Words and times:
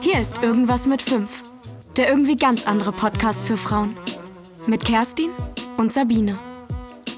Hier 0.00 0.20
ist 0.20 0.40
Irgendwas 0.42 0.86
mit 0.86 1.02
5. 1.02 1.42
Der 1.96 2.08
irgendwie 2.08 2.36
ganz 2.36 2.64
andere 2.64 2.92
Podcast 2.92 3.44
für 3.44 3.56
Frauen. 3.56 3.96
Mit 4.68 4.84
Kerstin 4.84 5.30
und 5.76 5.92
Sabine. 5.92 6.38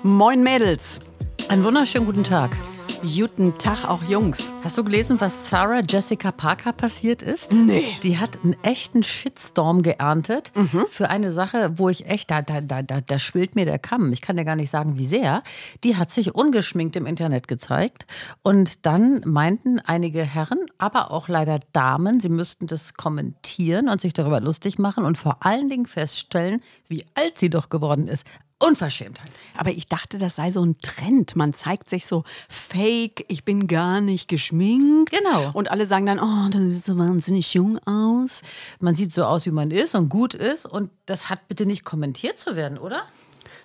Moin 0.03 0.43
Mädels. 0.43 1.01
Einen 1.49 1.63
wunderschönen 1.63 2.07
guten 2.07 2.25
Tag. 2.25 2.57
Guten 3.03 3.57
Tag 3.57 3.89
auch 3.89 4.03
Jungs. 4.05 4.53
Hast 4.63 4.77
du 4.77 4.85
gelesen, 4.85 5.21
was 5.23 5.49
Sarah 5.49 5.81
Jessica 5.81 6.33
Parker 6.33 6.75
passiert 6.75 7.23
ist? 7.23 7.51
Nee. 7.53 7.97
Die 8.03 8.19
hat 8.19 8.39
einen 8.45 8.57
echten 8.63 9.03
Shitstorm 9.03 9.83
geerntet 9.83 10.53
für 10.91 11.09
eine 11.09 11.33
Sache, 11.33 11.73
wo 11.77 11.89
ich 11.89 12.07
echt, 12.07 12.31
da, 12.31 12.43
da, 12.43 12.61
da, 12.61 12.83
da, 12.83 13.01
da 13.01 13.19
schwillt 13.19 13.57
mir 13.57 13.65
der 13.65 13.79
Kamm. 13.79 14.13
Ich 14.13 14.21
kann 14.21 14.37
dir 14.37 14.45
gar 14.45 14.57
nicht 14.57 14.69
sagen, 14.69 14.99
wie 14.99 15.07
sehr. 15.07 15.43
Die 15.83 15.97
hat 15.97 16.11
sich 16.11 16.35
ungeschminkt 16.35 16.95
im 16.97 17.07
Internet 17.07 17.49
gezeigt. 17.49 18.07
Und 18.43 18.85
dann 18.85 19.23
meinten 19.25 19.81
einige 19.81 20.23
Herren, 20.23 20.59
aber 20.77 21.11
auch 21.11 21.29
leider 21.29 21.59
Damen, 21.73 22.21
sie 22.21 22.29
müssten 22.29 22.67
das 22.67 22.95
kommentieren 22.95 23.89
und 23.89 24.03
sich 24.03 24.13
darüber 24.13 24.41
lustig 24.41 24.79
machen 24.79 25.07
und 25.07 25.17
vor 25.17 25.39
allen 25.41 25.69
Dingen 25.69 25.87
feststellen, 25.87 26.61
wie 26.89 27.07
alt 27.15 27.39
sie 27.39 27.49
doch 27.49 27.71
geworden 27.71 28.09
ist. 28.09 28.27
Unverschämtheit. 28.61 29.31
Aber 29.57 29.71
ich 29.71 29.89
dachte, 29.89 30.19
das 30.19 30.37
sei 30.37 30.51
so 30.51 30.63
ein 30.63 30.77
Trend. 30.79 31.35
Man 31.35 31.55
zeigt 31.55 31.89
sich 31.89 32.07
so 32.07 32.25
fake, 32.49 33.25
ich 33.29 33.45
bin 33.45 33.67
gar 33.67 34.01
nicht 34.01 34.29
geschminkt. 34.29 35.11
Genau. 35.11 35.51
Und 35.53 35.71
alle 35.71 35.87
sagen 35.87 36.07
dann, 36.07 36.21
oh, 36.21 36.49
das 36.51 36.61
sieht 36.63 36.85
so 36.85 36.99
wahnsinnig 36.99 37.55
jung 37.55 37.79
aus. 37.87 38.43
Man 38.79 38.95
sieht 38.95 39.15
so 39.15 39.25
aus, 39.25 39.47
wie 39.47 39.51
man 39.51 39.71
ist 39.71 39.95
und 39.95 40.11
gut 40.11 40.35
ist. 40.35 40.67
Und 40.67 40.91
das 41.07 41.31
hat 41.31 41.49
bitte 41.49 41.65
nicht 41.65 41.85
kommentiert 41.85 42.39
zu 42.39 42.55
werden, 42.55 42.79
oder? 42.79 43.05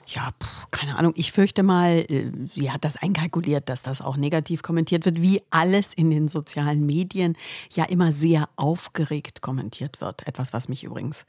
Ja, 0.08 0.32
pff, 0.42 0.68
keine 0.72 0.98
Ahnung. 0.98 1.14
Ich 1.16 1.32
fürchte 1.32 1.64
mal, 1.64 2.06
äh, 2.08 2.32
sie 2.54 2.72
hat 2.72 2.86
das 2.86 2.96
einkalkuliert, 2.96 3.70
dass 3.70 3.84
das 3.84 4.02
auch 4.02 4.18
negativ 4.18 4.62
kommentiert 4.62 5.06
wird, 5.06 5.22
wie 5.22 5.42
alles 5.50 5.94
in 5.94 6.10
den 6.10 6.28
sozialen 6.28 6.86
Medien 6.86 7.36
ja 7.72 7.86
immer 7.86 8.12
sehr 8.12 8.48
aufgeregt 8.56 9.42
kommentiert 9.42 10.02
wird. 10.02 10.28
Etwas, 10.28 10.54
was 10.54 10.70
mich 10.70 10.84
übrigens 10.84 11.26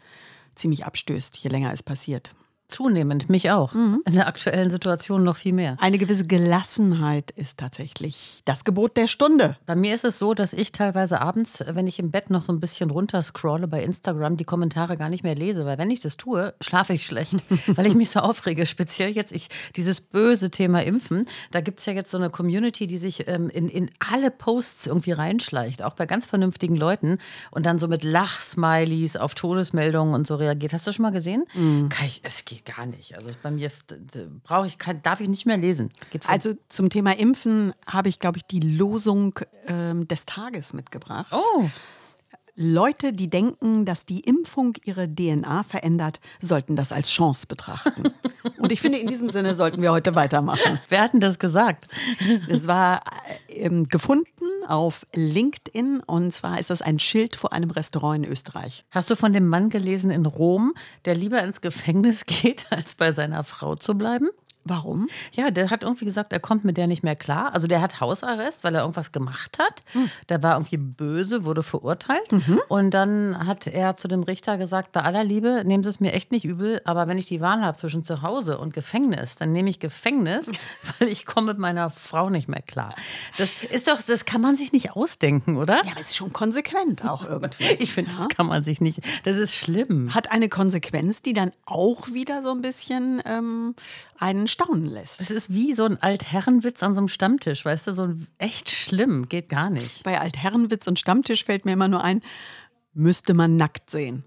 ziemlich 0.54 0.84
abstößt, 0.84 1.36
je 1.38 1.50
länger 1.50 1.72
es 1.72 1.82
passiert. 1.82 2.30
Zunehmend, 2.68 3.30
mich 3.30 3.50
auch. 3.50 3.72
In 4.06 4.14
der 4.14 4.26
aktuellen 4.26 4.70
Situation 4.70 5.22
noch 5.22 5.36
viel 5.36 5.52
mehr. 5.52 5.76
Eine 5.80 5.98
gewisse 5.98 6.26
Gelassenheit 6.26 7.30
ist 7.30 7.58
tatsächlich 7.58 8.40
das 8.44 8.64
Gebot 8.64 8.96
der 8.96 9.06
Stunde. 9.06 9.56
Bei 9.66 9.76
mir 9.76 9.94
ist 9.94 10.04
es 10.04 10.18
so, 10.18 10.34
dass 10.34 10.52
ich 10.52 10.72
teilweise 10.72 11.20
abends, 11.20 11.64
wenn 11.68 11.86
ich 11.86 11.98
im 11.98 12.10
Bett 12.10 12.28
noch 12.30 12.44
so 12.44 12.52
ein 12.52 12.58
bisschen 12.58 12.90
runterscrolle 12.90 13.68
bei 13.68 13.82
Instagram, 13.84 14.36
die 14.36 14.44
Kommentare 14.44 14.96
gar 14.96 15.08
nicht 15.08 15.22
mehr 15.22 15.36
lese. 15.36 15.64
Weil 15.64 15.78
wenn 15.78 15.90
ich 15.90 16.00
das 16.00 16.16
tue, 16.16 16.54
schlafe 16.60 16.94
ich 16.94 17.06
schlecht, 17.06 17.36
weil 17.76 17.86
ich 17.86 17.94
mich 17.94 18.10
so 18.10 18.20
aufrege. 18.20 18.66
Speziell 18.66 19.10
jetzt 19.10 19.32
ich, 19.32 19.48
dieses 19.76 20.00
böse 20.00 20.50
Thema 20.50 20.82
Impfen. 20.82 21.26
Da 21.52 21.60
gibt 21.60 21.78
es 21.78 21.86
ja 21.86 21.92
jetzt 21.92 22.10
so 22.10 22.16
eine 22.16 22.30
Community, 22.30 22.86
die 22.86 22.98
sich 22.98 23.28
ähm, 23.28 23.48
in, 23.48 23.68
in 23.68 23.90
alle 24.00 24.30
Posts 24.30 24.88
irgendwie 24.88 25.12
reinschleicht, 25.12 25.82
auch 25.82 25.94
bei 25.94 26.06
ganz 26.06 26.26
vernünftigen 26.26 26.76
Leuten 26.76 27.18
und 27.52 27.64
dann 27.64 27.78
so 27.78 27.86
mit 27.86 28.02
Lachsmilies 28.02 29.16
auf 29.16 29.34
Todesmeldungen 29.34 30.14
und 30.14 30.26
so 30.26 30.34
reagiert. 30.34 30.72
Hast 30.72 30.86
du 30.86 30.92
schon 30.92 31.04
mal 31.04 31.12
gesehen? 31.12 31.44
Kann 31.88 32.06
ich, 32.06 32.20
es 32.24 32.44
geht 32.44 32.55
gar 32.64 32.86
nicht. 32.86 33.14
Also 33.16 33.30
bei 33.42 33.50
mir 33.50 33.70
brauche 34.42 34.66
ich, 34.66 34.78
kann, 34.78 35.02
darf 35.02 35.20
ich 35.20 35.28
nicht 35.28 35.46
mehr 35.46 35.56
lesen. 35.56 35.90
Geht. 36.10 36.28
Also 36.28 36.54
zum 36.68 36.90
Thema 36.90 37.16
Impfen 37.18 37.72
habe 37.86 38.08
ich, 38.08 38.18
glaube 38.18 38.38
ich, 38.38 38.46
die 38.46 38.60
Losung 38.60 39.38
ähm, 39.66 40.08
des 40.08 40.26
Tages 40.26 40.72
mitgebracht. 40.72 41.32
oh. 41.32 41.68
Leute, 42.56 43.12
die 43.12 43.28
denken, 43.28 43.84
dass 43.84 44.06
die 44.06 44.20
Impfung 44.20 44.72
ihre 44.84 45.06
DNA 45.08 45.62
verändert, 45.62 46.20
sollten 46.40 46.74
das 46.74 46.90
als 46.90 47.10
Chance 47.10 47.46
betrachten. 47.46 48.04
Und 48.58 48.72
ich 48.72 48.80
finde, 48.80 48.98
in 48.98 49.08
diesem 49.08 49.28
Sinne 49.28 49.54
sollten 49.54 49.82
wir 49.82 49.92
heute 49.92 50.14
weitermachen. 50.14 50.80
Wer 50.88 51.02
hat 51.02 51.12
denn 51.12 51.20
das 51.20 51.38
gesagt? 51.38 51.86
Es 52.48 52.66
war 52.66 53.02
ähm, 53.48 53.88
gefunden 53.88 54.46
auf 54.66 55.06
LinkedIn 55.14 56.00
und 56.00 56.32
zwar 56.32 56.58
ist 56.58 56.70
das 56.70 56.82
ein 56.82 56.98
Schild 56.98 57.36
vor 57.36 57.52
einem 57.52 57.70
Restaurant 57.70 58.24
in 58.24 58.32
Österreich. 58.32 58.84
Hast 58.90 59.10
du 59.10 59.16
von 59.16 59.32
dem 59.32 59.46
Mann 59.46 59.68
gelesen 59.68 60.10
in 60.10 60.26
Rom, 60.26 60.74
der 61.04 61.14
lieber 61.14 61.42
ins 61.42 61.60
Gefängnis 61.60 62.24
geht, 62.26 62.66
als 62.70 62.94
bei 62.94 63.12
seiner 63.12 63.44
Frau 63.44 63.76
zu 63.76 63.94
bleiben? 63.94 64.30
Warum? 64.68 65.08
Ja, 65.32 65.50
der 65.50 65.70
hat 65.70 65.84
irgendwie 65.84 66.04
gesagt, 66.04 66.32
er 66.32 66.40
kommt 66.40 66.64
mit 66.64 66.76
der 66.76 66.86
nicht 66.86 67.02
mehr 67.02 67.16
klar. 67.16 67.54
Also 67.54 67.66
der 67.66 67.80
hat 67.80 68.00
Hausarrest, 68.00 68.64
weil 68.64 68.74
er 68.74 68.80
irgendwas 68.82 69.12
gemacht 69.12 69.58
hat. 69.58 69.82
Der 70.28 70.42
war 70.42 70.56
irgendwie 70.56 70.76
böse, 70.76 71.44
wurde 71.44 71.62
verurteilt. 71.62 72.28
Und 72.68 72.90
dann 72.90 73.46
hat 73.46 73.66
er 73.66 73.96
zu 73.96 74.08
dem 74.08 74.22
Richter 74.22 74.58
gesagt, 74.58 74.92
bei 74.92 75.02
aller 75.02 75.24
Liebe, 75.24 75.62
nehmen 75.64 75.84
Sie 75.84 75.90
es 75.90 76.00
mir 76.00 76.12
echt 76.12 76.32
nicht 76.32 76.44
übel, 76.44 76.80
aber 76.84 77.06
wenn 77.06 77.18
ich 77.18 77.26
die 77.26 77.40
Wahl 77.40 77.62
habe 77.62 77.76
zwischen 77.76 78.02
zu 78.02 78.22
Hause 78.22 78.58
und 78.58 78.74
Gefängnis, 78.74 79.36
dann 79.36 79.52
nehme 79.52 79.70
ich 79.70 79.78
Gefängnis, 79.78 80.50
weil 80.98 81.08
ich 81.08 81.26
komme 81.26 81.48
mit 81.48 81.58
meiner 81.58 81.90
Frau 81.90 82.28
nicht 82.28 82.48
mehr 82.48 82.62
klar. 82.62 82.94
Das 83.38 83.50
ist 83.70 83.88
doch, 83.88 84.02
das 84.02 84.24
kann 84.24 84.40
man 84.40 84.56
sich 84.56 84.72
nicht 84.72 84.92
ausdenken, 84.92 85.56
oder? 85.56 85.76
Ja, 85.84 85.92
aber 85.92 86.00
es 86.00 86.08
ist 86.08 86.16
schon 86.16 86.32
konsequent 86.32 87.06
auch 87.06 87.24
irgendwie. 87.28 87.64
Ich 87.78 87.92
finde, 87.92 88.14
das 88.14 88.28
kann 88.28 88.46
man 88.46 88.62
sich 88.62 88.80
nicht. 88.80 89.00
Das 89.24 89.36
ist 89.36 89.54
schlimm. 89.54 90.14
Hat 90.14 90.32
eine 90.32 90.48
Konsequenz, 90.48 91.22
die 91.22 91.32
dann 91.32 91.52
auch 91.64 92.08
wieder 92.08 92.42
so 92.42 92.50
ein 92.50 92.62
bisschen 92.62 93.22
ähm, 93.26 93.74
einen 94.18 94.48
staunen 94.56 94.86
lässt. 94.86 95.20
Es 95.20 95.30
ist 95.30 95.52
wie 95.52 95.74
so 95.74 95.84
ein 95.84 96.02
Altherrenwitz 96.02 96.82
an 96.82 96.94
so 96.94 97.00
einem 97.00 97.08
Stammtisch, 97.08 97.64
weißt 97.64 97.86
du, 97.86 97.92
so 97.92 98.04
ein 98.04 98.26
echt 98.38 98.70
schlimm, 98.70 99.28
geht 99.28 99.48
gar 99.48 99.70
nicht. 99.70 100.02
Bei 100.02 100.18
Altherrenwitz 100.18 100.86
und 100.86 100.98
Stammtisch 100.98 101.44
fällt 101.44 101.64
mir 101.64 101.72
immer 101.72 101.88
nur 101.88 102.02
ein, 102.02 102.22
müsste 102.94 103.34
man 103.34 103.56
nackt 103.56 103.90
sehen. 103.90 104.24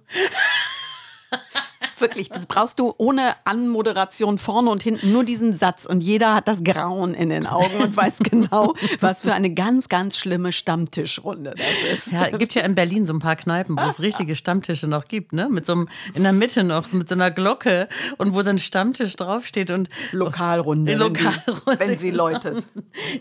Wirklich, 2.01 2.29
das 2.29 2.45
brauchst 2.45 2.79
du 2.79 2.93
ohne 2.97 3.21
Anmoderation 3.45 4.37
vorne 4.37 4.69
und 4.69 4.83
hinten 4.83 5.11
nur 5.11 5.23
diesen 5.23 5.55
Satz 5.55 5.85
und 5.85 6.01
jeder 6.01 6.35
hat 6.35 6.47
das 6.47 6.63
Grauen 6.63 7.13
in 7.13 7.29
den 7.29 7.47
Augen 7.47 7.81
und 7.81 7.95
weiß 7.95 8.19
genau, 8.23 8.73
was 8.99 9.21
für 9.21 9.33
eine 9.33 9.53
ganz, 9.53 9.89
ganz 9.89 10.17
schlimme 10.17 10.51
Stammtischrunde 10.51 11.55
das 11.57 12.05
ist. 12.05 12.11
Ja, 12.11 12.29
gibt 12.29 12.55
ja 12.55 12.63
in 12.63 12.75
Berlin 12.75 13.05
so 13.05 13.13
ein 13.13 13.19
paar 13.19 13.35
Kneipen, 13.35 13.77
wo 13.77 13.87
es 13.87 13.99
richtige 14.01 14.35
Stammtische 14.35 14.87
noch 14.87 15.07
gibt, 15.07 15.33
ne? 15.33 15.49
Mit 15.49 15.65
so 15.65 15.73
einem, 15.73 15.89
in 16.13 16.23
der 16.23 16.33
Mitte 16.33 16.63
noch, 16.63 16.87
so 16.87 16.97
mit 16.97 17.09
so 17.09 17.15
einer 17.15 17.31
Glocke 17.31 17.87
und 18.17 18.33
wo 18.33 18.41
dann 18.41 18.59
Stammtisch 18.59 19.15
draufsteht 19.15 19.71
und 19.71 19.89
Lokalrunde, 20.11 20.91
wenn 20.91 20.99
Lokalrunde, 20.99 21.79
wenn 21.79 21.97
sie 21.97 22.11
genau. 22.11 22.29
läutet. 22.29 22.67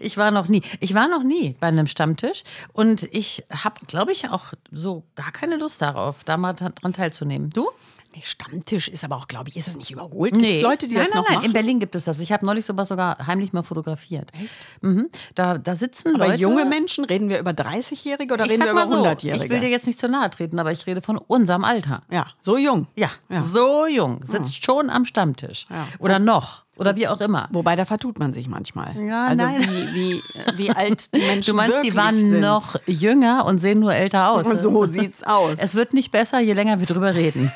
Ich 0.00 0.16
war 0.16 0.30
noch 0.30 0.48
nie. 0.48 0.62
Ich 0.80 0.94
war 0.94 1.08
noch 1.08 1.22
nie 1.22 1.56
bei 1.60 1.68
einem 1.68 1.86
Stammtisch 1.86 2.44
und 2.72 3.08
ich 3.12 3.44
habe, 3.50 3.76
glaube 3.86 4.12
ich, 4.12 4.28
auch 4.28 4.52
so 4.70 5.04
gar 5.14 5.32
keine 5.32 5.56
Lust 5.56 5.82
darauf, 5.82 6.24
da 6.24 6.36
mal 6.36 6.54
dran 6.54 6.92
teilzunehmen. 6.92 7.50
Du? 7.50 7.68
Nee, 8.14 8.22
Stammtisch 8.24 8.88
ist 8.88 9.04
aber 9.04 9.16
auch, 9.16 9.28
glaube 9.28 9.50
ich, 9.50 9.56
ist 9.56 9.68
das 9.68 9.76
nicht 9.76 9.90
überholt? 9.90 10.32
Gibt's 10.32 10.62
Leute, 10.62 10.88
die 10.88 10.94
nein, 10.94 11.04
das 11.04 11.12
nein, 11.14 11.22
noch 11.22 11.28
nein. 11.28 11.36
machen? 11.36 11.46
In 11.46 11.52
Berlin 11.52 11.78
gibt 11.78 11.94
es 11.94 12.04
das. 12.06 12.20
Ich 12.20 12.32
habe 12.32 12.44
neulich 12.46 12.64
sowas 12.64 12.88
sogar 12.88 13.26
heimlich 13.26 13.52
mal 13.52 13.62
fotografiert. 13.62 14.32
Echt? 14.34 14.50
Mhm. 14.80 15.08
Da, 15.34 15.58
da 15.58 15.74
sitzen 15.74 16.14
aber 16.14 16.28
Leute. 16.28 16.40
junge 16.40 16.64
Menschen, 16.64 17.04
reden 17.04 17.28
wir 17.28 17.38
über 17.38 17.50
30-Jährige 17.50 18.32
oder 18.32 18.46
ich 18.46 18.52
reden 18.52 18.64
wir 18.64 18.70
über 18.72 18.86
mal 18.86 18.88
so, 18.96 19.04
100-Jährige? 19.04 19.44
ich 19.44 19.50
will 19.50 19.60
dir 19.60 19.68
jetzt 19.68 19.86
nicht 19.86 20.00
zu 20.00 20.08
nahe 20.08 20.30
treten, 20.30 20.58
aber 20.58 20.72
ich 20.72 20.86
rede 20.86 21.02
von 21.02 21.18
unserem 21.18 21.64
Alter. 21.64 22.02
ja, 22.10 22.26
so 22.40 22.56
jung. 22.56 22.86
Ja, 22.96 23.10
Ja. 23.28 23.42
so 23.42 23.86
jung, 23.86 24.20
sitzt 24.26 24.64
schon 24.64 24.88
am 24.88 25.04
Stammtisch. 25.04 25.66
Ja. 25.68 25.86
Oder 25.98 26.18
noch. 26.18 26.64
Oder 26.78 26.96
wie 26.96 27.08
auch 27.08 27.20
immer. 27.20 27.48
Wobei, 27.52 27.76
da 27.76 27.84
vertut 27.84 28.18
man 28.18 28.32
sich 28.32 28.48
manchmal. 28.48 28.96
Ja, 29.04 29.26
also 29.26 29.44
nein. 29.44 29.60
Wie, 29.60 29.94
wie, 29.94 30.22
wie 30.56 30.70
alt 30.70 31.14
die 31.14 31.20
Menschen 31.26 31.50
Du 31.50 31.56
meinst, 31.56 31.82
die 31.84 31.94
waren 31.96 32.16
sind. 32.16 32.40
noch 32.40 32.76
jünger 32.86 33.44
und 33.46 33.58
sehen 33.58 33.80
nur 33.80 33.92
älter 33.94 34.30
aus. 34.30 34.44
So 34.62 34.84
sieht's 34.86 35.22
aus. 35.24 35.58
Es 35.60 35.74
wird 35.74 35.92
nicht 35.94 36.10
besser, 36.10 36.40
je 36.40 36.52
länger 36.52 36.78
wir 36.80 36.86
drüber 36.86 37.14
reden. 37.14 37.50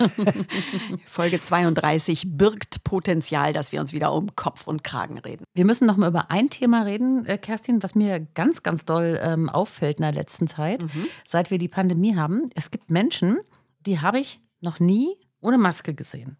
Folge 1.06 1.40
32 1.40 2.36
birgt 2.36 2.84
Potenzial, 2.84 3.52
dass 3.52 3.72
wir 3.72 3.80
uns 3.80 3.92
wieder 3.92 4.12
um 4.12 4.34
Kopf 4.36 4.66
und 4.66 4.84
Kragen 4.84 5.18
reden. 5.18 5.44
Wir 5.54 5.64
müssen 5.64 5.86
noch 5.86 5.96
mal 5.96 6.08
über 6.08 6.30
ein 6.30 6.50
Thema 6.50 6.82
reden, 6.82 7.24
äh, 7.26 7.38
Kerstin, 7.38 7.82
was 7.82 7.94
mir 7.94 8.20
ganz, 8.20 8.62
ganz 8.62 8.84
doll 8.84 9.18
ähm, 9.22 9.48
auffällt 9.48 9.98
in 9.98 10.02
der 10.02 10.12
letzten 10.12 10.46
Zeit, 10.48 10.82
Mhm. 10.82 11.06
seit 11.26 11.50
wir 11.50 11.58
die 11.58 11.68
Pandemie 11.68 12.16
haben. 12.16 12.50
Es 12.54 12.70
gibt 12.70 12.90
Menschen, 12.90 13.38
die 13.86 14.00
habe 14.00 14.18
ich 14.20 14.40
noch 14.60 14.80
nie 14.80 15.16
ohne 15.40 15.58
Maske 15.58 15.94
gesehen. 15.94 16.36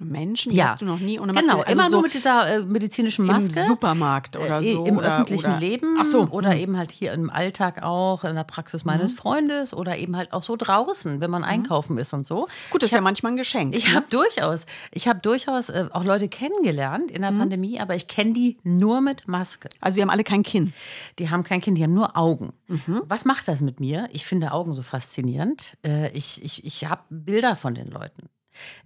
Menschen, 0.00 0.50
die 0.52 0.62
hast 0.62 0.80
du 0.80 0.86
noch 0.86 0.98
nie 0.98 1.20
ohne 1.20 1.32
Maske 1.32 1.48
Genau, 1.48 1.60
also 1.62 1.72
immer 1.72 1.84
so 1.84 1.90
nur 1.90 2.02
mit 2.02 2.14
dieser 2.14 2.48
äh, 2.56 2.64
medizinischen 2.64 3.26
Maske. 3.26 3.60
Im 3.60 3.66
Supermarkt 3.66 4.36
oder 4.36 4.60
Äh, 4.60 4.72
so. 4.74 4.84
Im 4.86 4.98
oder, 4.98 5.06
öffentlichen 5.08 5.50
oder, 5.52 5.60
Leben 5.60 5.96
Ach 6.00 6.06
so. 6.06 6.22
oder 6.30 6.56
eben 6.56 6.76
halt 6.76 6.90
hier 6.90 7.12
im 7.12 7.30
Alltag 7.30 7.82
auch, 7.84 8.24
in 8.24 8.34
der 8.34 8.42
Praxis 8.44 8.84
meines 8.84 9.12
Mhm. 9.12 9.18
Freundes 9.18 9.72
oder 9.72 9.96
eben 9.96 10.16
halt 10.16 10.32
auch 10.32 10.42
so 10.42 10.56
draußen, 10.56 11.20
wenn 11.20 11.30
man 11.30 11.44
einkaufen 11.44 11.96
ist 11.98 12.12
und 12.12 12.26
so. 12.26 12.48
Gut, 12.70 12.82
das 12.82 12.88
ist 12.90 12.94
ja 12.94 13.00
manchmal 13.00 13.32
ein 13.32 13.36
Geschenk. 13.36 13.74
Ich 13.76 13.94
habe 13.94 14.06
durchaus, 14.10 14.66
ich 14.90 15.06
habe 15.06 15.20
durchaus 15.20 15.68
äh, 15.68 15.86
auch 15.92 16.04
Leute 16.04 16.28
kennengelernt 16.28 17.10
in 17.12 17.22
der 17.22 17.30
Mhm. 17.30 17.38
Pandemie, 17.38 17.78
aber 17.80 17.94
ich 17.94 18.08
kenne 18.08 18.32
die 18.32 18.58
nur 18.64 19.00
mit 19.00 19.28
Maske. 19.28 19.68
also, 19.80 19.94
die 19.96 20.02
haben 20.02 20.10
alle 20.10 20.24
kein 20.24 20.42
Kinn. 20.42 20.72
Die 21.20 21.30
haben 21.30 21.44
kein 21.44 21.60
Kind, 21.60 21.78
die 21.78 21.82
haben 21.84 21.94
nur 21.94 22.16
Augen. 22.16 22.52
Mhm. 22.66 23.02
Was 23.06 23.24
macht 23.24 23.46
das 23.48 23.60
mit 23.60 23.78
mir? 23.78 24.08
Ich 24.12 24.26
finde 24.26 24.50
Augen 24.52 24.72
so 24.72 24.82
faszinierend. 24.82 25.76
Äh, 25.86 26.10
ich 26.10 26.42
ich, 26.42 26.64
ich 26.64 26.84
habe 26.86 27.02
Bilder 27.10 27.54
von 27.54 27.74
den 27.74 27.90
Leuten. 27.90 28.28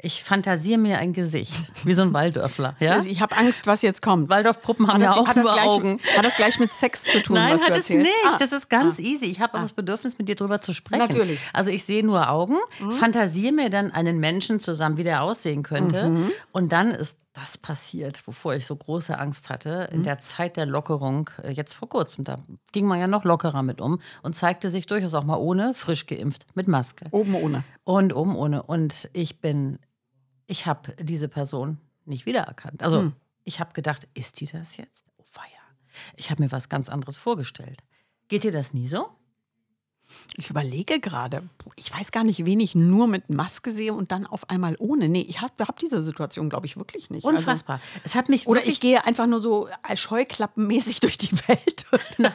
Ich 0.00 0.24
fantasiere 0.24 0.78
mir 0.78 0.98
ein 0.98 1.12
Gesicht, 1.12 1.54
wie 1.84 1.94
so 1.94 2.02
ein 2.02 2.12
Waldörfler. 2.12 2.74
Ja? 2.80 2.98
Ich 2.98 3.20
habe 3.20 3.36
Angst, 3.36 3.66
was 3.66 3.82
jetzt 3.82 4.02
kommt. 4.02 4.30
Waldorfpuppen 4.30 4.86
haben 4.88 4.94
Hat 4.94 5.02
ja 5.02 5.08
das- 5.08 5.18
auch 5.18 5.26
das 5.34 5.36
nur 5.44 5.52
gleich, 5.52 5.66
Augen. 5.66 6.00
Hat 6.16 6.24
das 6.24 6.36
gleich 6.36 6.58
mit 6.58 6.72
Sex 6.72 7.04
zu 7.04 7.22
tun, 7.22 7.34
Nein, 7.36 7.54
was 7.54 7.62
hat 7.62 7.70
du 7.70 7.74
es 7.74 7.90
erzählst? 7.90 8.04
nicht. 8.04 8.16
Ah. 8.26 8.36
Das 8.38 8.52
ist 8.52 8.68
ganz 8.70 8.98
easy. 8.98 9.26
Ich 9.26 9.40
habe 9.40 9.58
auch 9.58 9.62
das 9.62 9.72
Bedürfnis, 9.72 10.16
mit 10.18 10.28
dir 10.28 10.36
drüber 10.36 10.60
zu 10.60 10.72
sprechen. 10.72 11.00
Natürlich. 11.06 11.38
Mhm. 11.40 11.46
Also 11.52 11.70
ich 11.70 11.84
sehe 11.84 12.04
nur 12.04 12.28
Augen, 12.30 12.56
fantasiere 12.98 13.52
mir 13.52 13.70
dann 13.70 13.90
einen 13.92 14.18
Menschen 14.18 14.60
zusammen, 14.60 14.96
wie 14.96 15.04
der 15.04 15.22
aussehen 15.22 15.62
könnte. 15.62 16.08
Mhm. 16.08 16.30
Und 16.52 16.72
dann 16.72 16.90
ist 16.90 17.18
das 17.38 17.56
passiert, 17.56 18.26
wovor 18.26 18.54
ich 18.54 18.66
so 18.66 18.74
große 18.74 19.16
Angst 19.16 19.48
hatte, 19.48 19.88
in 19.92 20.02
der 20.02 20.18
Zeit 20.18 20.56
der 20.56 20.66
Lockerung, 20.66 21.30
äh, 21.42 21.50
jetzt 21.50 21.74
vor 21.74 21.88
kurzem. 21.88 22.24
Da 22.24 22.36
ging 22.72 22.86
man 22.86 22.98
ja 22.98 23.06
noch 23.06 23.24
lockerer 23.24 23.62
mit 23.62 23.80
um 23.80 24.00
und 24.22 24.34
zeigte 24.34 24.70
sich 24.70 24.86
durchaus 24.86 25.14
auch 25.14 25.24
mal 25.24 25.36
ohne, 25.36 25.72
frisch 25.74 26.06
geimpft, 26.06 26.46
mit 26.54 26.66
Maske. 26.66 27.04
Oben 27.12 27.34
ohne. 27.34 27.62
Und 27.84 28.12
oben 28.12 28.34
ohne. 28.34 28.64
Und 28.64 29.08
ich 29.12 29.40
bin, 29.40 29.78
ich 30.46 30.66
habe 30.66 30.94
diese 31.00 31.28
Person 31.28 31.78
nicht 32.04 32.26
wiedererkannt. 32.26 32.82
Also 32.82 33.12
ich 33.44 33.60
habe 33.60 33.72
gedacht, 33.72 34.08
ist 34.14 34.40
die 34.40 34.46
das 34.46 34.76
jetzt? 34.76 35.12
Oh 35.18 35.24
weia. 35.34 35.44
Ich 36.16 36.30
habe 36.30 36.42
mir 36.42 36.50
was 36.50 36.68
ganz 36.68 36.88
anderes 36.88 37.16
vorgestellt. 37.16 37.82
Geht 38.26 38.42
dir 38.42 38.52
das 38.52 38.74
nie 38.74 38.88
so? 38.88 39.08
Ich 40.36 40.50
überlege 40.50 41.00
gerade, 41.00 41.42
ich 41.76 41.92
weiß 41.92 42.12
gar 42.12 42.24
nicht, 42.24 42.44
wen 42.44 42.60
ich 42.60 42.74
nur 42.74 43.08
mit 43.08 43.28
Maske 43.28 43.70
sehe 43.70 43.92
und 43.92 44.12
dann 44.12 44.26
auf 44.26 44.48
einmal 44.50 44.76
ohne. 44.78 45.08
Nee, 45.08 45.26
ich 45.28 45.40
habe 45.40 45.52
hab 45.60 45.78
diese 45.78 46.00
Situation, 46.00 46.48
glaube 46.48 46.66
ich, 46.66 46.76
wirklich 46.76 47.10
nicht. 47.10 47.26
Also, 47.26 47.38
Unfassbar. 47.38 47.80
es 48.04 48.14
hat 48.14 48.28
mich 48.28 48.46
oder 48.46 48.66
ich 48.66 48.80
gehe 48.80 49.04
einfach 49.04 49.26
nur 49.26 49.40
so 49.40 49.68
als 49.82 50.00
scheuklappenmäßig 50.00 51.00
durch 51.00 51.18
die 51.18 51.32
Welt 51.48 51.86
und, 51.90 52.32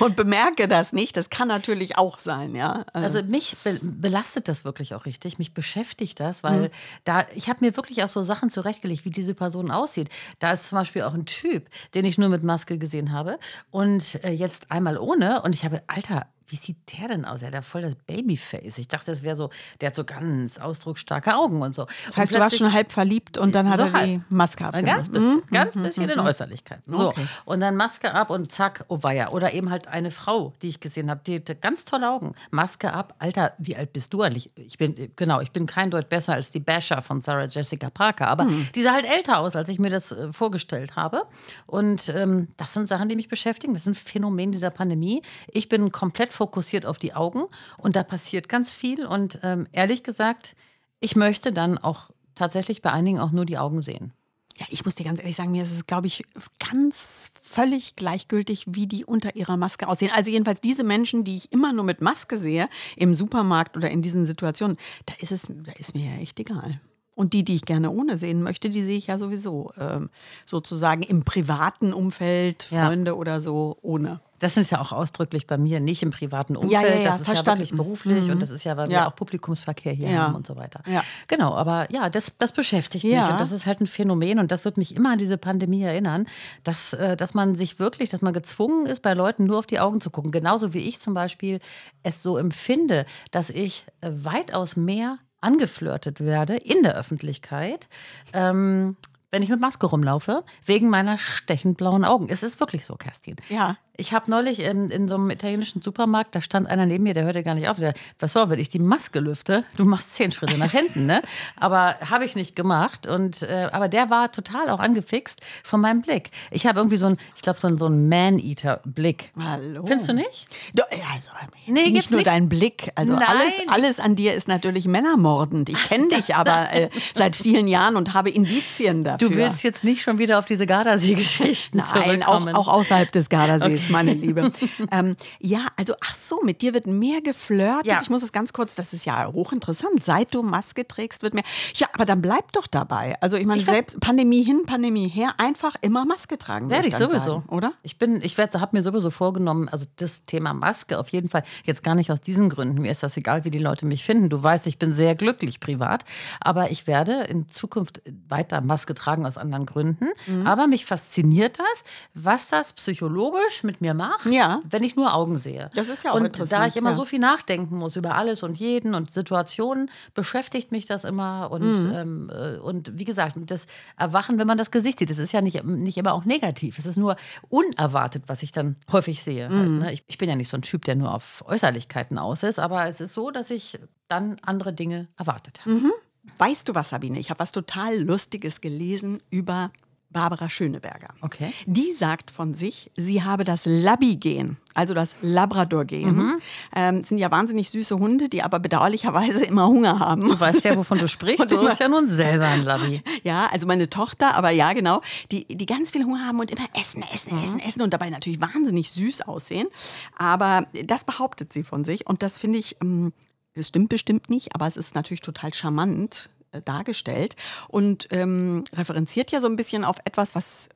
und 0.00 0.16
bemerke 0.16 0.66
das 0.66 0.92
nicht. 0.92 1.16
Das 1.16 1.30
kann 1.30 1.48
natürlich 1.48 1.98
auch 1.98 2.18
sein, 2.18 2.54
ja. 2.54 2.84
Also 2.92 3.22
mich 3.22 3.56
be 3.62 3.78
belastet 3.82 4.48
das 4.48 4.64
wirklich 4.64 4.94
auch 4.94 5.06
richtig. 5.06 5.38
Mich 5.38 5.54
beschäftigt 5.54 6.20
das, 6.20 6.42
weil 6.42 6.70
da 7.04 7.26
ich 7.34 7.48
habe 7.48 7.64
mir 7.64 7.76
wirklich 7.76 8.02
auch 8.02 8.08
so 8.08 8.22
Sachen 8.22 8.50
zurechtgelegt, 8.50 9.04
wie 9.04 9.10
diese 9.10 9.34
Person 9.34 9.70
aussieht. 9.70 10.08
Da 10.38 10.52
ist 10.52 10.68
zum 10.68 10.78
Beispiel 10.78 11.02
auch 11.02 11.14
ein 11.14 11.26
Typ, 11.26 11.68
den 11.94 12.04
ich 12.04 12.18
nur 12.18 12.28
mit 12.28 12.42
Maske 12.42 12.78
gesehen 12.78 13.12
habe 13.12 13.38
und 13.70 14.22
äh, 14.24 14.32
jetzt 14.32 14.70
einmal 14.70 14.98
ohne. 14.98 15.42
Und 15.42 15.54
ich 15.54 15.64
habe, 15.64 15.82
Alter, 15.86 16.26
wie 16.52 16.56
sieht 16.56 16.76
der 16.92 17.08
denn 17.08 17.24
aus? 17.24 17.40
Er 17.40 17.46
hat 17.48 17.54
ja 17.54 17.62
voll 17.62 17.80
das 17.80 17.94
Babyface. 17.94 18.76
Ich 18.76 18.86
dachte, 18.86 19.06
das 19.10 19.22
wäre 19.22 19.34
so, 19.34 19.48
der 19.80 19.86
hat 19.86 19.94
so 19.94 20.04
ganz 20.04 20.58
ausdrucksstarke 20.58 21.34
Augen 21.34 21.62
und 21.62 21.74
so. 21.74 21.86
das 22.04 22.18
heißt, 22.18 22.34
du 22.34 22.38
warst 22.38 22.58
schon 22.58 22.70
halb 22.74 22.92
verliebt 22.92 23.38
und 23.38 23.54
dann 23.54 23.70
hat 23.70 23.78
So 23.78 23.84
er 23.84 23.88
die 23.88 23.96
halb. 23.96 24.22
Maske 24.28 24.66
abgenommen. 24.66 24.94
ganz 24.94 25.08
bisschen, 25.08 25.42
ganz 25.50 25.76
bisschen 25.76 26.10
in 26.10 26.20
Äußerlichkeiten. 26.20 26.94
So. 26.94 27.08
Okay. 27.08 27.26
Und 27.46 27.60
dann 27.60 27.74
Maske 27.76 28.12
ab 28.12 28.28
und 28.28 28.52
zack, 28.52 28.84
oh 28.88 28.98
weia. 29.00 29.30
Oder 29.30 29.54
eben 29.54 29.70
halt 29.70 29.88
eine 29.88 30.10
Frau, 30.10 30.52
die 30.60 30.68
ich 30.68 30.80
gesehen 30.80 31.08
habe, 31.08 31.22
die 31.26 31.36
hatte 31.36 31.54
ganz 31.54 31.86
tolle 31.86 32.10
Augen. 32.10 32.34
Maske 32.50 32.92
ab. 32.92 33.14
Alter, 33.18 33.54
wie 33.56 33.74
alt 33.74 33.94
bist 33.94 34.12
du 34.12 34.20
eigentlich? 34.20 34.50
Ich 34.56 34.76
bin, 34.76 35.10
genau, 35.16 35.40
ich 35.40 35.52
bin 35.52 35.64
kein 35.64 35.90
Deut 35.90 36.10
besser 36.10 36.34
als 36.34 36.50
die 36.50 36.60
Basher 36.60 37.00
von 37.00 37.22
Sarah 37.22 37.46
Jessica 37.46 37.88
Parker. 37.88 38.28
Aber 38.28 38.46
die 38.74 38.82
sah 38.82 38.92
halt 38.92 39.06
älter 39.06 39.38
aus, 39.38 39.56
als 39.56 39.70
ich 39.70 39.78
mir 39.78 39.88
das 39.88 40.12
äh, 40.12 40.30
vorgestellt 40.34 40.96
habe. 40.96 41.22
Und 41.64 42.10
ähm, 42.14 42.48
das 42.58 42.74
sind 42.74 42.88
Sachen, 42.88 43.08
die 43.08 43.16
mich 43.16 43.28
beschäftigen. 43.28 43.72
Das 43.72 43.84
sind 43.84 43.96
Phänomene 43.96 44.52
dieser 44.52 44.70
Pandemie. 44.70 45.22
Ich 45.50 45.70
bin 45.70 45.90
komplett 45.92 46.34
fokussiert 46.42 46.86
auf 46.86 46.98
die 46.98 47.14
Augen 47.14 47.44
und 47.78 47.94
da 47.94 48.02
passiert 48.02 48.48
ganz 48.48 48.72
viel. 48.72 49.06
Und 49.06 49.38
ähm, 49.44 49.68
ehrlich 49.70 50.02
gesagt, 50.02 50.56
ich 50.98 51.14
möchte 51.14 51.52
dann 51.52 51.78
auch 51.78 52.10
tatsächlich 52.34 52.82
bei 52.82 52.90
einigen 52.90 53.20
auch 53.20 53.30
nur 53.30 53.46
die 53.46 53.58
Augen 53.58 53.80
sehen. 53.80 54.12
Ja, 54.58 54.66
ich 54.68 54.84
muss 54.84 54.96
dir 54.96 55.04
ganz 55.04 55.20
ehrlich 55.20 55.36
sagen, 55.36 55.52
mir 55.52 55.62
ist 55.62 55.70
es, 55.70 55.86
glaube 55.86 56.08
ich, 56.08 56.24
ganz 56.70 57.30
völlig 57.40 57.94
gleichgültig, 57.94 58.64
wie 58.66 58.88
die 58.88 59.04
unter 59.04 59.36
ihrer 59.36 59.56
Maske 59.56 59.86
aussehen. 59.86 60.10
Also 60.14 60.32
jedenfalls 60.32 60.60
diese 60.60 60.82
Menschen, 60.82 61.22
die 61.22 61.36
ich 61.36 61.52
immer 61.52 61.72
nur 61.72 61.84
mit 61.84 62.00
Maske 62.00 62.36
sehe, 62.36 62.68
im 62.96 63.14
Supermarkt 63.14 63.76
oder 63.76 63.90
in 63.90 64.02
diesen 64.02 64.26
Situationen, 64.26 64.76
da 65.06 65.14
ist 65.20 65.30
es, 65.30 65.46
da 65.48 65.72
ist 65.78 65.94
mir 65.94 66.10
ja 66.10 66.20
echt 66.20 66.40
egal. 66.40 66.80
Und 67.14 67.34
die, 67.34 67.44
die 67.44 67.54
ich 67.56 67.62
gerne 67.66 67.90
ohne 67.90 68.16
sehen 68.16 68.42
möchte, 68.42 68.70
die 68.70 68.82
sehe 68.82 68.96
ich 68.96 69.08
ja 69.08 69.18
sowieso 69.18 69.70
ähm, 69.78 70.08
sozusagen 70.46 71.02
im 71.02 71.24
privaten 71.24 71.92
Umfeld, 71.92 72.68
Ja. 72.70 72.86
Freunde 72.86 73.16
oder 73.16 73.40
so, 73.40 73.76
ohne. 73.82 74.20
Das 74.38 74.56
ist 74.56 74.70
ja 74.70 74.80
auch 74.80 74.90
ausdrücklich 74.90 75.46
bei 75.46 75.56
mir, 75.56 75.78
nicht 75.78 76.02
im 76.02 76.10
privaten 76.10 76.56
Umfeld. 76.56 76.72
Ja, 76.72 76.88
ja, 76.88 76.96
ja, 76.96 77.04
das 77.04 77.20
ist 77.20 77.26
verstanden. 77.26 77.60
ja 77.60 77.66
wirklich 77.66 77.76
beruflich 77.76 78.30
und 78.30 78.42
das 78.42 78.50
ist 78.50 78.64
ja, 78.64 78.76
weil 78.76 78.90
Ja. 78.90 79.02
wir 79.02 79.08
auch 79.08 79.14
Publikumsverkehr 79.14 79.92
hier 79.92 80.08
Ja. 80.10 80.18
haben 80.22 80.34
und 80.34 80.46
so 80.48 80.56
weiter. 80.56 80.82
Ja. 80.88 81.04
Genau, 81.28 81.54
aber 81.54 81.86
ja, 81.92 82.08
das, 82.10 82.32
das 82.38 82.50
beschäftigt 82.50 83.04
mich 83.04 83.12
Ja. 83.12 83.30
und 83.30 83.40
das 83.40 83.52
ist 83.52 83.66
halt 83.66 83.80
ein 83.80 83.86
Phänomen 83.86 84.40
und 84.40 84.50
das 84.50 84.64
wird 84.64 84.78
mich 84.78 84.96
immer 84.96 85.12
an 85.12 85.18
diese 85.18 85.38
Pandemie 85.38 85.82
erinnern, 85.82 86.26
dass, 86.64 86.92
äh, 86.94 87.16
dass 87.16 87.34
man 87.34 87.54
sich 87.54 87.78
wirklich, 87.78 88.10
dass 88.10 88.22
man 88.22 88.32
gezwungen 88.32 88.86
ist, 88.86 89.00
bei 89.02 89.14
Leuten 89.14 89.44
nur 89.44 89.58
auf 89.58 89.66
die 89.66 89.78
Augen 89.78 90.00
zu 90.00 90.10
gucken. 90.10 90.32
Genauso 90.32 90.74
wie 90.74 90.80
ich 90.80 90.98
zum 90.98 91.14
Beispiel 91.14 91.60
es 92.02 92.22
so 92.22 92.36
empfinde, 92.36 93.04
dass 93.30 93.48
ich 93.50 93.84
äh, 94.00 94.10
weitaus 94.12 94.74
mehr 94.76 95.18
angeflirtet 95.42 96.20
werde 96.24 96.56
in 96.56 96.82
der 96.82 96.96
Öffentlichkeit. 96.96 97.88
Ähm, 98.32 98.96
wenn 99.30 99.42
ich 99.42 99.48
mit 99.48 99.60
Maske 99.60 99.86
rumlaufe, 99.86 100.44
wegen 100.66 100.90
meiner 100.90 101.16
stechend 101.16 101.78
blauen 101.78 102.04
Augen. 102.04 102.26
Es 102.28 102.42
ist 102.42 102.60
wirklich 102.60 102.84
so, 102.84 102.96
Kerstin. 102.96 103.36
Ja. 103.48 103.78
Ich 103.98 104.12
habe 104.14 104.30
neulich 104.30 104.60
in, 104.60 104.88
in 104.90 105.06
so 105.06 105.16
einem 105.16 105.28
italienischen 105.30 105.82
Supermarkt, 105.82 106.34
da 106.34 106.40
stand 106.40 106.66
einer 106.66 106.86
neben 106.86 107.04
mir, 107.04 107.12
der 107.12 107.24
hörte 107.24 107.42
gar 107.42 107.54
nicht 107.54 107.68
auf. 107.68 107.76
Der, 107.76 107.92
was 108.18 108.32
soll, 108.32 108.48
wenn 108.48 108.58
ich 108.58 108.70
die 108.70 108.78
Maske 108.78 109.20
lüfte? 109.20 109.64
Du 109.76 109.84
machst 109.84 110.14
zehn 110.14 110.32
Schritte 110.32 110.56
nach 110.56 110.70
hinten, 110.72 111.04
ne? 111.04 111.20
Aber 111.60 111.96
habe 112.10 112.24
ich 112.24 112.34
nicht 112.34 112.56
gemacht. 112.56 113.06
Und, 113.06 113.42
äh, 113.42 113.68
aber 113.70 113.88
der 113.88 114.08
war 114.08 114.32
total 114.32 114.70
auch 114.70 114.80
angefixt 114.80 115.40
von 115.62 115.80
meinem 115.82 116.00
Blick. 116.00 116.30
Ich 116.50 116.64
habe 116.66 116.80
irgendwie 116.80 116.96
so 116.96 117.06
ein, 117.06 117.18
ich 117.36 117.42
glaube, 117.42 117.58
so 117.58 117.68
ein, 117.68 117.76
so 117.76 117.86
ein 117.86 118.08
Man-Eater-Blick. 118.08 119.32
Hallo. 119.38 119.84
Findest 119.86 120.08
du 120.08 120.14
nicht? 120.14 120.46
Do- 120.74 120.82
Also, 121.14 121.32
Nee, 121.66 121.90
nicht 121.90 122.10
nur 122.10 122.18
nicht. 122.18 122.26
dein 122.26 122.48
Blick. 122.48 122.90
Also 122.94 123.12
Nein. 123.14 123.24
alles, 123.28 123.52
alles 123.68 124.00
an 124.00 124.16
dir 124.16 124.34
ist 124.34 124.48
natürlich 124.48 124.86
männermordend. 124.86 125.68
Ich 125.68 125.88
kenne 125.88 126.08
dich 126.08 126.34
aber 126.34 126.72
äh, 126.72 126.88
seit 127.14 127.36
vielen 127.36 127.68
Jahren 127.68 127.96
und 127.96 128.14
habe 128.14 128.30
Indizien 128.30 129.04
dafür. 129.04 129.28
Du 129.28 129.36
willst 129.36 129.62
jetzt 129.64 129.84
nicht 129.84 130.02
schon 130.02 130.18
wieder 130.18 130.38
auf 130.38 130.44
diese 130.46 130.66
Gardasee-Geschichten 130.66 131.82
Nein, 131.94 132.22
auch, 132.22 132.46
auch 132.54 132.68
außerhalb 132.68 133.12
des 133.12 133.28
Gardasees, 133.28 133.81
meine 133.90 134.14
Liebe. 134.14 134.50
ähm, 134.92 135.16
ja, 135.40 135.66
also 135.76 135.94
ach 136.02 136.14
so, 136.14 136.40
mit 136.42 136.62
dir 136.62 136.74
wird 136.74 136.86
mehr 136.86 137.20
geflirtet. 137.20 137.86
Ja. 137.86 137.98
Ich 138.00 138.10
muss 138.10 138.22
es 138.22 138.32
ganz 138.32 138.52
kurz, 138.52 138.74
das 138.74 138.92
ist 138.92 139.04
ja 139.04 139.32
hochinteressant. 139.32 140.02
Seit 140.02 140.34
du 140.34 140.42
Maske 140.42 140.86
trägst, 140.86 141.22
wird 141.22 141.34
mehr. 141.34 141.44
Ja, 141.74 141.86
aber 141.92 142.04
dann 142.04 142.22
bleib 142.22 142.52
doch 142.52 142.66
dabei. 142.66 143.16
Also 143.20 143.36
ich 143.36 143.46
meine, 143.46 143.60
Ich 143.60 143.66
selbst 143.66 144.00
Pandemie 144.00 144.42
hin, 144.42 144.62
Pandemie 144.66 145.08
her, 145.08 145.34
einfach 145.38 145.74
immer 145.80 146.04
Maske 146.04 146.38
tragen. 146.38 146.70
Werde 146.70 146.88
ich 146.88 146.94
dann 146.94 147.08
sowieso. 147.08 147.30
Sagen, 147.30 147.48
oder? 147.48 147.72
Ich 147.82 147.98
bin, 147.98 148.20
ich 148.22 148.38
habe 148.38 148.76
mir 148.76 148.82
sowieso 148.82 149.10
vorgenommen, 149.10 149.68
also 149.68 149.86
das 149.96 150.24
Thema 150.26 150.54
Maske 150.54 150.98
auf 150.98 151.08
jeden 151.10 151.28
Fall, 151.28 151.44
jetzt 151.64 151.82
gar 151.82 151.94
nicht 151.94 152.10
aus 152.10 152.20
diesen 152.20 152.48
Gründen. 152.48 152.82
Mir 152.82 152.90
ist 152.90 153.02
das 153.02 153.16
egal, 153.16 153.44
wie 153.44 153.50
die 153.50 153.58
Leute 153.58 153.86
mich 153.86 154.04
finden. 154.04 154.28
Du 154.28 154.42
weißt, 154.42 154.66
ich 154.66 154.78
bin 154.78 154.92
sehr 154.92 155.14
glücklich 155.14 155.60
privat. 155.60 156.04
Aber 156.40 156.70
ich 156.70 156.86
werde 156.86 157.22
in 157.24 157.48
Zukunft 157.48 158.02
weiter 158.28 158.60
Maske 158.60 158.94
tragen 158.94 159.26
aus 159.26 159.38
anderen 159.38 159.66
Gründen. 159.66 160.08
Mhm. 160.26 160.46
Aber 160.46 160.66
mich 160.66 160.86
fasziniert 160.86 161.58
das, 161.58 161.84
was 162.14 162.48
das 162.48 162.72
psychologisch 162.72 163.62
mit 163.62 163.71
mir 163.80 163.94
macht, 163.94 164.26
Ja. 164.26 164.60
wenn 164.68 164.82
ich 164.82 164.94
nur 164.96 165.14
Augen 165.14 165.38
sehe. 165.38 165.70
Das 165.74 165.88
ist 165.88 166.04
ja 166.04 166.10
auch 166.12 166.16
Und 166.16 166.26
interessant, 166.26 166.62
da 166.62 166.66
ich 166.66 166.76
immer 166.76 166.90
ja. 166.90 166.96
so 166.96 167.04
viel 167.04 167.18
nachdenken 167.18 167.76
muss 167.76 167.96
über 167.96 168.14
alles 168.16 168.42
und 168.42 168.54
jeden 168.54 168.94
und 168.94 169.10
Situationen, 169.10 169.90
beschäftigt 170.14 170.70
mich 170.72 170.84
das 170.86 171.04
immer. 171.04 171.50
Und, 171.50 171.62
Mhm. 171.62 171.92
ähm, 171.94 172.30
äh, 172.32 172.58
und 172.58 172.98
wie 172.98 173.04
gesagt, 173.04 173.36
das 173.46 173.66
Erwachen, 173.96 174.38
wenn 174.38 174.46
man 174.46 174.58
das 174.58 174.70
Gesicht 174.70 174.98
sieht, 174.98 175.10
das 175.10 175.18
ist 175.18 175.32
ja 175.32 175.40
nicht, 175.40 175.64
nicht 175.64 175.96
immer 175.96 176.12
auch 176.14 176.24
negativ. 176.24 176.78
Es 176.78 176.86
ist 176.86 176.96
nur 176.96 177.16
unerwartet, 177.48 178.24
was 178.26 178.42
ich 178.42 178.52
dann 178.52 178.76
häufig 178.90 179.22
sehe. 179.22 179.48
Halt, 179.48 179.68
Mhm. 179.68 179.78
ne? 179.78 179.92
ich, 179.92 180.04
ich 180.06 180.18
bin 180.18 180.28
ja 180.28 180.36
nicht 180.36 180.48
so 180.48 180.56
ein 180.56 180.62
Typ, 180.62 180.84
der 180.84 180.94
nur 180.96 181.14
auf 181.14 181.42
Äußerlichkeiten 181.46 182.18
aus 182.18 182.42
ist, 182.42 182.58
aber 182.58 182.88
es 182.88 183.00
ist 183.00 183.14
so, 183.14 183.30
dass 183.30 183.50
ich 183.50 183.78
dann 184.08 184.36
andere 184.42 184.72
Dinge 184.72 185.08
erwartet 185.16 185.60
habe. 185.62 185.70
Mhm. 185.76 185.92
Weißt 186.38 186.68
du 186.68 186.74
was, 186.74 186.90
Sabine? 186.90 187.18
Ich 187.18 187.30
habe 187.30 187.40
was 187.40 187.50
total 187.52 187.98
Lustiges 187.98 188.60
gelesen 188.60 189.20
über 189.30 189.70
Barbara 190.12 190.48
Schöneberger. 190.50 191.08
Okay. 191.20 191.52
Die 191.66 191.92
sagt 191.92 192.30
von 192.30 192.54
sich, 192.54 192.90
sie 192.96 193.22
habe 193.24 193.44
das 193.44 193.64
Labby-Gen, 193.66 194.56
also 194.74 194.94
das 194.94 195.16
Labrador-Gen. 195.22 196.14
Mhm. 196.16 196.38
Ähm, 196.74 197.04
sind 197.04 197.18
ja 197.18 197.30
wahnsinnig 197.30 197.70
süße 197.70 197.96
Hunde, 197.98 198.28
die 198.28 198.42
aber 198.42 198.58
bedauerlicherweise 198.60 199.44
immer 199.44 199.66
Hunger 199.66 199.98
haben. 199.98 200.22
Du 200.28 200.38
weißt 200.38 200.64
ja, 200.64 200.76
wovon 200.76 200.98
du 200.98 201.08
sprichst. 201.08 201.50
Du 201.50 201.60
bist 201.64 201.80
ja 201.80 201.88
nun 201.88 202.08
selber 202.08 202.46
ein 202.46 202.62
Labby. 202.62 203.02
Ja, 203.24 203.46
also 203.52 203.66
meine 203.66 203.88
Tochter, 203.88 204.34
aber 204.34 204.50
ja, 204.50 204.72
genau, 204.72 205.00
die, 205.30 205.44
die 205.46 205.66
ganz 205.66 205.90
viel 205.92 206.04
Hunger 206.04 206.26
haben 206.26 206.40
und 206.40 206.50
immer 206.50 206.66
essen, 206.78 207.04
essen, 207.14 207.36
Mhm. 207.38 207.44
essen, 207.44 207.60
essen 207.60 207.82
und 207.82 207.92
dabei 207.94 208.10
natürlich 208.10 208.40
wahnsinnig 208.40 208.90
süß 208.90 209.22
aussehen. 209.22 209.68
Aber 210.16 210.66
das 210.84 211.04
behauptet 211.04 211.52
sie 211.52 211.62
von 211.62 211.84
sich 211.84 212.06
und 212.06 212.22
das 212.22 212.38
finde 212.38 212.58
ich, 212.58 212.76
ähm, 212.82 213.12
das 213.54 213.68
stimmt 213.68 213.90
bestimmt 213.90 214.28
nicht, 214.30 214.54
aber 214.54 214.66
es 214.66 214.76
ist 214.76 214.94
natürlich 214.94 215.20
total 215.20 215.52
charmant 215.54 216.30
dargestellt 216.60 217.36
und 217.68 218.08
ähm, 218.10 218.64
referenziert 218.74 219.30
ja 219.30 219.40
so 219.40 219.46
ein 219.46 219.56
bisschen 219.56 219.84
auf 219.84 219.96
etwas, 220.04 220.34
was 220.34 220.68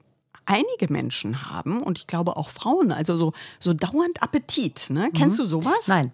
einige 0.47 0.93
Menschen 0.93 1.51
haben 1.51 1.83
und 1.83 1.99
ich 1.99 2.07
glaube 2.07 2.37
auch 2.37 2.49
Frauen, 2.49 2.93
also 2.93 3.17
so, 3.17 3.33
so 3.59 3.75
dauernd 3.75 4.23
Appetit. 4.23 4.87
Ne? 4.91 5.11
Kennst 5.15 5.39
du 5.39 5.45
sowas? 5.45 5.87
Mhm. 5.87 5.93
Nein. 5.95 6.13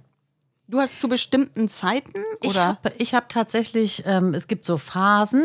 Du 0.68 0.80
hast 0.80 1.00
zu 1.00 1.08
bestimmten 1.08 1.68
Zeiten 1.68 2.22
Ich 2.40 2.52
oder? 2.52 2.68
habe 2.68 2.92
ich 2.96 3.14
hab 3.14 3.28
tatsächlich, 3.28 4.04
ähm, 4.06 4.32
es 4.32 4.46
gibt 4.46 4.64
so 4.64 4.78
Phasen, 4.78 5.44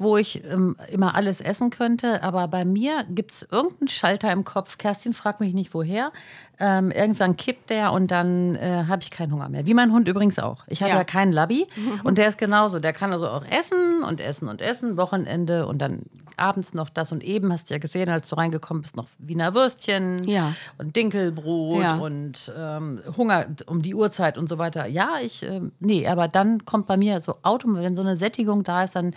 wo 0.00 0.16
ich 0.16 0.42
ähm, 0.50 0.76
immer 0.90 1.14
alles 1.14 1.42
essen 1.42 1.68
könnte, 1.68 2.22
aber 2.22 2.48
bei 2.48 2.64
mir 2.64 3.04
gibt 3.10 3.32
es 3.32 3.46
irgendeinen 3.52 3.88
Schalter 3.88 4.32
im 4.32 4.44
Kopf. 4.44 4.78
Kerstin 4.78 5.12
fragt 5.12 5.40
mich 5.40 5.52
nicht 5.52 5.74
woher. 5.74 6.10
Ähm, 6.58 6.90
irgendwann 6.90 7.36
kippt 7.36 7.68
der 7.70 7.92
und 7.92 8.10
dann 8.10 8.54
äh, 8.56 8.84
habe 8.88 9.02
ich 9.02 9.10
keinen 9.10 9.30
Hunger 9.32 9.48
mehr. 9.50 9.66
Wie 9.66 9.74
mein 9.74 9.92
Hund 9.92 10.08
übrigens 10.08 10.38
auch. 10.38 10.64
Ich 10.68 10.80
habe 10.82 10.90
Ja. 10.92 10.98
ja. 10.98 11.04
keinen 11.04 11.32
Labby 11.32 11.66
und 12.04 12.16
der 12.16 12.28
ist 12.28 12.38
genauso. 12.38 12.78
Der 12.80 12.94
kann 12.94 13.12
also 13.12 13.28
auch 13.28 13.44
essen 13.44 14.02
und 14.02 14.22
essen 14.22 14.48
und 14.48 14.62
essen, 14.62 14.96
Wochenende 14.96 15.66
und 15.66 15.78
dann 15.82 16.00
abends 16.38 16.72
noch 16.72 16.88
das 16.88 17.12
und 17.12 17.22
eben 17.22 17.52
hast 17.52 17.68
du 17.68 17.74
ja 17.74 17.78
gesehen, 17.78 18.08
als 18.08 18.30
du 18.30 18.36
reingekommen 18.36 18.80
bist, 18.80 18.96
noch 18.96 19.08
Wiener 19.18 19.54
Würstchen 19.54 20.24
Ja. 20.24 20.54
und 20.78 20.96
Dinkelbrot 20.96 21.82
Ja. 21.82 21.96
und 21.96 22.50
ähm, 22.58 23.00
Hunger 23.18 23.44
um 23.66 23.82
die 23.82 23.94
Uhrzeit 23.94 24.38
und 24.38 24.48
so 24.48 24.56
weiter. 24.56 24.86
Ja, 24.86 25.16
ich, 25.22 25.42
ähm, 25.42 25.72
nee, 25.78 26.06
aber 26.08 26.26
dann 26.28 26.64
kommt 26.64 26.86
bei 26.86 26.96
mir 26.96 27.20
so 27.20 27.34
automatisch, 27.42 27.84
wenn 27.84 27.96
so 27.96 28.02
eine 28.02 28.16
Sättigung 28.16 28.62
da 28.64 28.82
ist, 28.82 28.96
dann 28.96 29.14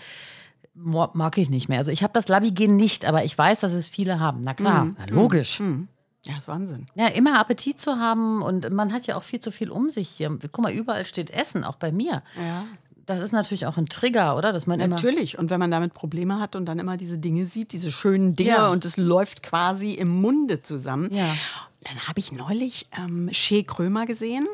mag 0.75 1.37
ich 1.37 1.49
nicht 1.49 1.69
mehr. 1.69 1.77
Also 1.79 1.91
ich 1.91 2.03
habe 2.03 2.13
das 2.13 2.27
Labi-Gen 2.27 2.75
nicht, 2.75 3.05
aber 3.05 3.23
ich 3.23 3.37
weiß, 3.37 3.59
dass 3.61 3.73
es 3.73 3.87
viele 3.87 4.19
haben. 4.19 4.41
Na 4.43 4.53
klar, 4.53 4.85
Mhm. 4.85 4.95
na, 4.99 5.05
logisch. 5.05 5.61
Ja, 6.25 6.37
ist 6.37 6.47
Wahnsinn. 6.47 6.87
Ja, 6.95 7.07
immer 7.07 7.37
Appetit 7.39 7.79
zu 7.79 7.97
haben 7.99 8.41
und 8.41 8.71
man 8.71 8.93
hat 8.93 9.05
ja 9.07 9.17
auch 9.17 9.23
viel 9.23 9.39
zu 9.41 9.51
viel 9.51 9.69
um 9.69 9.89
sich 9.89 10.07
hier. 10.09 10.29
Guck 10.51 10.59
mal, 10.63 10.71
überall 10.71 11.05
steht 11.05 11.29
Essen, 11.31 11.63
auch 11.63 11.75
bei 11.75 11.91
mir. 11.91 12.23
Ja. 12.37 12.63
Das 13.05 13.19
ist 13.19 13.33
natürlich 13.33 13.65
auch 13.65 13.75
ein 13.75 13.87
Trigger, 13.87 14.37
oder? 14.37 14.53
Dass 14.53 14.65
man 14.65 14.79
Natürlich. 14.79 15.37
Und 15.37 15.49
wenn 15.49 15.59
man 15.59 15.69
damit 15.69 15.93
Probleme 15.93 16.39
hat 16.39 16.55
und 16.55 16.65
dann 16.65 16.79
immer 16.79 16.95
diese 16.95 17.17
Dinge 17.17 17.45
sieht, 17.45 17.73
diese 17.73 17.91
schönen 17.91 18.37
Dinge 18.37 18.51
Ja. 18.51 18.67
und 18.69 18.85
es 18.85 18.95
läuft 18.95 19.43
quasi 19.43 19.91
im 19.91 20.07
Munde 20.21 20.61
zusammen. 20.61 21.09
Ja. 21.13 21.25
Dann 21.81 21.99
habe 22.07 22.19
ich 22.19 22.31
neulich 22.31 22.87
ähm, 22.97 23.27
Shea 23.33 23.63
Krömer 23.63 24.05
gesehen 24.05 24.47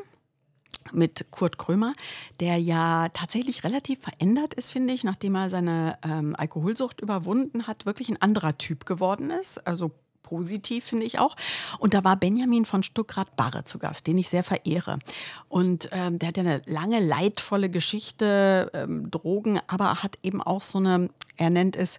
mit 0.92 1.26
Kurt 1.30 1.58
Krömer, 1.58 1.94
der 2.40 2.56
ja 2.56 3.08
tatsächlich 3.10 3.64
relativ 3.64 4.00
verändert 4.00 4.54
ist, 4.54 4.70
finde 4.70 4.92
ich, 4.94 5.04
nachdem 5.04 5.34
er 5.34 5.50
seine 5.50 5.98
ähm, 6.04 6.34
Alkoholsucht 6.36 7.00
überwunden 7.00 7.66
hat, 7.66 7.86
wirklich 7.86 8.08
ein 8.08 8.20
anderer 8.20 8.58
Typ 8.58 8.86
geworden 8.86 9.30
ist. 9.30 9.66
Also 9.66 9.92
positiv, 10.30 10.84
finde 10.84 11.06
ich 11.06 11.18
auch. 11.18 11.34
Und 11.80 11.92
da 11.92 12.04
war 12.04 12.16
Benjamin 12.16 12.64
von 12.64 12.84
Stuckrad-Barre 12.84 13.64
zu 13.64 13.80
Gast, 13.80 14.06
den 14.06 14.16
ich 14.16 14.28
sehr 14.28 14.44
verehre. 14.44 15.00
Und 15.48 15.88
ähm, 15.90 16.20
der 16.20 16.28
hat 16.28 16.36
ja 16.36 16.44
eine 16.44 16.62
lange, 16.66 17.00
leidvolle 17.00 17.68
Geschichte, 17.68 18.70
ähm, 18.72 19.10
Drogen, 19.10 19.58
aber 19.66 20.04
hat 20.04 20.18
eben 20.22 20.40
auch 20.40 20.62
so 20.62 20.78
eine, 20.78 21.08
er 21.36 21.50
nennt 21.50 21.74
es 21.74 21.98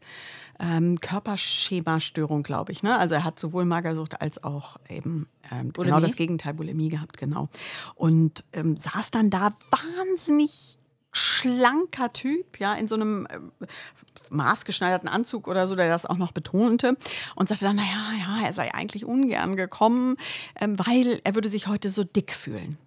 ähm, 0.61 0.99
Körperschema-Störung, 0.99 2.43
glaube 2.43 2.71
ich. 2.71 2.83
Ne? 2.83 2.97
Also 2.97 3.15
er 3.15 3.23
hat 3.23 3.39
sowohl 3.39 3.65
Magersucht 3.65 4.21
als 4.21 4.43
auch 4.43 4.77
eben 4.89 5.27
ähm, 5.51 5.73
genau 5.73 5.99
das 5.99 6.15
Gegenteil, 6.15 6.53
Bulimie 6.53 6.89
gehabt, 6.89 7.17
genau. 7.17 7.49
Und 7.95 8.45
ähm, 8.53 8.77
saß 8.77 9.11
dann 9.11 9.29
da 9.29 9.53
wahnsinnig 9.71 10.77
schlanker 11.13 12.13
Typ, 12.13 12.59
ja, 12.59 12.73
in 12.73 12.87
so 12.87 12.95
einem 12.95 13.27
ähm, 13.31 13.51
maßgeschneiderten 14.29 15.09
Anzug 15.09 15.47
oder 15.47 15.67
so, 15.67 15.75
der 15.75 15.89
das 15.89 16.05
auch 16.05 16.17
noch 16.17 16.31
betonte 16.31 16.95
und 17.35 17.49
sagte 17.49 17.65
dann, 17.65 17.75
naja, 17.75 18.11
ja, 18.19 18.45
er 18.45 18.53
sei 18.53 18.73
eigentlich 18.73 19.03
ungern 19.03 19.57
gekommen, 19.57 20.15
ähm, 20.59 20.77
weil 20.79 21.19
er 21.23 21.35
würde 21.35 21.49
sich 21.49 21.67
heute 21.67 21.89
so 21.89 22.03
dick 22.03 22.33
fühlen. 22.33 22.77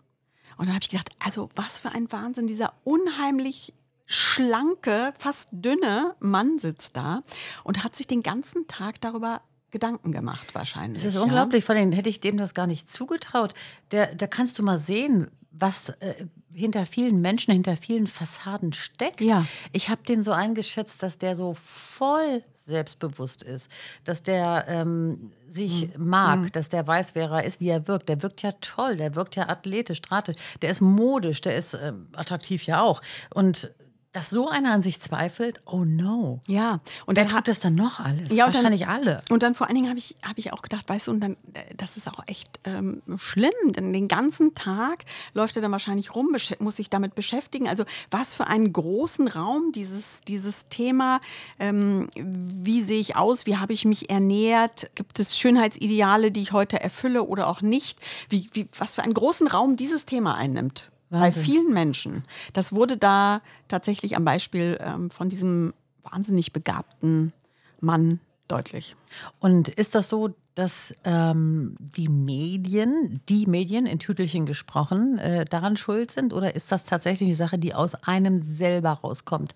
Und 0.56 0.66
dann 0.66 0.74
habe 0.74 0.82
ich 0.82 0.90
gedacht, 0.90 1.10
also 1.18 1.50
was 1.56 1.80
für 1.80 1.90
ein 1.90 2.10
Wahnsinn, 2.12 2.46
dieser 2.46 2.72
unheimlich 2.84 3.74
schlanke, 4.06 5.12
fast 5.18 5.48
dünne 5.52 6.14
Mann 6.20 6.58
sitzt 6.58 6.96
da 6.96 7.22
und 7.64 7.84
hat 7.84 7.96
sich 7.96 8.06
den 8.06 8.22
ganzen 8.22 8.66
Tag 8.66 9.00
darüber 9.00 9.40
Gedanken 9.70 10.12
gemacht 10.12 10.54
wahrscheinlich. 10.54 11.02
Es 11.02 11.08
ist 11.08 11.14
ja. 11.16 11.22
unglaublich, 11.22 11.64
vor 11.64 11.74
allem 11.74 11.90
hätte 11.92 12.08
ich 12.08 12.20
dem 12.20 12.36
das 12.36 12.54
gar 12.54 12.66
nicht 12.66 12.90
zugetraut. 12.90 13.54
Der, 13.90 14.14
da 14.14 14.26
kannst 14.26 14.58
du 14.58 14.62
mal 14.62 14.78
sehen, 14.78 15.30
was 15.50 15.88
äh, 15.88 16.26
hinter 16.52 16.86
vielen 16.86 17.20
Menschen, 17.20 17.52
hinter 17.52 17.76
vielen 17.76 18.06
Fassaden 18.06 18.72
steckt. 18.72 19.20
Ja. 19.20 19.44
Ich 19.72 19.88
habe 19.88 20.02
den 20.02 20.22
so 20.22 20.30
eingeschätzt, 20.32 21.02
dass 21.02 21.18
der 21.18 21.34
so 21.34 21.54
voll 21.54 22.42
selbstbewusst 22.54 23.42
ist, 23.42 23.68
dass 24.04 24.22
der 24.22 24.64
ähm, 24.68 25.32
sich 25.48 25.88
Mhm. 25.96 26.08
mag, 26.08 26.52
dass 26.52 26.68
der 26.68 26.86
weiß, 26.86 27.14
wer 27.14 27.30
er 27.30 27.44
ist, 27.44 27.60
wie 27.60 27.68
er 27.68 27.86
wirkt. 27.88 28.08
Der 28.08 28.22
wirkt 28.22 28.42
ja 28.42 28.52
toll, 28.60 28.96
der 28.96 29.14
wirkt 29.16 29.36
ja 29.36 29.48
athletisch, 29.48 29.98
stratisch, 29.98 30.36
der 30.62 30.70
ist 30.70 30.80
modisch, 30.80 31.40
der 31.40 31.56
ist 31.56 31.74
äh, 31.74 31.92
attraktiv 32.14 32.64
ja 32.66 32.80
auch. 32.82 33.02
Und 33.32 33.70
dass 34.14 34.30
so 34.30 34.48
einer 34.48 34.72
an 34.72 34.80
sich 34.80 35.00
zweifelt, 35.00 35.60
oh 35.66 35.84
no. 35.84 36.40
Ja, 36.46 36.80
und 37.04 37.16
Wer 37.16 37.24
dann 37.24 37.28
tut 37.28 37.36
hat 37.38 37.48
das 37.48 37.60
dann 37.60 37.74
noch 37.74 37.98
alles? 38.00 38.30
Ja, 38.30 38.46
und 38.46 38.54
dann- 38.54 38.62
Wahrscheinlich 38.62 38.86
alle. 38.86 39.20
Und 39.28 39.42
dann 39.42 39.54
vor 39.56 39.66
allen 39.66 39.74
Dingen 39.74 39.88
habe 39.88 39.98
ich, 39.98 40.16
hab 40.22 40.38
ich 40.38 40.52
auch 40.52 40.62
gedacht, 40.62 40.88
weißt 40.88 41.08
du, 41.08 41.10
und 41.10 41.20
dann, 41.20 41.32
äh, 41.52 41.74
das 41.76 41.96
ist 41.96 42.08
auch 42.08 42.20
echt 42.28 42.60
ähm, 42.64 43.02
schlimm, 43.16 43.50
denn 43.66 43.92
den 43.92 44.06
ganzen 44.08 44.54
Tag 44.54 45.04
läuft 45.34 45.56
er 45.56 45.62
dann 45.62 45.72
wahrscheinlich 45.72 46.14
rum, 46.14 46.34
muss 46.60 46.76
sich 46.76 46.88
damit 46.90 47.14
beschäftigen. 47.16 47.68
Also 47.68 47.84
was 48.10 48.34
für 48.36 48.46
einen 48.46 48.72
großen 48.72 49.26
Raum 49.26 49.72
dieses, 49.72 50.20
dieses 50.28 50.68
Thema, 50.68 51.20
ähm, 51.58 52.08
wie 52.14 52.82
sehe 52.82 53.00
ich 53.00 53.16
aus, 53.16 53.46
wie 53.46 53.56
habe 53.56 53.72
ich 53.72 53.84
mich 53.84 54.10
ernährt, 54.10 54.90
gibt 54.94 55.18
es 55.18 55.36
Schönheitsideale, 55.36 56.30
die 56.30 56.40
ich 56.40 56.52
heute 56.52 56.80
erfülle 56.80 57.24
oder 57.24 57.48
auch 57.48 57.62
nicht, 57.62 57.98
wie, 58.28 58.48
wie, 58.52 58.68
was 58.78 58.94
für 58.94 59.02
einen 59.02 59.14
großen 59.14 59.48
Raum 59.48 59.74
dieses 59.76 60.06
Thema 60.06 60.36
einnimmt. 60.36 60.90
Bei 61.14 61.26
Wahnsinn. 61.26 61.44
vielen 61.44 61.72
Menschen. 61.72 62.24
Das 62.52 62.72
wurde 62.72 62.96
da 62.96 63.40
tatsächlich 63.68 64.16
am 64.16 64.24
Beispiel 64.24 64.78
ähm, 64.80 65.10
von 65.10 65.28
diesem 65.28 65.72
wahnsinnig 66.02 66.52
begabten 66.52 67.32
Mann 67.80 68.18
deutlich. 68.48 68.96
Und 69.38 69.68
ist 69.68 69.94
das 69.94 70.08
so, 70.08 70.34
dass 70.56 70.92
ähm, 71.04 71.76
die 71.78 72.08
Medien, 72.08 73.20
die 73.28 73.46
Medien 73.46 73.86
in 73.86 74.00
Tütelchen 74.00 74.44
gesprochen, 74.44 75.18
äh, 75.18 75.44
daran 75.44 75.76
schuld 75.76 76.10
sind? 76.10 76.32
Oder 76.32 76.56
ist 76.56 76.72
das 76.72 76.84
tatsächlich 76.84 77.28
eine 77.28 77.36
Sache, 77.36 77.58
die 77.58 77.74
aus 77.74 77.94
einem 77.94 78.42
selber 78.42 78.90
rauskommt? 78.90 79.54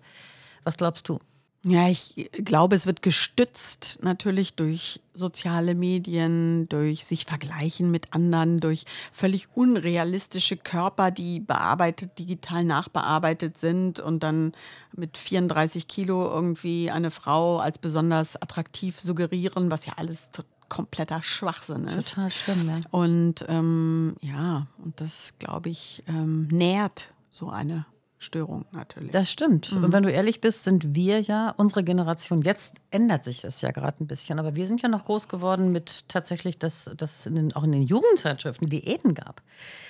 Was 0.63 0.77
glaubst 0.77 1.09
du? 1.09 1.19
Ja, 1.63 1.89
ich 1.89 2.29
glaube, 2.31 2.75
es 2.75 2.85
wird 2.85 3.01
gestützt 3.01 3.99
natürlich 4.01 4.55
durch 4.55 5.01
soziale 5.13 5.75
Medien, 5.75 6.69
durch 6.69 7.03
sich 7.03 7.25
vergleichen 7.25 7.91
mit 7.91 8.13
anderen, 8.13 8.61
durch 8.61 8.85
völlig 9.11 9.49
unrealistische 9.55 10.55
Körper, 10.55 11.11
die 11.11 11.41
bearbeitet, 11.41 12.17
digital 12.17 12.63
nachbearbeitet 12.63 13.57
sind 13.57 13.99
und 13.99 14.23
dann 14.23 14.53
mit 14.95 15.17
34 15.17 15.89
Kilo 15.89 16.29
irgendwie 16.29 16.91
eine 16.91 17.11
Frau 17.11 17.59
als 17.59 17.77
besonders 17.77 18.41
attraktiv 18.41 18.97
suggerieren, 18.97 19.69
was 19.69 19.85
ja 19.85 19.93
alles 19.97 20.29
kompletter 20.69 21.21
Schwachsinn 21.21 21.85
ist. 21.85 22.13
Total 22.13 22.29
schlimm, 22.31 22.65
ne? 22.65 22.81
Und 22.91 23.43
ähm, 23.49 24.15
ja, 24.21 24.67
und 24.77 25.01
das, 25.01 25.33
glaube 25.39 25.69
ich, 25.69 26.03
ähm, 26.07 26.47
nährt 26.47 27.13
so 27.29 27.49
eine 27.49 27.85
Störung 28.21 28.65
natürlich. 28.73 29.11
Das 29.11 29.31
stimmt. 29.31 29.71
Mhm. 29.71 29.85
Und 29.85 29.93
wenn 29.93 30.03
du 30.03 30.11
ehrlich 30.11 30.41
bist, 30.41 30.65
sind 30.65 30.93
wir 30.93 31.21
ja, 31.21 31.53
unsere 31.55 31.85
Generation, 31.85 32.41
jetzt 32.41 32.75
ändert 32.91 33.23
sich 33.23 33.41
das 33.41 33.61
ja 33.61 33.71
gerade 33.71 34.03
ein 34.03 34.07
bisschen, 34.07 34.39
aber 34.39 34.57
wir 34.57 34.67
sind 34.67 34.81
ja 34.81 34.89
noch 34.89 35.05
groß 35.05 35.29
geworden 35.29 35.71
mit 35.71 36.09
tatsächlich, 36.09 36.59
dass, 36.59 36.91
dass 36.97 37.19
es 37.19 37.25
in 37.25 37.35
den, 37.35 37.53
auch 37.53 37.63
in 37.63 37.71
den 37.71 37.83
Jugendzeitschriften 37.83 38.69
Diäten 38.69 39.13
gab. 39.13 39.41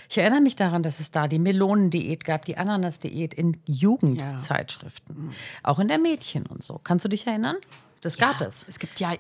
Ich 0.09 0.19
erinnere 0.19 0.41
mich 0.41 0.55
daran, 0.55 0.83
dass 0.83 1.00
es 1.00 1.09
da 1.09 1.27
die 1.27 1.39
Melonendiät 1.39 2.24
gab, 2.24 2.45
die 2.45 2.55
Ananas-Diät 2.55 3.33
in 3.33 3.57
Jugendzeitschriften. 3.65 5.31
Auch 5.63 5.79
in 5.79 5.88
der 5.88 5.98
Mädchen 6.00 6.45
und 6.45 6.63
so. 6.63 6.79
Kannst 6.83 7.05
du 7.05 7.09
dich 7.09 7.25
erinnern? 7.25 7.55
Das 8.01 8.17
gab 8.17 8.39
Ja, 8.39 8.47
es. 8.47 8.65
Es 8.67 8.79
gibt 8.79 8.99
ja 8.99 9.13
äh, 9.13 9.17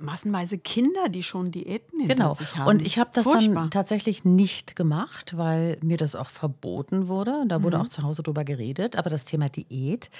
massenweise 0.00 0.58
Kinder, 0.58 1.08
die 1.08 1.22
schon 1.22 1.50
Diäten 1.50 2.00
hinter 2.00 2.14
Genau. 2.14 2.34
sich 2.34 2.56
haben. 2.56 2.68
Und 2.68 2.82
ich 2.82 2.98
habe 2.98 3.10
das 3.12 3.24
Furchtbar. 3.24 3.54
dann 3.54 3.70
tatsächlich 3.70 4.24
nicht 4.24 4.76
gemacht, 4.76 5.36
weil 5.36 5.78
mir 5.82 5.96
das 5.96 6.14
auch 6.14 6.30
verboten 6.30 7.08
wurde. 7.08 7.44
Da 7.48 7.58
Mhm. 7.58 7.62
wurde 7.64 7.80
auch 7.80 7.88
zu 7.88 8.02
Hause 8.02 8.22
drüber 8.22 8.44
geredet. 8.44 8.96
Aber 8.96 9.08
das 9.10 9.24
Thema 9.24 9.48
Diät 9.48 10.10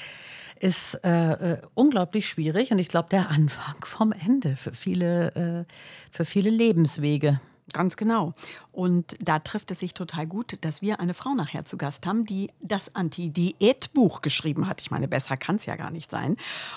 ist 0.61 0.95
äh, 1.05 1.55
äh, 1.55 1.63
unglaublich 1.75 2.29
schwierig 2.29 2.73
und 2.73 2.79
ich 2.79 2.89
glaube, 2.89 3.09
der 3.11 3.29
Anfang 3.31 3.77
vom 3.85 4.13
Ende 4.13 4.57
für 4.57 4.73
viele, 4.73 5.67
äh, 5.69 5.73
für 6.11 6.25
viele 6.25 6.51
Lebenswege. 6.51 7.41
Ganz 7.73 7.97
genau. 7.97 8.35
Und 8.73 9.17
da 9.21 9.39
trifft 9.39 9.71
es 9.71 9.81
sich 9.81 9.93
total 9.93 10.27
gut, 10.27 10.59
dass 10.63 10.81
wir 10.81 11.01
eine 11.01 11.15
Frau 11.15 11.35
nachher 11.35 11.65
zu 11.65 11.77
Gast 11.77 12.07
haben, 12.07 12.25
die 12.25 12.51
das 12.61 12.95
Anti-Diät-Buch 12.95 14.23
geschrieben 14.23 14.69
hat. 14.69 14.81
Ich 14.81 14.91
meine, 14.91 15.09
besser 15.09 15.37
kann 15.37 15.57
es 15.57 15.67
ja 15.67 15.77
gar 15.77 15.91
nicht 15.91 16.11
sein. 16.11 16.37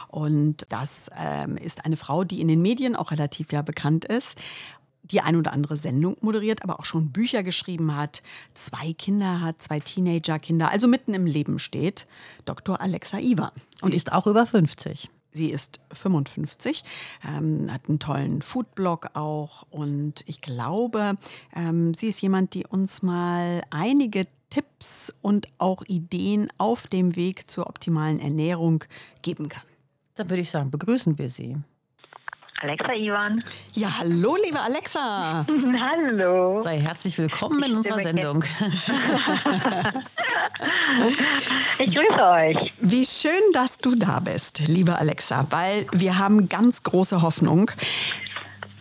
Und 0.09 0.65
das 0.69 1.09
ähm, 1.17 1.55
ist 1.57 1.85
eine 1.85 1.97
Frau, 1.97 2.23
die 2.23 2.41
in 2.41 2.49
den 2.49 2.61
Medien 2.61 2.95
auch 2.95 3.11
relativ 3.11 3.51
ja 3.51 3.61
bekannt 3.61 4.05
ist 4.05 4.37
die 5.03 5.21
ein 5.21 5.35
oder 5.35 5.53
andere 5.53 5.77
Sendung 5.77 6.15
moderiert, 6.21 6.63
aber 6.63 6.79
auch 6.79 6.85
schon 6.85 7.11
Bücher 7.11 7.43
geschrieben 7.43 7.95
hat, 7.95 8.21
zwei 8.53 8.93
Kinder 8.93 9.41
hat, 9.41 9.61
zwei 9.61 9.79
Teenager-Kinder, 9.79 10.71
also 10.71 10.87
mitten 10.87 11.13
im 11.13 11.25
Leben 11.25 11.59
steht, 11.59 12.07
Dr. 12.45 12.79
Alexa 12.79 13.19
Iwan. 13.19 13.51
Und 13.81 13.93
ist 13.93 14.11
auch 14.11 14.27
über 14.27 14.45
50. 14.45 15.09
Sie 15.31 15.49
ist 15.49 15.79
55, 15.93 16.83
ähm, 17.27 17.67
hat 17.71 17.87
einen 17.87 17.99
tollen 17.99 18.41
Foodblog 18.41 19.11
auch 19.13 19.65
und 19.69 20.23
ich 20.25 20.41
glaube, 20.41 21.15
ähm, 21.55 21.93
sie 21.93 22.09
ist 22.09 22.21
jemand, 22.21 22.53
die 22.53 22.65
uns 22.65 23.01
mal 23.01 23.61
einige 23.69 24.27
Tipps 24.49 25.13
und 25.21 25.47
auch 25.57 25.83
Ideen 25.87 26.49
auf 26.57 26.87
dem 26.87 27.15
Weg 27.15 27.49
zur 27.49 27.67
optimalen 27.67 28.19
Ernährung 28.19 28.83
geben 29.21 29.47
kann. 29.49 29.63
Dann 30.15 30.29
würde 30.29 30.41
ich 30.41 30.51
sagen, 30.51 30.69
begrüßen 30.69 31.17
wir 31.17 31.29
Sie. 31.29 31.57
Alexa 32.63 32.93
Ivan. 32.93 33.43
Ja, 33.73 33.89
hallo, 33.99 34.37
liebe 34.45 34.59
Alexa. 34.59 35.45
Hallo. 35.79 36.61
Sei 36.61 36.79
herzlich 36.79 37.17
willkommen 37.17 37.63
in 37.63 37.75
unserer 37.75 37.99
Sendung. 38.01 38.43
Ich 41.79 41.95
grüße 41.95 42.23
euch. 42.23 42.73
Wie 42.79 43.05
schön, 43.05 43.31
dass 43.53 43.77
du 43.79 43.95
da 43.95 44.19
bist, 44.19 44.59
liebe 44.67 44.95
Alexa, 44.95 45.47
weil 45.49 45.87
wir 45.93 46.19
haben 46.19 46.49
ganz 46.49 46.83
große 46.83 47.23
Hoffnung. 47.23 47.71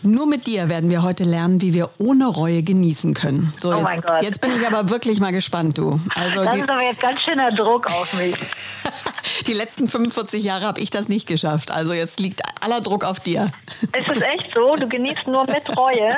Nur 0.02 0.26
mit 0.26 0.46
dir 0.46 0.68
werden 0.68 0.90
wir 0.90 1.02
heute 1.02 1.24
lernen, 1.24 1.60
wie 1.62 1.72
wir 1.72 1.90
ohne 1.98 2.26
Reue 2.26 2.62
genießen 2.62 3.14
können. 3.14 3.52
So, 3.60 3.74
Oh 3.74 3.80
mein 3.80 3.96
jetzt, 3.96 4.06
Gott. 4.06 4.22
jetzt 4.22 4.40
bin 4.42 4.50
ich 4.58 4.66
aber 4.66 4.90
wirklich 4.90 5.20
mal 5.20 5.32
gespannt, 5.32 5.78
du. 5.78 6.00
Also 6.14 6.44
Das 6.44 6.54
ist 6.56 6.68
aber 6.68 6.82
jetzt 6.82 7.00
ganz 7.00 7.20
schöner 7.20 7.50
Druck 7.52 7.86
auf 7.86 8.12
mich. 8.14 8.34
Die 9.46 9.52
letzten 9.52 9.88
45 9.88 10.44
Jahre 10.44 10.66
habe 10.66 10.80
ich 10.80 10.90
das 10.90 11.08
nicht 11.08 11.26
geschafft. 11.26 11.70
Also 11.70 11.92
jetzt 11.92 12.20
liegt 12.20 12.40
aller 12.60 12.80
Druck 12.80 13.04
auf 13.04 13.20
dir. 13.20 13.50
Ist 13.82 14.08
es 14.08 14.20
echt 14.20 14.50
so? 14.54 14.76
Du 14.76 14.88
genießt 14.88 15.26
nur 15.26 15.44
mit 15.46 15.76
Reue? 15.76 16.14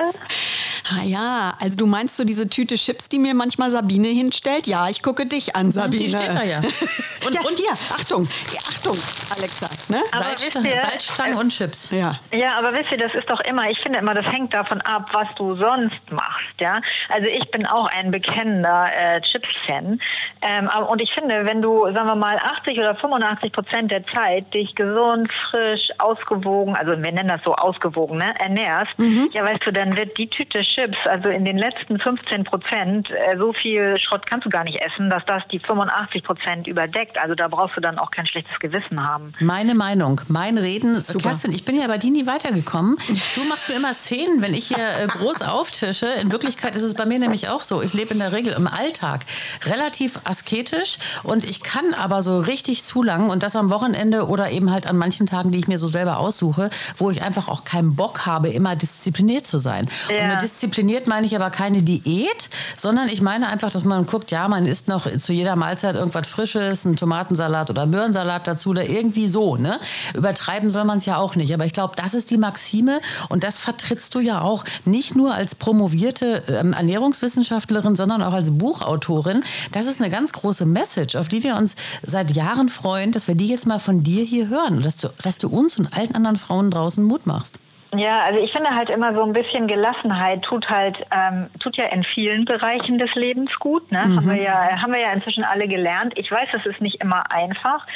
Ah 0.91 1.05
ja, 1.05 1.55
also 1.61 1.77
du 1.77 1.87
meinst 1.87 2.17
so 2.17 2.25
diese 2.25 2.49
Tüte 2.49 2.75
Chips, 2.75 3.09
die 3.09 3.19
mir 3.19 3.35
manchmal 3.35 3.71
Sabine 3.71 4.09
hinstellt? 4.09 4.67
Ja, 4.67 4.89
ich 4.89 5.03
gucke 5.03 5.27
dich 5.27 5.55
an, 5.55 5.71
Sabine. 5.71 6.03
Die 6.05 6.09
steht 6.09 6.35
da 6.35 6.43
ja. 6.43 6.59
Und, 7.27 7.35
ja, 7.35 7.41
und 7.43 7.59
hier, 7.59 7.73
Achtung, 7.73 8.29
Achtung, 8.69 8.99
Alexa. 9.37 9.69
Ne? 9.89 10.03
Salzstangen, 10.13 10.71
ihr, 10.71 10.81
Salzstangen 10.81 11.37
und 11.37 11.51
Chips. 11.51 11.91
Ja. 11.91 12.19
Ja, 12.33 12.59
aber 12.59 12.73
wisst 12.73 12.91
ihr, 12.91 12.99
das 12.99 13.15
ist 13.15 13.31
doch 13.31 13.41
immer, 13.41 13.71
ich 13.71 13.79
finde 13.79 14.01
immer, 14.01 14.15
das 14.15 14.27
hängt 14.27 14.53
davon 14.53 14.81
ab, 14.81 15.09
was 15.13 15.29
du 15.37 15.55
sonst 15.57 16.01
machst, 16.11 16.61
ja. 16.61 16.81
Also 17.09 17.29
ich 17.29 17.49
bin 17.51 17.65
auch 17.67 17.89
ein 17.97 18.11
bekennender 18.11 18.87
äh, 18.97 19.21
Chips-Fan. 19.21 20.01
Ähm, 20.41 20.71
und 20.89 21.01
ich 21.01 21.13
finde, 21.13 21.45
wenn 21.47 21.63
du, 21.63 21.85
sagen 21.93 22.07
wir 22.07 22.17
mal, 22.17 22.37
80 22.39 22.79
oder 22.79 22.95
85 22.95 23.12
Prozent 23.53 23.91
der 23.91 24.07
Zeit 24.07 24.53
dich 24.55 24.75
gesund, 24.75 25.33
frisch, 25.33 25.91
ausgewogen, 25.99 26.75
also 26.75 26.93
wir 26.93 27.13
nennen 27.13 27.29
das 27.29 27.41
so 27.45 27.55
ausgewogen, 27.55 28.19
ne, 28.19 28.35
ernährst, 28.41 28.93
ja, 29.33 29.45
weißt 29.45 29.67
du, 29.67 29.73
dann 29.73 29.97
wird 29.97 30.17
die 30.19 30.29
Tüte 30.29 30.61
Chips, 30.61 30.99
also 31.07 31.29
in 31.29 31.45
den 31.45 31.59
letzten 31.59 31.99
15 31.99 32.45
Prozent, 32.45 33.11
äh, 33.11 33.37
so 33.37 33.53
viel 33.53 33.97
Schrott 33.99 34.27
kannst 34.27 34.47
du 34.47 34.51
gar 34.51 34.65
nicht 34.65 34.81
essen, 34.81 35.11
dass 35.11 35.25
das 35.27 35.47
die 35.49 35.59
85 35.59 36.23
Prozent 36.23 36.67
überdeckt. 36.67 37.19
Also 37.19 37.35
da 37.35 37.49
brauchst 37.49 37.77
du 37.77 37.81
dann 37.81 37.99
auch 37.99 38.11
kein 38.11 38.27
schlechtes 38.27 38.59
Gewissen 38.59 39.07
haben. 39.07 39.33
Meine 39.41 39.75
Meinung, 39.75 40.21
mein 40.29 40.59
Reden. 40.59 41.01
Super. 41.01 41.31
Kerstin, 41.31 41.53
ich 41.53 41.65
bin 41.65 41.79
ja 41.79 41.87
bei 41.87 41.99
dir 41.99 42.11
nie 42.11 42.27
weitergekommen. 42.27 42.97
Du 43.35 43.45
machst 43.49 43.69
mir 43.69 43.77
immer 43.77 43.95
Szenen, 43.95 44.43
wenn 44.43 44.55
ich 44.55 44.69
hier 44.69 44.79
äh, 44.79 45.07
groß 45.07 45.43
auftische. 45.43 46.07
In 46.21 46.33
Wirklichkeit 46.33 46.77
ist 46.77 46.83
es 46.83 46.95
bei 46.95 47.07
mir 47.07 47.19
nämlich 47.19 47.49
auch 47.49 47.63
so. 47.63 47.83
Ich 47.83 47.93
lebe 47.95 48.13
in 48.13 48.19
der 48.19 48.33
Regel 48.33 48.53
im 48.53 48.67
Alltag 48.67 49.21
relativ 49.65 50.21
asketisch 50.25 50.99
und 51.23 51.45
ich 51.45 51.63
kann 51.63 51.95
aber 51.95 52.23
so 52.23 52.39
richtig 52.41 52.85
zu 52.85 53.02
lang 53.03 53.31
und 53.31 53.43
das 53.43 53.57
am 53.57 53.71
Wochenende 53.71 54.27
oder 54.27 54.51
eben 54.51 54.71
halt 54.71 54.87
an 54.87 54.97
manchen 54.97 55.27
Tagen, 55.27 55.51
die 55.51 55.59
ich 55.59 55.69
mir 55.69 55.79
so 55.79 55.87
selber 55.89 56.19
aussuche, 56.19 56.71
wo 56.97 57.11
ich 57.11 57.23
einfach 57.23 57.49
auch 57.49 57.65
keinen 57.65 57.95
Bock 57.97 58.27
habe, 58.27 58.49
immer 58.49 58.77
diszipliniert 58.77 59.47
zu 59.47 59.59
sein. 59.59 59.87
Und 60.09 60.15
Ja. 60.17 60.29
mit 60.29 60.43
diszipliniert 60.43 61.07
meine 61.07 61.27
ich 61.27 61.35
aber 61.37 61.51
keine 61.51 61.83
Diät, 61.83 62.49
sondern 62.77 63.09
ich 63.09 63.21
meine 63.23 63.49
einfach, 63.49 63.71
dass 63.71 63.85
man 63.85 64.07
guckt, 64.07 64.31
ja, 64.31 64.49
man 64.49 64.67
isst 64.67 64.89
noch 64.89 65.07
zu 65.19 65.33
jeder 65.33 65.57
Mahlzeit 65.57 65.95
irgendwas 65.97 66.29
Frisches, 66.29 66.87
einen 66.87 66.97
Tomatensalat 66.97 67.71
oder 67.71 67.87
Möhrensalat 67.87 68.47
dazu 68.47 68.71
oder 68.71 68.85
irgendwie 68.85 69.29
so. 69.29 69.57
Ne? 69.57 69.79
Übertreiben 70.15 70.71
soll 70.71 70.85
man 70.85 70.99
es 70.99 71.07
ja 71.07 71.17
auch 71.17 71.37
nicht. 71.37 71.53
Aber 71.55 71.65
ich 71.65 71.73
glaube, 71.73 71.95
das 71.97 72.15
ist 72.15 72.31
die 72.31 72.39
Maxime 72.39 73.01
und 73.29 73.45
das 73.45 73.59
vertrittst 73.59 74.15
du 74.15 74.21
ja 74.21 74.41
auch 74.41 74.65
nicht 74.85 75.17
nur 75.17 75.35
als 75.35 75.55
promovierte 75.55 76.43
ähm, 76.49 76.73
Ernährungswissenschaftlerin, 76.73 77.97
sondern 77.97 78.23
auch 78.23 78.33
als 78.33 78.51
Buchautorin. 78.57 79.43
Das 79.73 79.87
ist 79.87 80.01
eine 80.01 80.11
ganz 80.11 80.33
große 80.33 80.67
Message, 80.67 81.17
auf 81.17 81.29
die 81.29 81.43
wir 81.43 81.57
uns 81.57 81.77
seit 82.03 82.35
Jahren 82.37 82.69
freuen, 82.69 82.82
dass 83.13 83.29
wir 83.29 83.35
die 83.35 83.49
jetzt 83.49 83.67
mal 83.67 83.79
von 83.79 84.03
dir 84.03 84.25
hier 84.25 84.49
hören 84.49 84.77
und 84.77 84.85
dass 84.85 84.97
du, 84.97 85.09
dass 85.23 85.39
du 85.39 85.49
uns 85.49 85.79
und 85.79 85.97
allen 85.97 86.15
anderen 86.15 86.37
Frauen 86.37 86.71
draußen 86.71 87.03
Mut 87.03 87.27
machst. 87.27 87.59
Ja, 87.95 88.23
also 88.23 88.41
ich 88.41 88.51
finde 88.53 88.71
halt 88.71 88.89
immer 88.89 89.15
so 89.15 89.23
ein 89.23 89.35
bisschen 89.35 89.67
Gelassenheit 89.67 90.41
tut 90.41 90.71
halt, 90.71 91.05
ähm, 91.15 91.51
tut 91.61 91.77
ja 91.77 91.85
in 91.85 92.03
vielen 92.03 92.47
Bereichen 92.47 92.97
des 92.97 93.15
Lebens 93.17 93.59
gut. 93.59 93.93
Ne? 93.93 94.01
Haben, 94.01 94.31
wir 94.31 94.41
ja, 94.43 94.81
haben 94.81 94.95
wir 94.95 95.01
ja 95.01 95.13
inzwischen 95.13 95.45
alle 95.45 95.69
gelernt. 95.69 96.15
Ich 96.17 96.33
weiß, 96.33 96.49
es 96.55 96.65
ist 96.65 96.81
nicht 96.81 97.03
immer 97.03 97.31
einfach, 97.31 97.87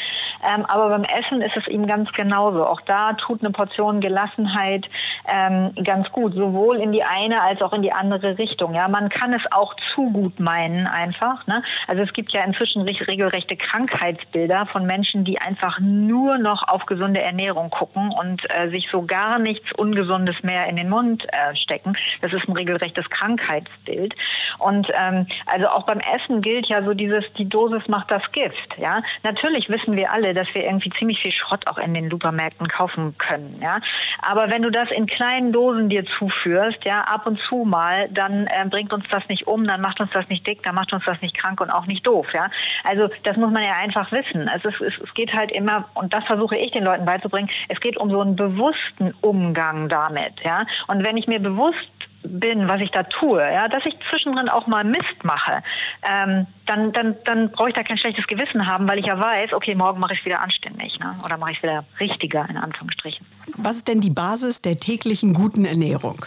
ähm, 0.54 0.66
aber 0.66 0.90
beim 0.90 1.04
Essen 1.04 1.40
ist 1.40 1.56
es 1.56 1.66
ihm 1.66 1.86
ganz 1.86 2.12
genauso. 2.12 2.66
Auch 2.66 2.82
da 2.82 3.14
tut 3.14 3.40
eine 3.40 3.52
Portion 3.52 4.00
Gelassenheit 4.00 4.90
ähm, 5.32 5.72
ganz 5.82 6.12
gut, 6.12 6.34
sowohl 6.34 6.76
in 6.76 6.92
die 6.92 7.02
eine 7.02 7.40
als 7.40 7.62
auch 7.62 7.72
in 7.72 7.80
die 7.80 7.92
andere 7.92 8.36
Richtung. 8.36 8.74
Ja, 8.74 8.88
man 8.88 9.08
kann 9.08 9.32
es 9.32 9.50
auch 9.50 9.72
zu 9.76 10.10
gut 10.10 10.38
meinen 10.38 10.86
einfach. 10.86 11.46
Ne? 11.46 11.62
Also 11.86 12.02
es 12.02 12.12
gibt 12.12 12.32
ja 12.32 12.44
inzwischen 12.44 12.82
reg- 12.82 13.08
regelrechte 13.08 13.56
Krankheitsbilder 13.56 14.66
von 14.66 14.84
Menschen, 14.84 15.24
die 15.24 15.40
einfach 15.40 15.80
nur 15.80 16.36
noch 16.36 16.68
auf 16.68 16.84
gesunde 16.84 17.22
Ernährung 17.22 17.70
gucken 17.70 18.10
und 18.10 18.42
äh, 18.54 18.68
sich 18.68 18.90
so 18.90 19.02
gar 19.02 19.38
nichts 19.38 19.72
Ungesundes 19.86 20.42
mehr 20.42 20.66
in 20.66 20.76
den 20.76 20.88
Mund 20.88 21.24
äh, 21.32 21.54
stecken. 21.54 21.96
Das 22.20 22.32
ist 22.32 22.48
ein 22.48 22.52
regelrechtes 22.52 23.08
Krankheitsbild. 23.10 24.14
Und 24.58 24.90
ähm, 25.00 25.26
also 25.46 25.68
auch 25.68 25.84
beim 25.84 26.00
Essen 26.00 26.40
gilt 26.40 26.66
ja 26.66 26.82
so 26.82 26.92
dieses, 26.92 27.32
die 27.34 27.48
Dosis 27.48 27.86
macht 27.86 28.10
das 28.10 28.30
Gift. 28.32 28.76
Ja, 28.78 29.02
natürlich 29.22 29.68
wissen 29.68 29.96
wir 29.96 30.10
alle, 30.12 30.34
dass 30.34 30.52
wir 30.54 30.64
irgendwie 30.64 30.90
ziemlich 30.90 31.20
viel 31.20 31.30
Schrott 31.30 31.66
auch 31.68 31.78
in 31.78 31.94
den 31.94 32.10
Supermärkten 32.10 32.66
kaufen 32.66 33.16
können. 33.18 33.58
Ja, 33.62 33.78
aber 34.22 34.50
wenn 34.50 34.62
du 34.62 34.70
das 34.70 34.90
in 34.90 35.06
kleinen 35.06 35.52
Dosen 35.52 35.88
dir 35.88 36.04
zuführst, 36.04 36.84
ja, 36.84 37.02
ab 37.02 37.26
und 37.26 37.38
zu 37.38 37.64
mal, 37.64 38.08
dann 38.10 38.46
äh, 38.48 38.66
bringt 38.68 38.92
uns 38.92 39.06
das 39.08 39.28
nicht 39.28 39.46
um, 39.46 39.66
dann 39.66 39.80
macht 39.80 40.00
uns 40.00 40.10
das 40.10 40.28
nicht 40.28 40.46
dick, 40.46 40.62
dann 40.64 40.74
macht 40.74 40.92
uns 40.92 41.04
das 41.04 41.20
nicht 41.20 41.36
krank 41.38 41.60
und 41.60 41.70
auch 41.70 41.86
nicht 41.86 42.04
doof. 42.06 42.26
Ja, 42.34 42.50
also 42.82 43.08
das 43.22 43.36
muss 43.36 43.52
man 43.52 43.62
ja 43.62 43.74
einfach 43.80 44.10
wissen. 44.10 44.48
Also 44.48 44.68
es, 44.68 44.80
es, 44.80 44.98
es 44.98 45.14
geht 45.14 45.32
halt 45.32 45.52
immer, 45.52 45.88
und 45.94 46.12
das 46.12 46.24
versuche 46.24 46.56
ich 46.56 46.72
den 46.72 46.84
Leuten 46.84 47.04
beizubringen, 47.04 47.48
es 47.68 47.78
geht 47.80 47.96
um 47.96 48.10
so 48.10 48.20
einen 48.20 48.34
bewussten 48.34 49.14
Umgang 49.20 49.75
damit. 49.88 50.40
Ja, 50.44 50.66
und 50.88 51.04
wenn 51.04 51.16
ich 51.16 51.26
mir 51.26 51.40
bewusst 51.40 51.90
bin, 52.28 52.68
was 52.68 52.80
ich 52.80 52.90
da 52.90 53.04
tue, 53.04 53.40
ja, 53.40 53.68
dass 53.68 53.86
ich 53.86 53.96
zwischendrin 54.10 54.48
auch 54.48 54.66
mal 54.66 54.84
Mist 54.84 55.22
mache, 55.22 55.62
ähm, 56.02 56.46
dann, 56.66 56.92
dann, 56.92 57.16
dann 57.24 57.50
brauche 57.50 57.68
ich 57.68 57.74
da 57.74 57.82
kein 57.82 57.96
schlechtes 57.96 58.26
Gewissen 58.26 58.66
haben, 58.66 58.88
weil 58.88 58.98
ich 58.98 59.06
ja 59.06 59.18
weiß, 59.18 59.52
okay, 59.52 59.74
morgen 59.74 60.00
mache 60.00 60.14
ich 60.14 60.20
es 60.20 60.24
wieder 60.24 60.40
anständig 60.40 60.98
ne? 60.98 61.14
oder 61.24 61.38
mache 61.38 61.52
ich 61.52 61.58
es 61.58 61.62
wieder 61.62 61.84
richtiger, 62.00 62.46
in 62.48 62.56
Anführungsstrichen. 62.56 63.24
Was 63.56 63.76
ist 63.76 63.88
denn 63.88 64.00
die 64.00 64.10
Basis 64.10 64.60
der 64.60 64.78
täglichen 64.80 65.34
guten 65.34 65.64
Ernährung? 65.64 66.24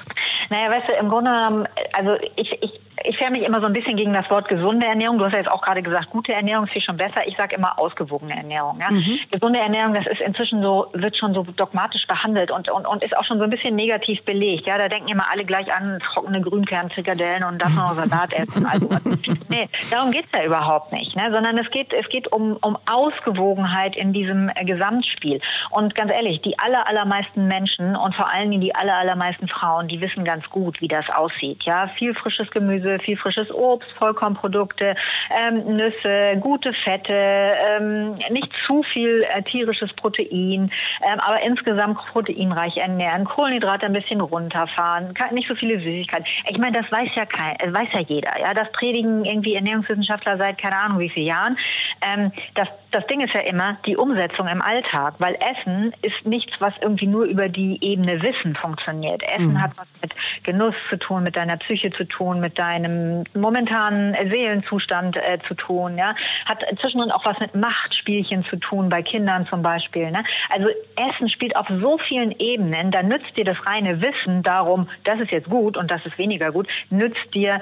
Naja, 0.49 0.71
weißt 0.71 0.89
du, 0.89 0.93
im 0.93 1.09
Grunde 1.09 1.31
genommen, 1.31 1.67
also 1.93 2.17
ich, 2.37 2.51
ich, 2.63 2.79
ich 3.03 3.17
fähre 3.17 3.31
mich 3.31 3.43
immer 3.43 3.61
so 3.61 3.67
ein 3.67 3.73
bisschen 3.73 3.95
gegen 3.95 4.13
das 4.13 4.29
Wort 4.29 4.47
gesunde 4.47 4.85
Ernährung. 4.85 5.17
Du 5.17 5.25
hast 5.25 5.33
ja 5.33 5.39
jetzt 5.39 5.51
auch 5.51 5.61
gerade 5.61 5.81
gesagt, 5.81 6.09
gute 6.09 6.33
Ernährung 6.33 6.65
ist 6.65 6.71
viel 6.71 6.81
schon 6.81 6.95
besser. 6.95 7.25
Ich 7.25 7.37
sage 7.37 7.55
immer 7.55 7.77
ausgewogene 7.79 8.35
Ernährung. 8.35 8.79
Ja? 8.79 8.89
Gesunde 9.31 9.59
Ernährung, 9.59 9.93
das 9.93 10.07
ist 10.07 10.21
inzwischen 10.21 10.61
so, 10.61 10.87
wird 10.93 11.15
schon 11.15 11.33
so 11.33 11.43
dogmatisch 11.43 12.07
behandelt 12.07 12.51
und, 12.51 12.69
und, 12.69 12.87
und 12.87 13.03
ist 13.03 13.15
auch 13.17 13.23
schon 13.23 13.37
so 13.37 13.43
ein 13.43 13.49
bisschen 13.49 13.75
negativ 13.75 14.23
belegt. 14.23 14.67
Ja? 14.67 14.77
Da 14.77 14.87
denken 14.87 15.09
immer 15.09 15.31
alle 15.31 15.45
gleich 15.45 15.73
an 15.73 15.99
trockene 15.99 16.41
Grünkernfrikadellen 16.41 17.43
und 17.43 17.61
das 17.61 17.73
noch 17.73 17.95
Salat 17.95 18.33
essen. 18.33 18.65
Also, 18.65 18.89
nee, 19.49 19.69
darum 19.91 20.11
geht 20.11 20.25
es 20.31 20.39
ja 20.39 20.45
überhaupt 20.45 20.91
nicht. 20.91 21.15
Ne? 21.15 21.31
Sondern 21.31 21.57
es 21.57 21.69
geht, 21.69 21.93
es 21.93 22.09
geht 22.09 22.31
um, 22.31 22.57
um 22.61 22.77
Ausgewogenheit 22.89 23.95
in 23.95 24.13
diesem 24.13 24.49
äh, 24.55 24.65
Gesamtspiel. 24.65 25.39
Und 25.69 25.95
ganz 25.95 26.11
ehrlich, 26.11 26.41
die 26.41 26.57
aller, 26.59 26.87
allermeisten 26.87 27.47
Menschen 27.47 27.95
und 27.95 28.15
vor 28.15 28.31
allen 28.31 28.51
Dingen 28.51 28.61
die 28.61 28.75
aller, 28.75 28.95
allermeisten 28.95 29.47
Frauen, 29.47 29.87
die 29.87 30.01
wissen 30.01 30.23
ganz 30.23 30.49
gut, 30.49 30.81
wie 30.81 30.87
das 30.87 31.09
aussieht. 31.09 31.63
Ja, 31.63 31.87
viel 31.87 32.13
frisches 32.13 32.49
Gemüse, 32.51 32.88
viel 32.97 33.17
frisches 33.17 33.53
Obst, 33.53 33.91
Vollkornprodukte, 33.91 34.95
ähm, 35.29 35.75
Nüsse, 35.75 36.37
gute 36.39 36.73
Fette, 36.73 37.13
ähm, 37.13 38.15
nicht 38.31 38.51
zu 38.65 38.81
viel 38.81 39.25
äh, 39.35 39.43
tierisches 39.43 39.93
Protein, 39.93 40.71
ähm, 41.03 41.19
aber 41.19 41.41
insgesamt 41.41 41.99
proteinreich 42.11 42.77
ernähren, 42.77 43.25
Kohlenhydrate 43.25 43.85
ein 43.85 43.93
bisschen 43.93 44.21
runterfahren, 44.21 45.13
nicht 45.31 45.47
so 45.47 45.55
viele 45.55 45.79
Süßigkeiten. 45.79 46.25
Ich 46.49 46.57
meine, 46.57 46.81
das 46.81 46.91
weiß 46.91 47.09
ja 47.15 47.25
kein, 47.25 47.55
äh, 47.59 47.73
weiß 47.73 47.89
ja 47.93 47.99
jeder. 47.99 48.39
Ja, 48.39 48.53
das 48.53 48.71
predigen 48.71 49.25
irgendwie 49.25 49.55
Ernährungswissenschaftler 49.55 50.37
seit 50.37 50.57
keine 50.57 50.77
Ahnung 50.77 50.99
wie 50.99 51.09
vielen 51.09 51.27
Jahren. 51.27 51.57
Ähm, 52.01 52.31
das, 52.55 52.69
das 52.91 53.05
Ding 53.07 53.21
ist 53.21 53.33
ja 53.33 53.41
immer 53.41 53.77
die 53.85 53.95
Umsetzung 53.95 54.47
im 54.47 54.61
Alltag, 54.61 55.15
weil 55.19 55.35
Essen 55.35 55.93
ist 56.01 56.25
nichts, 56.25 56.59
was 56.59 56.73
irgendwie 56.81 57.07
nur 57.07 57.25
über 57.25 57.47
die 57.47 57.77
Ebene 57.81 58.21
Wissen 58.21 58.55
funktioniert. 58.55 59.21
Essen 59.23 59.61
hat 59.61 59.71
was 59.75 59.87
mit 60.01 60.15
Genuss 60.43 60.75
zu 60.89 60.97
tun, 60.97 61.23
mit 61.23 61.35
deiner 61.35 61.57
Psyche 61.57 61.91
zu 61.91 62.03
tun, 62.05 62.39
mit 62.39 62.57
deinem 62.57 63.23
momentanen 63.33 64.15
Seelenzustand 64.29 65.17
äh, 65.17 65.39
zu 65.47 65.53
tun. 65.53 65.97
Ja? 65.97 66.15
Hat 66.45 66.65
zwischendrin 66.79 67.11
auch 67.11 67.25
was 67.25 67.39
mit 67.39 67.55
Machtspielchen 67.55 68.43
zu 68.43 68.55
tun, 68.55 68.89
bei 68.89 69.01
Kindern 69.01 69.45
zum 69.45 69.61
Beispiel. 69.61 70.09
Ne? 70.11 70.23
Also 70.49 70.69
Essen 70.95 71.29
spielt 71.29 71.55
auf 71.55 71.67
so 71.69 71.97
vielen 71.97 72.31
Ebenen, 72.39 72.91
da 72.91 73.03
nützt 73.03 73.37
dir 73.37 73.45
das 73.45 73.65
reine 73.67 74.01
Wissen 74.01 74.41
darum, 74.41 74.87
das 75.03 75.19
ist 75.19 75.31
jetzt 75.31 75.49
gut 75.49 75.77
und 75.77 75.91
das 75.91 76.05
ist 76.05 76.17
weniger 76.17 76.51
gut, 76.51 76.67
nützt 76.89 77.33
dir 77.33 77.59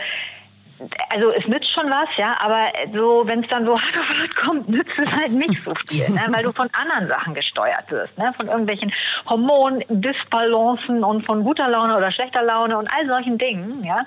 also 1.10 1.32
es 1.32 1.48
nützt 1.48 1.72
schon 1.72 1.90
was, 1.90 2.16
ja, 2.18 2.36
aber 2.40 2.68
so, 2.94 3.24
wenn 3.26 3.42
es 3.42 3.48
dann 3.48 3.66
so 3.66 3.74
hart 3.82 3.98
auf 3.98 4.10
hart 4.10 4.36
kommt, 4.36 4.70
nützt 4.70 4.94
es 4.98 5.12
halt 5.12 5.32
nicht 5.32 5.64
so 5.64 5.74
viel, 5.88 6.08
ne, 6.10 6.22
weil 6.30 6.44
du 6.44 6.52
von 6.52 6.70
anderen 6.74 7.08
Sachen 7.08 7.34
gesteuert 7.34 7.90
wirst, 7.90 8.18
ne, 8.18 8.34
von 8.38 8.48
irgendwelchen 8.48 8.92
Hormondisbalancen 9.28 11.04
und 11.04 11.26
von 11.26 11.44
guter 11.44 11.70
Laune 11.70 11.96
oder 11.98 12.12
schlechter 12.12 12.44
Laune 12.44 12.78
und 12.78 12.88
all 12.88 13.08
solchen 13.08 13.38
Dingen, 13.38 13.84
ja. 13.84 14.06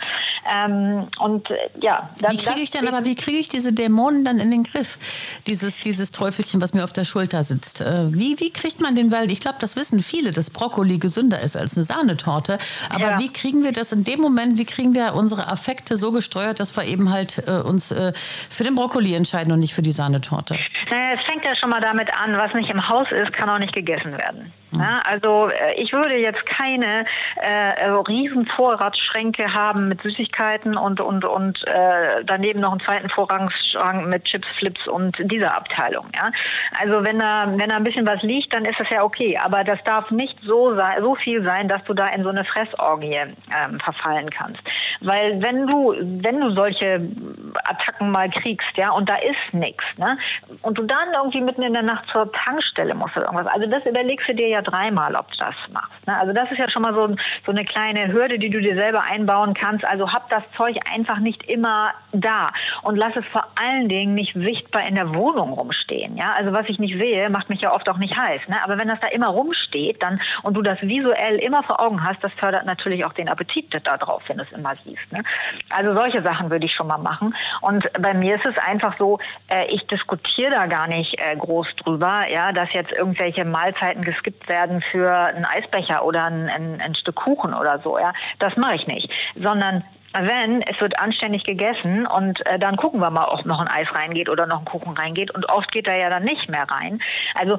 Ähm, 0.53 1.07
und 1.19 1.51
äh, 1.51 1.57
ja, 1.81 2.11
dann, 2.21 2.33
Wie 2.33 2.39
kriege 2.39 2.61
ich 2.61 2.71
dann 2.71 2.87
aber, 2.87 3.05
wie 3.05 3.15
kriege 3.15 3.39
ich 3.39 3.49
diese 3.49 3.73
Dämonen 3.73 4.25
dann 4.25 4.39
in 4.39 4.51
den 4.51 4.63
Griff? 4.65 4.99
Dieses, 5.47 5.81
dieses 5.81 6.11
Teufelchen, 6.13 6.61
was 6.61 6.73
mir 6.75 6.85
auf 6.85 6.93
der 6.93 7.05
Schulter 7.05 7.45
sitzt. 7.45 7.81
Äh, 7.81 8.13
Wie, 8.13 8.39
wie 8.39 8.53
kriegt 8.53 8.81
man 8.81 8.95
den, 8.95 9.11
weil 9.11 9.31
ich 9.31 9.41
glaube, 9.41 9.59
das 9.61 9.77
wissen 9.77 10.01
viele, 10.01 10.31
dass 10.33 10.51
Brokkoli 10.51 10.99
gesünder 10.99 11.41
ist 11.41 11.57
als 11.57 11.77
eine 11.77 11.85
Sahnetorte. 11.85 12.59
Aber 12.89 13.01
Ja. 13.11 13.19
wie 13.19 13.33
kriegen 13.33 13.65
wir 13.65 13.73
das 13.73 13.93
in 13.93 14.05
dem 14.05 14.21
Moment, 14.21 14.59
wie 14.59 14.65
kriegen 14.65 14.95
wir 14.95 15.15
unsere 15.15 15.49
Affekte 15.49 15.97
so 15.97 16.13
gesteuert, 16.13 16.60
dass 16.61 16.77
wir 16.77 16.85
eben 16.85 17.11
halt 17.11 17.43
äh, 17.47 17.53
uns 17.53 17.91
äh, 17.91 18.13
für 18.15 18.65
den 18.65 18.75
Brokkoli 18.75 19.15
entscheiden 19.15 19.53
und 19.53 19.61
nicht 19.61 19.75
für 19.75 19.83
die 19.83 19.93
Sahnetorte? 19.93 20.57
Naja, 20.91 21.17
es 21.17 21.23
fängt 21.23 21.45
ja 21.45 21.57
schon 21.57 21.71
mal 21.71 21.81
damit 21.81 22.09
an, 22.21 22.37
was 22.37 22.55
nicht 22.55 22.71
im 22.71 22.89
Haus 22.89 23.11
ist, 23.11 23.33
kann 23.33 23.49
auch 23.49 23.59
nicht 23.59 23.75
gegessen 23.75 24.13
werden. 24.13 24.53
Mhm. 24.73 24.81
Ja, 24.81 25.01
also 25.05 25.49
äh, 25.49 25.75
ich 25.77 25.93
würde 25.93 26.17
jetzt 26.17 26.47
keine 26.47 27.05
äh, 27.37 27.89
riesen 28.09 28.47
Vorratsschränke 28.47 29.53
haben 29.53 29.89
mit 29.89 30.03
Süßigkeiten 30.03 30.77
und, 30.77 31.01
und, 31.01 31.25
und 31.25 31.67
äh, 31.67 32.25
daneben 32.25 32.61
noch 32.61 32.73
einen 32.73 32.81
zweiten 32.81 33.09
Vorratsschrank 33.09 34.07
mit 34.07 34.25
Chips, 34.25 34.49
Flips 34.49 34.87
und 34.87 35.17
dieser 35.31 35.57
Abteilung. 35.57 36.07
Ja? 36.15 36.31
Also 36.81 37.03
wenn 37.05 37.19
da, 37.19 37.47
wenn 37.57 37.69
da 37.71 37.77
ein 37.77 37.85
bisschen 37.85 38.07
was 38.07 38.23
liegt, 38.23 38.53
dann 38.53 38.65
ist 38.65 38.79
das 38.79 38.91
ja 38.91 39.03
okay. 39.03 39.39
Aber 39.43 39.65
das 39.65 39.83
darf 39.85 40.11
nicht 40.11 40.39
so, 40.43 40.75
sein, 40.77 41.03
so 41.03 41.15
viel 41.15 41.45
sein, 41.45 41.69
dass 41.69 41.83
du 41.85 41.95
da 41.95 42.09
in 42.09 42.23
so 42.23 42.29
eine 42.29 42.45
Fressorgie 42.45 43.11
ähm, 43.11 43.81
verfallen 43.81 44.29
kannst. 44.31 44.61
Weil 45.01 45.41
wenn 45.43 45.67
du, 45.67 45.95
wenn 46.23 46.41
du 46.41 46.51
solche 46.51 47.01
Attacken 47.65 48.11
mal 48.11 48.29
kriegst, 48.31 48.77
ja, 48.77 48.91
und 48.91 49.09
da 49.09 49.17
ist 49.17 49.53
nichts, 49.53 49.85
ne, 49.97 50.17
und 50.63 50.79
du 50.79 50.83
dann 50.83 51.09
irgendwie 51.15 51.41
mitten 51.41 51.63
in 51.63 51.73
der 51.73 51.83
Nacht 51.83 52.09
zur 52.09 52.31
Tankstelle 52.33 52.95
musst 52.95 53.17
oder 53.17 53.27
irgendwas, 53.27 53.53
also 53.53 53.69
das 53.69 53.85
überlegst 53.87 54.29
du 54.29 54.35
dir 54.35 54.49
ja 54.49 54.60
dreimal, 54.63 55.15
ob 55.15 55.31
du 55.33 55.39
das 55.39 55.55
machst. 55.73 56.07
Ne? 56.07 56.19
Also 56.19 56.33
das 56.33 56.51
ist 56.51 56.59
ja 56.59 56.69
schon 56.69 56.83
mal 56.83 56.95
so, 56.95 57.15
so 57.45 57.53
eine 57.53 57.65
kleine 57.65 58.13
Hürde, 58.13 58.39
die 58.39 58.51
du 58.51 58.61
dir 58.61 58.77
selber 58.77 59.03
einbauen 59.03 59.55
kannst. 59.55 59.85
Also 59.85 60.13
hab 60.13 60.29
das 60.31 60.43
Zeug 60.57 60.77
einfach 60.93 61.19
nicht 61.19 61.51
immer 61.51 61.93
da 62.13 62.49
und 62.83 62.97
lass 62.97 63.17
es 63.17 63.27
vor 63.27 63.47
allen 63.61 63.89
Dingen 63.89 64.15
nicht 64.15 64.35
sichtbar 64.35 64.87
in 64.87 64.95
der 64.95 65.15
Wohnung 65.15 65.53
rumstehen. 65.53 66.17
Ja? 66.17 66.35
Also 66.37 66.53
was 66.53 66.69
ich 66.69 66.79
nicht 66.79 66.99
sehe, 66.99 67.31
macht 67.31 67.49
mich 67.49 67.61
ja 67.61 67.73
oft 67.73 67.89
auch 67.89 67.99
nicht 67.99 68.17
heiß. 68.17 68.49
Ne? 68.49 68.57
Aber 68.63 68.79
wenn 68.79 68.89
das 68.89 69.01
da 69.01 69.09
immer 69.09 69.29
rumsteht 69.29 70.03
dann, 70.03 70.21
und 70.43 70.57
du 70.57 70.63
das 70.63 70.81
visuell 70.83 71.37
immer 71.37 71.63
vor 71.63 71.81
Augen 71.81 72.03
hast, 72.03 72.23
das 72.23 72.33
fördert 72.35 72.67
natürlich 72.67 73.05
auch 73.05 73.13
den 73.13 73.29
Appetit 73.29 73.75
darauf, 73.85 74.23
wenn 74.29 74.39
du 74.39 74.45
es 74.45 74.53
immer 74.53 74.75
siehst. 74.85 75.11
Ne? 75.13 75.23
Also 75.71 75.95
solche 75.95 76.23
Sachen 76.23 76.51
würde 76.51 76.67
ich 76.67 76.75
schon 76.75 76.87
mal 76.87 76.99
machen. 76.99 77.35
Und 77.61 77.91
bei 78.01 78.15
mir 78.15 78.37
ist 78.37 78.47
es 78.47 78.59
einfach 78.59 78.97
so, 78.99 79.19
äh, 79.49 79.67
ich 79.67 79.87
diskutiere 79.87 80.51
da 80.51 80.67
gar 80.67 80.87
nicht 80.87 81.19
äh, 81.21 81.37
groß 81.37 81.77
drüber, 81.77 82.25
ja, 82.31 82.53
dass 82.53 82.73
jetzt 82.73 82.93
irgendwelche 82.93 83.45
Mahlzeiten 83.45 84.03
geskippt 84.03 84.49
werden 84.51 84.83
für 84.83 85.11
einen 85.11 85.47
Eisbecher 85.47 86.05
oder 86.05 86.25
ein, 86.25 86.51
ein, 86.51 86.83
ein 86.83 86.95
Stück 86.95 87.17
Kuchen 87.17 87.55
oder 87.55 87.81
so. 87.83 87.99
Ja, 87.99 88.13
das 88.39 88.59
mache 88.59 88.75
ich 88.75 88.87
nicht, 88.87 89.11
sondern 89.35 89.83
wenn 90.13 90.63
es 90.63 90.81
wird 90.81 90.99
anständig 91.01 91.45
gegessen 91.45 92.07
und 92.07 92.45
äh, 92.47 92.59
dann 92.59 92.77
gucken 92.77 93.01
wir 93.01 93.11
mal, 93.11 93.27
ob 93.27 93.45
noch 93.47 93.61
ein 93.61 93.69
Eis 93.69 93.95
reingeht 93.95 94.29
oder 94.29 94.47
noch 94.47 94.61
ein 94.61 94.65
Kuchen 94.65 94.93
reingeht 94.97 95.31
und 95.31 95.49
oft 95.51 95.71
geht 95.73 95.87
da 95.87 95.95
ja 95.95 96.11
dann 96.11 96.25
nicht 96.25 96.49
mehr 96.49 96.65
rein. 96.69 97.01
Also 97.35 97.59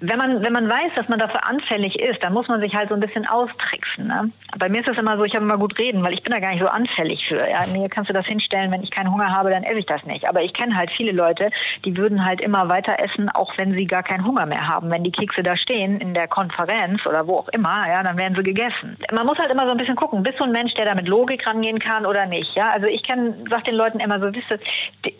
wenn 0.00 0.18
man, 0.18 0.44
wenn 0.44 0.52
man 0.52 0.68
weiß, 0.68 0.92
dass 0.96 1.08
man 1.08 1.18
dafür 1.18 1.48
anfällig 1.48 1.98
ist, 1.98 2.22
dann 2.22 2.32
muss 2.32 2.48
man 2.48 2.60
sich 2.60 2.74
halt 2.74 2.88
so 2.88 2.94
ein 2.94 3.00
bisschen 3.00 3.26
austricksen. 3.26 4.06
Ne? 4.06 4.30
Bei 4.58 4.68
mir 4.68 4.80
ist 4.80 4.88
es 4.88 4.98
immer 4.98 5.16
so, 5.16 5.24
ich 5.24 5.34
habe 5.34 5.44
immer 5.44 5.58
gut 5.58 5.78
reden, 5.78 6.02
weil 6.02 6.12
ich 6.12 6.22
bin 6.22 6.32
da 6.32 6.40
gar 6.40 6.50
nicht 6.50 6.60
so 6.60 6.68
anfällig 6.68 7.26
für. 7.26 7.48
Ja? 7.48 7.64
Mir 7.72 7.88
kannst 7.88 8.10
du 8.10 8.14
das 8.14 8.26
hinstellen, 8.26 8.70
wenn 8.70 8.82
ich 8.82 8.90
keinen 8.90 9.12
Hunger 9.12 9.30
habe, 9.30 9.50
dann 9.50 9.62
esse 9.62 9.78
ich 9.78 9.86
das 9.86 10.04
nicht. 10.04 10.28
Aber 10.28 10.42
ich 10.42 10.52
kenne 10.52 10.76
halt 10.76 10.90
viele 10.90 11.12
Leute, 11.12 11.50
die 11.84 11.96
würden 11.96 12.24
halt 12.24 12.40
immer 12.40 12.68
weiter 12.68 13.00
essen, 13.00 13.28
auch 13.30 13.56
wenn 13.56 13.74
sie 13.74 13.86
gar 13.86 14.02
keinen 14.02 14.26
Hunger 14.26 14.46
mehr 14.46 14.68
haben. 14.68 14.90
Wenn 14.90 15.04
die 15.04 15.12
Kekse 15.12 15.42
da 15.42 15.56
stehen 15.56 16.00
in 16.00 16.14
der 16.14 16.28
Konferenz 16.28 17.06
oder 17.06 17.26
wo 17.26 17.38
auch 17.38 17.48
immer, 17.48 17.88
ja, 17.88 18.02
dann 18.02 18.18
werden 18.18 18.34
sie 18.34 18.42
gegessen. 18.42 18.96
Man 19.12 19.26
muss 19.26 19.38
halt 19.38 19.50
immer 19.50 19.64
so 19.64 19.72
ein 19.72 19.78
bisschen 19.78 19.96
gucken, 19.96 20.22
bist 20.22 20.38
du 20.38 20.44
ein 20.44 20.52
Mensch, 20.52 20.74
der 20.74 20.84
da 20.84 20.94
mit 20.94 21.08
Logik 21.08 21.46
rangehen 21.64 21.78
kann 21.78 22.06
oder 22.06 22.26
nicht. 22.26 22.54
Ja? 22.54 22.70
Also 22.70 22.86
ich 22.86 23.02
kann, 23.02 23.34
sag 23.50 23.64
den 23.64 23.74
Leuten 23.74 24.00
immer 24.00 24.20
so, 24.20 24.34
wisst 24.34 24.50
ihr, 24.50 24.58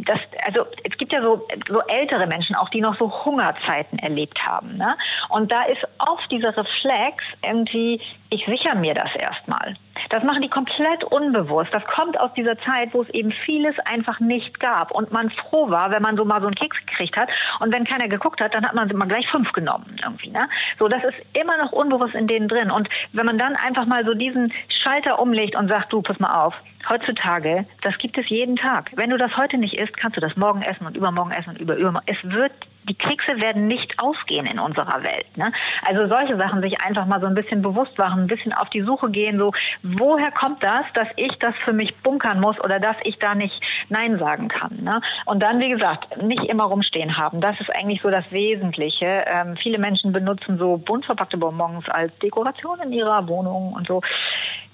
das, 0.00 0.18
also 0.44 0.66
es 0.88 0.96
gibt 0.96 1.12
ja 1.12 1.22
so, 1.22 1.46
so 1.68 1.80
ältere 1.88 2.26
Menschen 2.26 2.56
auch, 2.56 2.68
die 2.68 2.80
noch 2.80 2.98
so 2.98 3.24
Hungerzeiten 3.24 3.98
erlebt 3.98 4.44
haben. 4.44 4.76
Ne? 4.76 4.96
Und 5.30 5.50
da 5.50 5.62
ist 5.62 5.86
oft 5.98 6.30
dieser 6.30 6.56
Reflex 6.56 7.24
irgendwie, 7.42 8.00
ich 8.34 8.44
sichere 8.46 8.74
mir 8.74 8.94
das 8.94 9.14
erstmal. 9.14 9.74
Das 10.10 10.24
machen 10.24 10.42
die 10.42 10.48
komplett 10.48 11.04
unbewusst. 11.04 11.72
Das 11.72 11.84
kommt 11.84 12.18
aus 12.18 12.32
dieser 12.34 12.58
Zeit, 12.58 12.92
wo 12.92 13.02
es 13.02 13.08
eben 13.10 13.30
vieles 13.30 13.78
einfach 13.80 14.18
nicht 14.18 14.58
gab 14.58 14.90
und 14.90 15.12
man 15.12 15.30
froh 15.30 15.70
war, 15.70 15.92
wenn 15.92 16.02
man 16.02 16.16
so 16.16 16.24
mal 16.24 16.40
so 16.40 16.48
einen 16.48 16.56
Keks 16.56 16.84
gekriegt 16.84 17.16
hat. 17.16 17.28
Und 17.60 17.72
wenn 17.72 17.84
keiner 17.84 18.08
geguckt 18.08 18.40
hat, 18.40 18.54
dann 18.54 18.66
hat 18.66 18.74
man 18.74 18.90
immer 18.90 19.06
gleich 19.06 19.28
fünf 19.28 19.52
genommen 19.52 19.94
irgendwie. 20.02 20.30
Ne? 20.30 20.48
So, 20.80 20.88
das 20.88 21.04
ist 21.04 21.14
immer 21.40 21.56
noch 21.58 21.70
unbewusst 21.70 22.16
in 22.16 22.26
denen 22.26 22.48
drin. 22.48 22.72
Und 22.72 22.88
wenn 23.12 23.24
man 23.24 23.38
dann 23.38 23.54
einfach 23.54 23.86
mal 23.86 24.04
so 24.04 24.14
diesen 24.14 24.52
Schalter 24.68 25.20
umlegt 25.20 25.54
und 25.54 25.68
sagt, 25.68 25.92
du, 25.92 26.02
pass 26.02 26.18
mal 26.18 26.44
auf, 26.44 26.54
heutzutage, 26.88 27.64
das 27.82 27.96
gibt 27.98 28.18
es 28.18 28.28
jeden 28.28 28.56
Tag. 28.56 28.90
Wenn 28.96 29.10
du 29.10 29.16
das 29.16 29.36
heute 29.36 29.58
nicht 29.58 29.78
isst, 29.78 29.96
kannst 29.96 30.16
du 30.16 30.20
das 30.20 30.36
morgen 30.36 30.62
essen 30.62 30.86
und 30.86 30.96
übermorgen 30.96 31.30
essen 31.30 31.50
und 31.50 31.60
über 31.60 31.76
übermorgen. 31.76 32.06
Es 32.06 32.18
wird 32.24 32.52
die 32.84 32.94
Kekse 32.94 33.40
werden 33.40 33.66
nicht 33.66 33.98
ausgehen 34.02 34.46
in 34.46 34.58
unserer 34.58 35.02
Welt. 35.02 35.36
Ne? 35.36 35.52
Also 35.86 36.08
solche 36.08 36.36
Sachen 36.36 36.62
sich 36.62 36.80
einfach 36.80 37.06
mal 37.06 37.20
so 37.20 37.26
ein 37.26 37.34
bisschen 37.34 37.62
bewusst 37.62 37.96
machen, 37.98 38.22
ein 38.22 38.26
bisschen 38.26 38.52
auf 38.52 38.68
die 38.70 38.82
Suche 38.82 39.10
gehen, 39.10 39.38
so 39.38 39.52
woher 39.82 40.30
kommt 40.30 40.62
das, 40.62 40.84
dass 40.94 41.08
ich 41.16 41.38
das 41.38 41.56
für 41.56 41.72
mich 41.72 41.96
bunkern 41.98 42.40
muss 42.40 42.58
oder 42.60 42.78
dass 42.78 42.96
ich 43.04 43.18
da 43.18 43.34
nicht 43.34 43.62
Nein 43.88 44.18
sagen 44.18 44.48
kann. 44.48 44.76
Ne? 44.82 45.00
Und 45.26 45.42
dann, 45.42 45.60
wie 45.60 45.70
gesagt, 45.70 46.22
nicht 46.22 46.44
immer 46.44 46.64
rumstehen 46.64 47.16
haben. 47.16 47.40
Das 47.40 47.60
ist 47.60 47.74
eigentlich 47.74 48.02
so 48.02 48.10
das 48.10 48.24
Wesentliche. 48.30 49.24
Ähm, 49.26 49.56
viele 49.56 49.78
Menschen 49.78 50.12
benutzen 50.12 50.58
so 50.58 50.76
bunt 50.76 51.06
verpackte 51.06 51.36
Bonbons 51.36 51.88
als 51.88 52.16
Dekoration 52.18 52.80
in 52.80 52.92
ihrer 52.92 53.26
Wohnung 53.28 53.72
und 53.72 53.86
so 53.86 54.00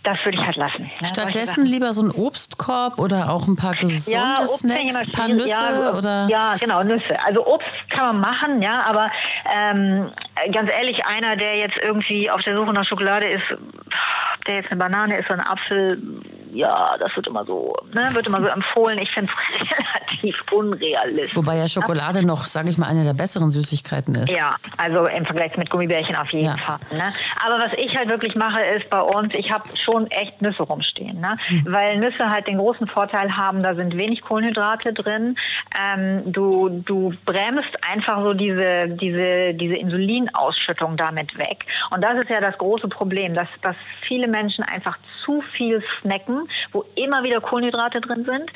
das 0.03 0.25
würde 0.25 0.39
ich 0.39 0.47
halt 0.47 0.57
lassen. 0.57 0.91
Ne? 1.01 1.07
Stattdessen 1.07 1.67
lieber 1.67 1.93
so 1.93 2.03
ein 2.03 2.11
Obstkorb 2.11 2.99
oder 2.99 3.31
auch 3.31 3.47
ein 3.47 3.57
paar 3.57 3.75
gesunde 3.75 4.19
ja, 4.19 4.47
Snacks, 4.47 4.97
ein 4.97 5.13
paar 5.13 5.29
Nüsse 5.29 5.49
ja, 5.49 5.93
oder? 5.93 6.27
Ja, 6.29 6.55
genau, 6.59 6.83
Nüsse. 6.83 7.23
Also 7.25 7.47
Obst 7.47 7.69
kann 7.91 8.07
man 8.07 8.21
machen, 8.21 8.63
ja, 8.63 8.83
aber 8.87 9.11
ähm, 9.55 10.11
ganz 10.53 10.71
ehrlich, 10.71 11.05
einer, 11.07 11.37
der 11.37 11.57
jetzt 11.57 11.77
irgendwie 11.79 12.31
auf 12.31 12.43
der 12.43 12.57
Suche 12.57 12.73
nach 12.73 12.85
Schokolade 12.85 13.27
ist, 13.27 13.45
der 14.47 14.57
jetzt 14.57 14.71
eine 14.71 14.79
Banane 14.79 15.19
ist 15.19 15.27
oder 15.31 15.41
ein 15.41 15.47
Apfel, 15.47 16.03
ja, 16.53 16.97
das 16.99 17.15
wird 17.17 17.27
immer 17.27 17.45
so, 17.45 17.75
ne, 17.93 18.09
wird 18.13 18.27
immer 18.27 18.43
so 18.43 18.49
empfohlen. 18.49 18.99
Ich 18.99 19.11
finde 19.11 19.33
es 19.33 19.71
relativ 20.21 20.43
unrealistisch. 20.53 21.37
Wobei 21.37 21.57
ja 21.57 21.69
Schokolade 21.69 22.25
noch, 22.25 22.47
sage 22.47 22.71
ich 22.71 22.79
mal, 22.79 22.87
eine 22.87 23.05
der 23.05 23.15
besseren 23.15 23.51
Süßigkeiten 23.51 24.15
ist. 24.15 24.31
Ja, 24.31 24.57
also 24.77 25.07
im 25.07 25.25
Vergleich 25.25 25.57
mit 25.57 25.71
Gummibärchen 25.71 26.17
auf 26.17 26.33
jeden 26.33 26.47
ja. 26.47 26.57
Fall. 26.57 26.79
Ne? 26.93 27.13
Aber 27.45 27.59
was 27.59 27.73
ich 27.79 27.97
halt 27.97 28.09
wirklich 28.09 28.35
mache, 28.35 28.61
ist 28.61 28.91
bei 28.91 29.01
uns, 29.01 29.35
ich 29.35 29.53
habe 29.53 29.65
schon 29.77 30.07
echt 30.09 30.41
Nüsse 30.43 30.63
rumstehen. 30.63 31.21
Ne? 31.21 31.37
Mhm. 31.49 31.65
Weil 31.69 31.99
Nüsse 31.99 32.29
halt 32.31 32.47
den 32.47 32.59
großen 32.59 32.87
Vorteil 32.87 33.37
haben, 33.37 33.63
da 33.63 33.75
sind 33.75 33.97
wenig 33.97 34.23
Kohlenhydrate 34.23 34.93
drin. 34.93 35.37
Ähm, 35.79 36.23
du, 36.33 36.69
du 36.85 37.13
bremst 37.25 37.79
einfach 37.91 38.23
so 38.23 38.35
diese, 38.35 38.89
diese, 38.89 39.55
diese 39.55 39.75
Insulinausschüttung 39.75 40.97
damit 40.97 41.37
weg. 41.39 41.67
Und 41.91 42.03
das 42.03 42.19
ist 42.19 42.31
ja 42.31 42.41
das 42.41 42.57
große 42.59 42.89
Problem, 42.89 43.35
dass, 43.35 43.49
dass 43.63 43.77
viele 44.01 44.29
Menschen 44.29 44.65
einfach 44.65 44.99
zu 45.25 45.41
viel 45.41 45.83
snacken 46.01 46.40
wo 46.73 46.85
immer 46.95 47.23
wieder 47.23 47.41
Kohlenhydrate 47.41 48.01
drin 48.01 48.25
sind. 48.25 48.53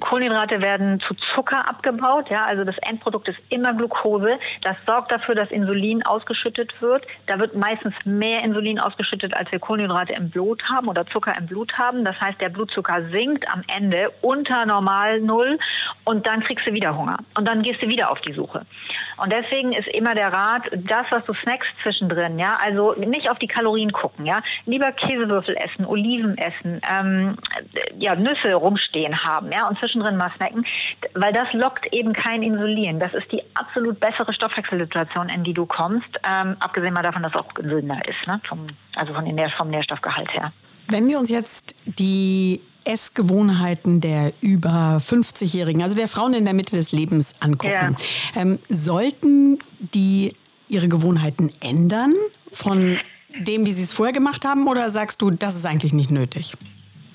Kohlenhydrate 0.00 0.60
werden 0.60 1.00
zu 1.00 1.14
Zucker 1.14 1.68
abgebaut, 1.68 2.28
ja, 2.28 2.44
also 2.44 2.64
das 2.64 2.76
Endprodukt 2.78 3.28
ist 3.28 3.38
immer 3.48 3.72
Glucose. 3.72 4.38
Das 4.62 4.76
sorgt 4.86 5.10
dafür, 5.10 5.34
dass 5.34 5.50
Insulin 5.50 6.04
ausgeschüttet 6.04 6.80
wird. 6.82 7.06
Da 7.26 7.38
wird 7.38 7.54
meistens 7.54 7.94
mehr 8.04 8.42
Insulin 8.44 8.78
ausgeschüttet, 8.78 9.34
als 9.34 9.50
wir 9.50 9.58
Kohlenhydrate 9.58 10.12
im 10.14 10.30
Blut 10.30 10.62
haben 10.68 10.88
oder 10.88 11.06
Zucker 11.06 11.34
im 11.38 11.46
Blut 11.46 11.78
haben. 11.78 12.04
Das 12.04 12.20
heißt, 12.20 12.40
der 12.40 12.50
Blutzucker 12.50 13.08
sinkt 13.10 13.50
am 13.52 13.62
Ende 13.74 14.12
unter 14.20 14.66
normal 14.66 15.20
Null 15.20 15.58
und 16.04 16.26
dann 16.26 16.40
kriegst 16.40 16.66
du 16.66 16.72
wieder 16.72 16.96
Hunger 16.96 17.18
und 17.36 17.48
dann 17.48 17.62
gehst 17.62 17.82
du 17.82 17.88
wieder 17.88 18.10
auf 18.10 18.20
die 18.20 18.32
Suche. 18.32 18.66
Und 19.16 19.32
deswegen 19.32 19.72
ist 19.72 19.88
immer 19.88 20.14
der 20.14 20.32
Rat, 20.32 20.70
das, 20.74 21.06
was 21.10 21.24
du 21.24 21.32
snackst 21.32 21.72
zwischendrin, 21.82 22.38
ja, 22.38 22.58
also 22.62 22.94
nicht 22.94 23.30
auf 23.30 23.38
die 23.38 23.46
Kalorien 23.46 23.92
gucken, 23.92 24.26
ja, 24.26 24.42
lieber 24.66 24.92
Käsewürfel 24.92 25.56
essen, 25.56 25.86
Oliven 25.86 26.36
essen, 26.38 26.80
ähm, 26.90 27.36
ja, 27.98 28.14
Nüsse 28.14 28.54
rumstehen 28.54 29.24
haben, 29.24 29.50
ja, 29.52 29.61
und 29.68 29.78
zwischendrin 29.78 30.16
mal 30.16 30.30
snacken, 30.36 30.64
weil 31.14 31.32
das 31.32 31.52
lockt 31.52 31.92
eben 31.92 32.12
kein 32.12 32.42
Insulin. 32.42 33.00
Das 33.00 33.14
ist 33.14 33.30
die 33.32 33.42
absolut 33.54 34.00
bessere 34.00 34.32
Stoffwechselsituation, 34.32 35.28
in 35.28 35.44
die 35.44 35.54
du 35.54 35.66
kommst, 35.66 36.18
ähm, 36.28 36.56
abgesehen 36.60 36.94
mal 36.94 37.02
davon, 37.02 37.22
dass 37.22 37.34
es 37.34 37.40
auch 37.40 37.52
gesünder 37.54 37.98
ist, 38.08 38.26
ne? 38.26 38.40
vom, 38.44 38.66
also 38.96 39.14
von 39.14 39.24
den 39.24 39.38
vom 39.50 39.68
Nährstoffgehalt 39.68 40.32
her. 40.34 40.52
Wenn 40.88 41.08
wir 41.08 41.18
uns 41.18 41.30
jetzt 41.30 41.76
die 41.86 42.60
Essgewohnheiten 42.84 44.00
der 44.00 44.32
über 44.40 44.98
50-Jährigen, 45.00 45.82
also 45.82 45.94
der 45.94 46.08
Frauen 46.08 46.34
in 46.34 46.44
der 46.44 46.54
Mitte 46.54 46.76
des 46.76 46.92
Lebens 46.92 47.34
angucken, 47.40 47.96
ja. 48.34 48.40
ähm, 48.40 48.58
sollten 48.68 49.58
die 49.78 50.32
ihre 50.68 50.88
Gewohnheiten 50.88 51.50
ändern 51.60 52.14
von 52.50 52.98
dem, 53.38 53.66
wie 53.66 53.72
sie 53.72 53.82
es 53.82 53.92
vorher 53.92 54.12
gemacht 54.12 54.44
haben, 54.44 54.66
oder 54.66 54.90
sagst 54.90 55.22
du, 55.22 55.30
das 55.30 55.54
ist 55.54 55.66
eigentlich 55.66 55.92
nicht 55.92 56.10
nötig? 56.10 56.54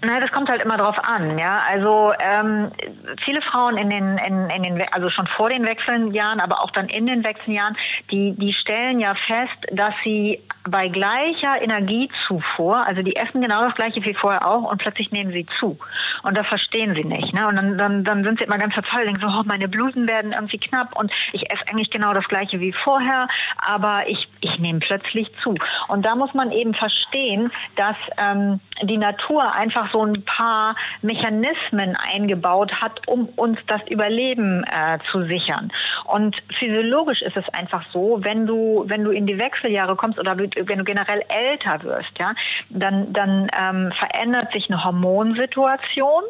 Na, 0.02 0.20
das 0.20 0.32
kommt 0.32 0.48
halt 0.50 0.62
immer 0.62 0.78
drauf 0.78 1.04
an, 1.04 1.40
ja. 1.40 1.62
Also 1.68 2.14
ähm, 2.20 2.72
viele 3.20 3.42
Frauen 3.42 3.78
in 3.78 3.90
den, 3.90 4.18
in, 4.20 4.50
in 4.50 4.64
den, 4.64 4.84
also 4.92 5.10
schon 5.10 5.26
vor 5.26 5.50
den 5.50 5.66
Wechseljahren, 5.66 6.40
aber 6.40 6.62
auch 6.62 6.70
dann 6.70 6.88
in 6.88 7.08
den 7.08 7.26
Wechseljahren, 7.26 7.76
die, 8.12 8.34
die 8.34 8.54
stellen 8.54 9.00
ja 9.00 9.16
fest, 9.16 9.66
dass 9.72 9.96
sie 10.04 10.40
bei 10.70 10.88
gleicher 10.88 11.62
Energiezufuhr, 11.62 12.86
also 12.86 13.02
die 13.02 13.16
essen 13.16 13.42
genau 13.42 13.64
das 13.64 13.76
gleiche 13.76 14.04
wie 14.04 14.14
vorher 14.14 14.46
auch 14.48 14.70
und 14.70 14.78
plötzlich 14.80 15.12
nehmen 15.12 15.32
sie 15.32 15.46
zu. 15.46 15.78
Und 16.24 16.38
das 16.38 16.46
verstehen 16.48 16.94
sie 16.94 17.04
nicht. 17.04 17.34
Ne? 17.34 17.48
Und 17.48 17.56
dann, 17.56 17.78
dann, 17.78 18.04
dann 18.04 18.24
sind 18.24 18.40
sie 18.40 18.46
immer 18.46 18.58
ganz 18.58 18.74
verzweifelt, 18.74 19.08
denken 19.08 19.22
so, 19.22 19.40
oh, 19.40 19.44
meine 19.46 19.68
Blusen 19.68 20.08
werden 20.08 20.34
irgendwie 20.34 20.58
knapp 20.58 20.98
und 21.00 21.12
ich 21.32 21.52
esse 21.52 21.68
eigentlich 21.70 21.90
genau 21.90 22.14
das 22.14 22.28
gleiche 22.28 22.60
wie 22.60 22.74
vorher, 22.74 23.28
aber 23.58 24.04
ich, 24.08 24.28
ich 24.42 24.60
nehme 24.60 24.80
plötzlich 24.80 25.32
zu. 25.42 25.56
Und 25.88 26.06
da 26.06 26.16
muss 26.16 26.34
man 26.34 26.52
eben 26.52 26.74
verstehen, 26.74 27.52
dass 27.76 27.98
ähm, 28.18 28.60
die 28.84 28.98
Natur 28.98 29.54
einfach 29.54 29.87
so 29.92 30.06
ein 30.06 30.24
paar 30.24 30.76
Mechanismen 31.02 31.96
eingebaut 31.96 32.82
hat, 32.82 33.08
um 33.08 33.28
uns 33.36 33.60
das 33.68 33.82
Überleben 33.90 34.64
äh, 34.64 35.00
zu 35.10 35.24
sichern. 35.26 35.72
Und 36.06 36.42
physiologisch 36.50 37.22
ist 37.22 37.38
es 37.38 37.48
einfach 37.50 37.86
so, 37.92 38.20
wenn 38.22 38.46
du, 38.46 38.84
wenn 38.88 39.04
du 39.04 39.12
in 39.12 39.26
die 39.26 39.40
Wechseljahre 39.40 39.96
kommst 39.96 40.20
oder 40.20 40.38
wenn 40.38 40.78
du 40.78 40.84
generell 40.84 41.22
älter 41.30 41.82
wirst, 41.84 42.12
ja, 42.20 42.34
dann, 42.70 43.12
dann 43.14 43.48
ähm, 43.60 43.92
verändert 43.92 44.52
sich 44.52 44.70
eine 44.70 44.84
Hormonsituation 44.84 46.24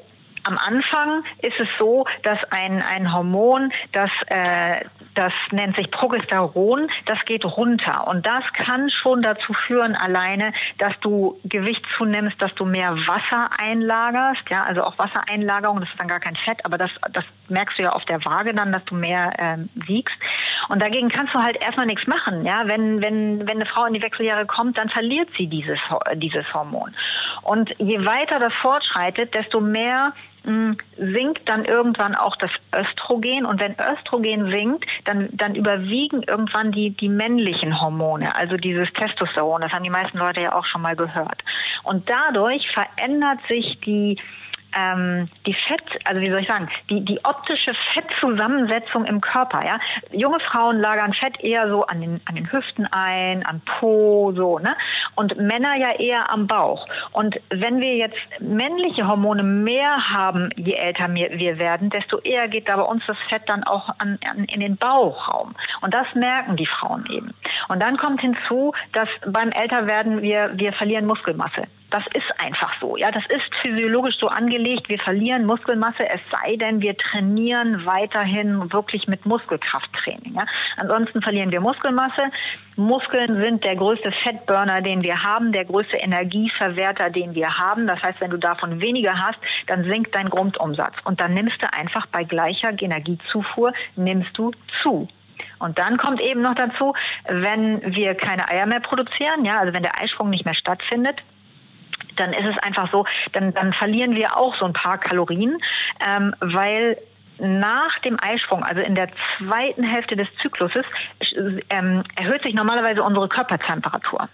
am 0.48 0.58
Anfang 0.58 1.24
ist 1.42 1.60
es 1.60 1.68
so, 1.78 2.06
dass 2.24 2.40
ein, 2.52 2.82
ein 2.82 3.14
Hormon, 3.14 3.72
das 3.92 4.12
äh, 4.28 4.86
das 5.18 5.34
nennt 5.52 5.76
sich 5.76 5.90
Progesteron, 5.90 6.90
das 7.06 7.26
geht 7.26 7.44
runter. 7.44 8.08
Und 8.08 8.26
das 8.26 8.54
kann 8.54 8.88
schon 8.90 9.24
dazu 9.24 9.52
führen 9.52 9.96
alleine, 9.96 10.54
dass 10.78 11.00
du 11.00 11.40
Gewicht 11.44 11.86
zunimmst, 11.98 12.40
dass 12.40 12.54
du 12.54 12.66
mehr 12.66 12.96
Wasser 13.08 13.50
einlagerst. 13.58 14.44
Ja, 14.52 14.64
also 14.64 14.84
auch 14.84 14.98
Wassereinlagerung, 15.00 15.80
das 15.80 15.90
ist 15.90 16.00
dann 16.00 16.08
gar 16.08 16.20
kein 16.20 16.36
Fett, 16.36 16.64
aber 16.66 16.78
das, 16.78 16.92
das 17.12 17.26
merkst 17.50 17.78
du 17.78 17.84
ja 17.84 17.92
auf 17.92 18.06
der 18.06 18.24
Waage 18.26 18.54
dann, 18.54 18.72
dass 18.72 18.84
du 18.86 18.96
mehr 18.96 19.34
ähm, 19.40 19.70
wiegst. 19.76 20.18
Und 20.70 20.82
dagegen 20.82 21.10
kannst 21.10 21.34
du 21.34 21.40
halt 21.40 21.62
erstmal 21.62 21.86
nichts 21.86 22.08
machen. 22.08 22.46
Ja, 22.46 22.64
wenn, 22.66 23.02
wenn, 23.02 23.40
wenn 23.48 23.58
eine 23.58 23.66
Frau 23.66 23.86
in 23.86 23.94
die 23.94 24.02
Wechseljahre 24.02 24.46
kommt, 24.46 24.78
dann 24.78 24.90
verliert 24.90 25.30
sie 25.38 25.48
dieses, 25.48 25.80
dieses 26.16 26.54
Hormon. 26.54 26.94
Und 27.44 27.76
je 27.80 28.06
weiter 28.06 28.40
das 28.40 28.54
fortschreitet, 28.54 29.34
desto 29.34 29.62
mehr 29.62 30.14
sinkt 30.98 31.50
dann 31.50 31.66
irgendwann 31.66 32.16
auch 32.16 32.36
das 32.38 32.52
Östrogen. 32.74 33.46
Und 33.46 33.60
wenn 33.60 33.76
Östrogen 33.80 34.50
sinkt, 34.50 34.86
dann, 35.04 35.28
dann 35.34 35.56
überwiegen 35.56 36.24
irgendwann 36.24 36.72
die, 36.72 36.92
die 36.92 37.10
männlichen 37.10 37.82
Hormone, 37.82 38.34
also 38.34 38.56
dieses 38.56 38.92
Testosteron. 38.94 39.62
Das 39.62 39.74
haben 39.74 39.84
die 39.84 39.90
meisten 39.90 40.18
Leute 40.18 40.42
ja 40.42 40.56
auch 40.56 40.66
schon 40.66 40.82
mal 40.82 40.96
gehört. 40.96 41.44
Und 41.84 42.10
dadurch 42.10 42.72
verändert 42.72 43.40
sich 43.48 43.80
die 43.82 44.18
ähm, 44.76 45.28
die 45.46 45.54
Fett, 45.54 45.82
also 46.06 46.22
wie 46.22 46.30
soll 46.30 46.42
ich 46.42 46.48
sagen, 46.48 46.70
die, 46.90 47.04
die 47.04 47.24
optische 47.26 47.74
Fettzusammensetzung 47.74 49.06
im 49.06 49.22
Körper. 49.22 49.66
Ja? 49.66 49.80
Junge 50.12 50.40
Frauen 50.40 50.80
lagern 50.80 51.14
Fett 51.14 51.44
eher 51.44 51.68
so 51.68 51.86
an 51.86 52.02
den, 52.02 52.22
an 52.26 52.36
den 52.36 52.52
Hüften 52.52 52.88
ein, 52.92 53.46
am 53.46 53.62
Po, 53.62 54.32
so, 54.36 54.60
ne? 54.60 54.76
Und 55.16 55.38
Männer 55.38 55.76
ja 55.76 55.92
eher 55.92 56.32
am 56.32 56.48
Bauch. 56.48 56.88
Und 57.12 57.40
wenn 57.50 57.80
wir 57.80 57.96
jetzt 57.96 58.18
männliche 58.40 59.08
Hormone 59.08 59.44
mehr 59.44 60.10
haben, 60.10 60.50
je 60.56 60.74
älter 60.74 61.08
wir 61.14 61.60
werden, 61.60 61.90
desto 61.90 62.20
eher 62.20 62.48
geht 62.48 62.70
da 62.70 62.76
bei 62.76 62.84
uns 62.84 63.06
das 63.06 63.18
Fett 63.20 63.44
dann 63.48 63.64
auch 63.64 63.90
an, 63.98 64.20
an, 64.30 64.46
in 64.46 64.60
den 64.60 64.78
Bauchraum. 64.78 65.56
Und 65.82 65.94
das 65.94 66.14
merken 66.16 66.56
die 66.56 66.66
Frauen 66.66 67.06
eben. 67.10 67.34
Und 67.70 67.82
dann 67.82 67.98
kommt 67.98 68.22
hinzu, 68.22 68.74
dass 68.92 69.10
beim 69.26 69.50
Älterwerden 69.52 70.22
wir, 70.22 70.52
wir 70.54 70.74
verlieren 70.74 71.06
Muskelmasse. 71.06 71.64
Das 71.90 72.04
ist 72.14 72.38
einfach 72.40 72.74
so. 72.82 72.98
Ja, 72.98 73.12
das 73.12 73.26
ist 73.28 73.54
physiologisch 73.56 74.18
so 74.18 74.28
angelegt. 74.28 74.90
Wir 74.90 75.00
verlieren 75.00 75.46
Muskelmasse, 75.46 76.10
es 76.10 76.20
sei 76.30 76.58
denn, 76.58 76.82
wir 76.82 76.98
trainieren 76.98 77.86
weiterhin 77.86 78.72
wirklich 78.74 79.08
mit 79.08 79.26
Muskelkrafttraining. 79.26 80.36
Ja. 80.36 80.46
Ansonsten 80.76 81.22
verlieren 81.22 81.52
wir 81.52 81.62
Muskelmasse. 81.62 82.24
Muskeln 82.76 83.42
sind 83.42 83.64
der 83.64 83.78
größte 83.78 84.12
Fettburner, 84.12 84.82
den 84.82 85.02
wir 85.02 85.24
haben, 85.24 85.52
der 85.54 85.64
größte 85.64 85.98
Energieverwerter, 85.98 87.10
den 87.10 87.34
wir 87.34 87.58
haben. 87.58 87.88
Das 87.88 88.04
heißt, 88.04 88.20
wenn 88.20 88.32
du 88.32 88.38
davon 88.38 88.82
weniger 88.82 89.14
hast, 89.14 89.40
dann 89.68 89.86
sinkt 89.86 90.14
dein 90.14 90.30
Grundumsatz. 90.30 90.96
Und 91.06 91.22
dann 91.22 91.34
nimmst 91.34 91.62
du 91.64 91.74
einfach 91.74 92.06
bei 92.08 92.24
gleicher 92.24 92.72
Energiezufuhr, 92.80 93.72
nimmst 93.96 94.38
du 94.38 94.52
zu. 94.82 95.08
Und 95.60 95.80
dann 95.80 95.98
kommt 95.98 96.20
eben 96.20 96.42
noch 96.42 96.56
dazu, 96.56 96.94
wenn 97.28 97.82
wir 97.96 98.16
keine 98.16 98.50
Eier 98.50 98.66
mehr 98.66 98.80
produzieren, 98.80 99.46
ja, 99.46 99.60
also 99.60 99.74
wenn 99.74 99.84
der 99.84 100.00
Eisprung 100.02 100.30
nicht 100.30 100.46
mehr 100.46 100.54
stattfindet, 100.54 101.24
dann 102.20 102.34
ist 102.34 102.46
es 102.46 102.58
einfach 102.60 102.92
so, 102.92 103.06
dann, 103.32 103.54
dann 103.54 103.74
verlieren 103.74 104.16
wir 104.16 104.36
auch 104.38 104.56
so 104.56 104.66
ein 104.66 104.74
paar 104.74 104.98
Kalorien, 104.98 105.58
ähm, 106.06 106.36
weil 106.40 106.98
nach 107.40 108.00
dem 108.00 108.18
Eisprung, 108.22 108.64
also 108.64 108.82
in 108.82 108.96
der 108.96 109.10
zweiten 109.38 109.84
Hälfte 109.84 110.16
des 110.16 110.28
Zykluses, 110.38 110.86
ähm, 111.70 112.04
erhöht 112.16 112.44
sich 112.44 112.54
normalerweise 112.54 113.04
unsere 113.04 113.28
Körpertemperatur. 113.28 114.28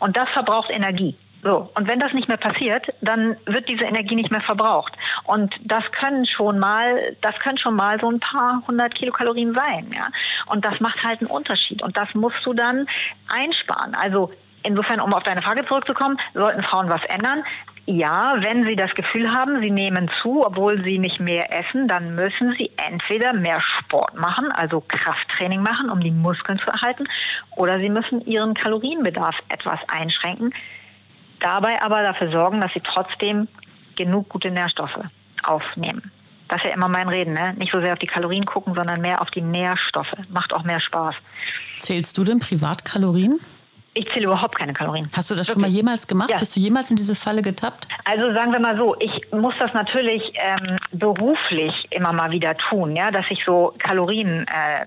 Und 0.00 0.16
das 0.16 0.28
verbraucht 0.30 0.70
Energie. 0.70 1.16
So, 1.44 1.70
und 1.74 1.86
wenn 1.86 2.00
das 2.00 2.12
nicht 2.14 2.26
mehr 2.26 2.36
passiert, 2.36 2.92
dann 3.00 3.36
wird 3.46 3.68
diese 3.68 3.84
Energie 3.84 4.16
nicht 4.16 4.30
mehr 4.30 4.40
verbraucht. 4.40 4.94
Und 5.24 5.54
das 5.62 5.90
können 5.92 6.26
schon 6.26 6.58
mal, 6.58 7.16
das 7.20 7.38
können 7.38 7.56
schon 7.56 7.76
mal 7.76 8.00
so 8.00 8.10
ein 8.10 8.18
paar 8.18 8.60
hundert 8.66 8.96
Kilokalorien 8.96 9.54
sein, 9.54 9.88
ja. 9.94 10.08
Und 10.46 10.64
das 10.64 10.80
macht 10.80 11.04
halt 11.04 11.20
einen 11.20 11.30
Unterschied. 11.30 11.80
Und 11.82 11.96
das 11.96 12.12
musst 12.14 12.44
du 12.44 12.54
dann 12.54 12.86
einsparen. 13.28 13.94
Also 13.94 14.32
Insofern, 14.68 15.00
um 15.00 15.14
auf 15.14 15.22
deine 15.22 15.40
Frage 15.40 15.64
zurückzukommen, 15.64 16.18
sollten 16.34 16.62
Frauen 16.62 16.90
was 16.90 17.02
ändern? 17.06 17.42
Ja, 17.86 18.34
wenn 18.40 18.66
sie 18.66 18.76
das 18.76 18.94
Gefühl 18.94 19.32
haben, 19.32 19.62
sie 19.62 19.70
nehmen 19.70 20.10
zu, 20.20 20.44
obwohl 20.44 20.84
sie 20.84 20.98
nicht 20.98 21.20
mehr 21.20 21.50
essen, 21.58 21.88
dann 21.88 22.14
müssen 22.14 22.52
sie 22.52 22.70
entweder 22.76 23.32
mehr 23.32 23.62
Sport 23.62 24.14
machen, 24.14 24.52
also 24.52 24.84
Krafttraining 24.86 25.62
machen, 25.62 25.88
um 25.88 26.00
die 26.00 26.10
Muskeln 26.10 26.58
zu 26.58 26.66
erhalten, 26.66 27.04
oder 27.56 27.80
sie 27.80 27.88
müssen 27.88 28.20
ihren 28.26 28.52
Kalorienbedarf 28.52 29.42
etwas 29.48 29.80
einschränken, 29.88 30.52
dabei 31.40 31.80
aber 31.80 32.02
dafür 32.02 32.30
sorgen, 32.30 32.60
dass 32.60 32.74
sie 32.74 32.80
trotzdem 32.80 33.48
genug 33.96 34.28
gute 34.28 34.50
Nährstoffe 34.50 35.00
aufnehmen. 35.44 36.12
Das 36.48 36.58
ist 36.58 36.68
ja 36.68 36.74
immer 36.74 36.88
mein 36.88 37.08
Reden, 37.08 37.32
ne? 37.32 37.54
Nicht 37.54 37.72
so 37.72 37.80
sehr 37.80 37.94
auf 37.94 37.98
die 37.98 38.06
Kalorien 38.06 38.44
gucken, 38.44 38.74
sondern 38.74 39.00
mehr 39.00 39.22
auf 39.22 39.30
die 39.30 39.40
Nährstoffe. 39.40 40.12
Macht 40.28 40.52
auch 40.52 40.62
mehr 40.62 40.80
Spaß. 40.80 41.14
Zählst 41.78 42.18
du 42.18 42.24
denn 42.24 42.38
Privatkalorien? 42.38 43.40
Ich 43.98 44.08
zähle 44.12 44.26
überhaupt 44.26 44.56
keine 44.56 44.72
Kalorien. 44.72 45.08
Hast 45.12 45.28
du 45.28 45.34
das 45.34 45.48
Wirklich? 45.48 45.54
schon 45.54 45.72
mal 45.72 45.76
jemals 45.76 46.06
gemacht? 46.06 46.30
Ja. 46.30 46.38
Bist 46.38 46.54
du 46.54 46.60
jemals 46.60 46.88
in 46.88 46.94
diese 46.96 47.16
Falle 47.16 47.42
getappt? 47.42 47.88
Also 48.04 48.32
sagen 48.32 48.52
wir 48.52 48.60
mal 48.60 48.76
so, 48.76 48.94
ich 49.00 49.26
muss 49.32 49.54
das 49.58 49.74
natürlich 49.74 50.32
ähm, 50.36 50.76
beruflich 50.92 51.88
immer 51.90 52.12
mal 52.12 52.30
wieder 52.30 52.56
tun, 52.56 52.94
ja, 52.94 53.10
dass 53.10 53.26
ich 53.28 53.44
so 53.44 53.74
Kalorien 53.78 54.46
äh, 54.46 54.86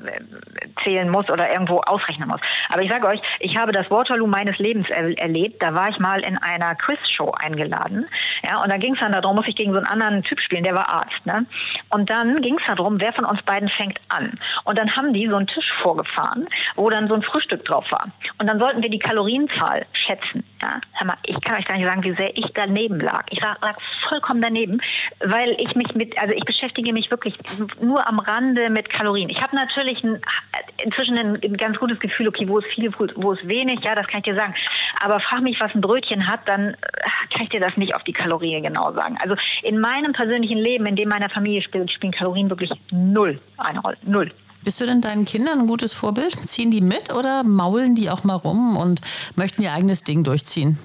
zählen 0.81 1.09
muss 1.09 1.29
oder 1.29 1.51
irgendwo 1.51 1.79
ausrechnen 1.81 2.29
muss. 2.29 2.39
Aber 2.69 2.83
ich 2.83 2.89
sage 2.89 3.05
euch, 3.05 3.19
ich 3.41 3.57
habe 3.57 3.73
das 3.73 3.91
Waterloo 3.91 4.27
meines 4.27 4.57
Lebens 4.59 4.89
er 4.89 5.19
erlebt. 5.19 5.61
Da 5.61 5.73
war 5.73 5.89
ich 5.89 5.99
mal 5.99 6.21
in 6.21 6.37
einer 6.37 6.73
Quizshow 6.75 7.31
eingeladen, 7.31 8.07
ja, 8.45 8.63
und 8.63 8.71
da 8.71 8.77
ging 8.77 8.93
es 8.93 9.01
dann 9.01 9.11
darum, 9.11 9.35
muss 9.35 9.47
ich 9.49 9.55
gegen 9.55 9.73
so 9.73 9.77
einen 9.77 9.87
anderen 9.87 10.23
Typ 10.23 10.39
spielen, 10.39 10.63
der 10.63 10.73
war 10.73 10.89
Arzt, 10.89 11.25
ne? 11.25 11.45
Und 11.89 12.09
dann 12.09 12.41
ging 12.41 12.57
es 12.57 12.65
darum, 12.65 13.01
wer 13.01 13.11
von 13.11 13.25
uns 13.25 13.41
beiden 13.41 13.67
fängt 13.67 13.99
an. 14.07 14.39
Und 14.63 14.77
dann 14.77 14.95
haben 14.95 15.11
die 15.11 15.27
so 15.27 15.35
einen 15.35 15.47
Tisch 15.47 15.71
vorgefahren, 15.73 16.47
wo 16.75 16.89
dann 16.89 17.09
so 17.09 17.15
ein 17.15 17.21
Frühstück 17.21 17.65
drauf 17.65 17.91
war. 17.91 18.07
Und 18.39 18.47
dann 18.47 18.57
sollten 18.57 18.81
wir 18.81 18.89
die 18.89 19.00
Kalorienzahl 19.01 19.85
schätzen. 19.93 20.43
Ja, 20.61 20.79
hör 20.93 21.07
mal, 21.07 21.17
ich 21.25 21.39
kann 21.41 21.57
euch 21.57 21.65
gar 21.65 21.75
nicht 21.75 21.85
sagen, 21.85 22.03
wie 22.03 22.15
sehr 22.15 22.37
ich 22.37 22.45
daneben 22.53 22.99
lag. 22.99 23.23
Ich 23.31 23.41
lag, 23.41 23.59
lag 23.61 23.79
vollkommen 24.07 24.41
daneben, 24.41 24.79
weil 25.25 25.55
ich 25.59 25.75
mich 25.75 25.93
mit, 25.95 26.17
also 26.19 26.33
ich 26.35 26.45
beschäftige 26.45 26.93
mich 26.93 27.09
wirklich 27.09 27.37
nur 27.81 28.07
am 28.07 28.19
Rande 28.19 28.69
mit 28.69 28.89
Kalorien. 28.89 29.29
Ich 29.29 29.41
habe 29.41 29.55
natürlich 29.55 30.03
ein, 30.03 30.21
inzwischen 30.83 31.17
ein, 31.17 31.57
ganz 31.57 31.79
gutes 31.79 31.99
Gefühl, 31.99 32.27
okay, 32.27 32.47
wo 32.47 32.59
ist 32.59 32.67
viel, 32.67 32.91
wo 33.15 33.31
ist 33.31 33.47
wenig, 33.47 33.83
ja, 33.83 33.95
das 33.95 34.07
kann 34.07 34.19
ich 34.19 34.25
dir 34.25 34.35
sagen. 34.35 34.53
Aber 35.01 35.19
frag 35.19 35.41
mich, 35.41 35.59
was 35.59 35.73
ein 35.73 35.81
Brötchen 35.81 36.27
hat, 36.27 36.41
dann 36.45 36.69
äh, 36.69 36.75
kann 37.33 37.43
ich 37.43 37.49
dir 37.49 37.59
das 37.59 37.75
nicht 37.77 37.95
auf 37.95 38.03
die 38.03 38.13
Kalorien 38.13 38.63
genau 38.63 38.93
sagen. 38.93 39.17
Also 39.21 39.35
in 39.63 39.79
meinem 39.79 40.13
persönlichen 40.13 40.57
Leben, 40.57 40.85
in 40.85 40.95
dem 40.95 41.09
meiner 41.09 41.29
Familie 41.29 41.61
spielt, 41.61 41.91
spielen 41.91 42.13
Kalorien 42.13 42.49
wirklich 42.49 42.71
null 42.91 43.39
eine 43.57 43.79
Rolle. 43.79 43.97
Null. 44.03 44.31
Bist 44.63 44.79
du 44.79 44.85
denn 44.85 45.01
deinen 45.01 45.25
Kindern 45.25 45.59
ein 45.59 45.67
gutes 45.67 45.93
Vorbild? 45.93 46.33
Ziehen 46.47 46.69
die 46.69 46.81
mit 46.81 47.11
oder 47.11 47.43
maulen 47.43 47.95
die 47.95 48.09
auch 48.09 48.23
mal 48.23 48.35
rum 48.35 48.77
und 48.77 49.01
möchten 49.35 49.63
ihr 49.63 49.73
eigenes 49.73 50.03
Ding 50.03 50.23
durchziehen? 50.23 50.77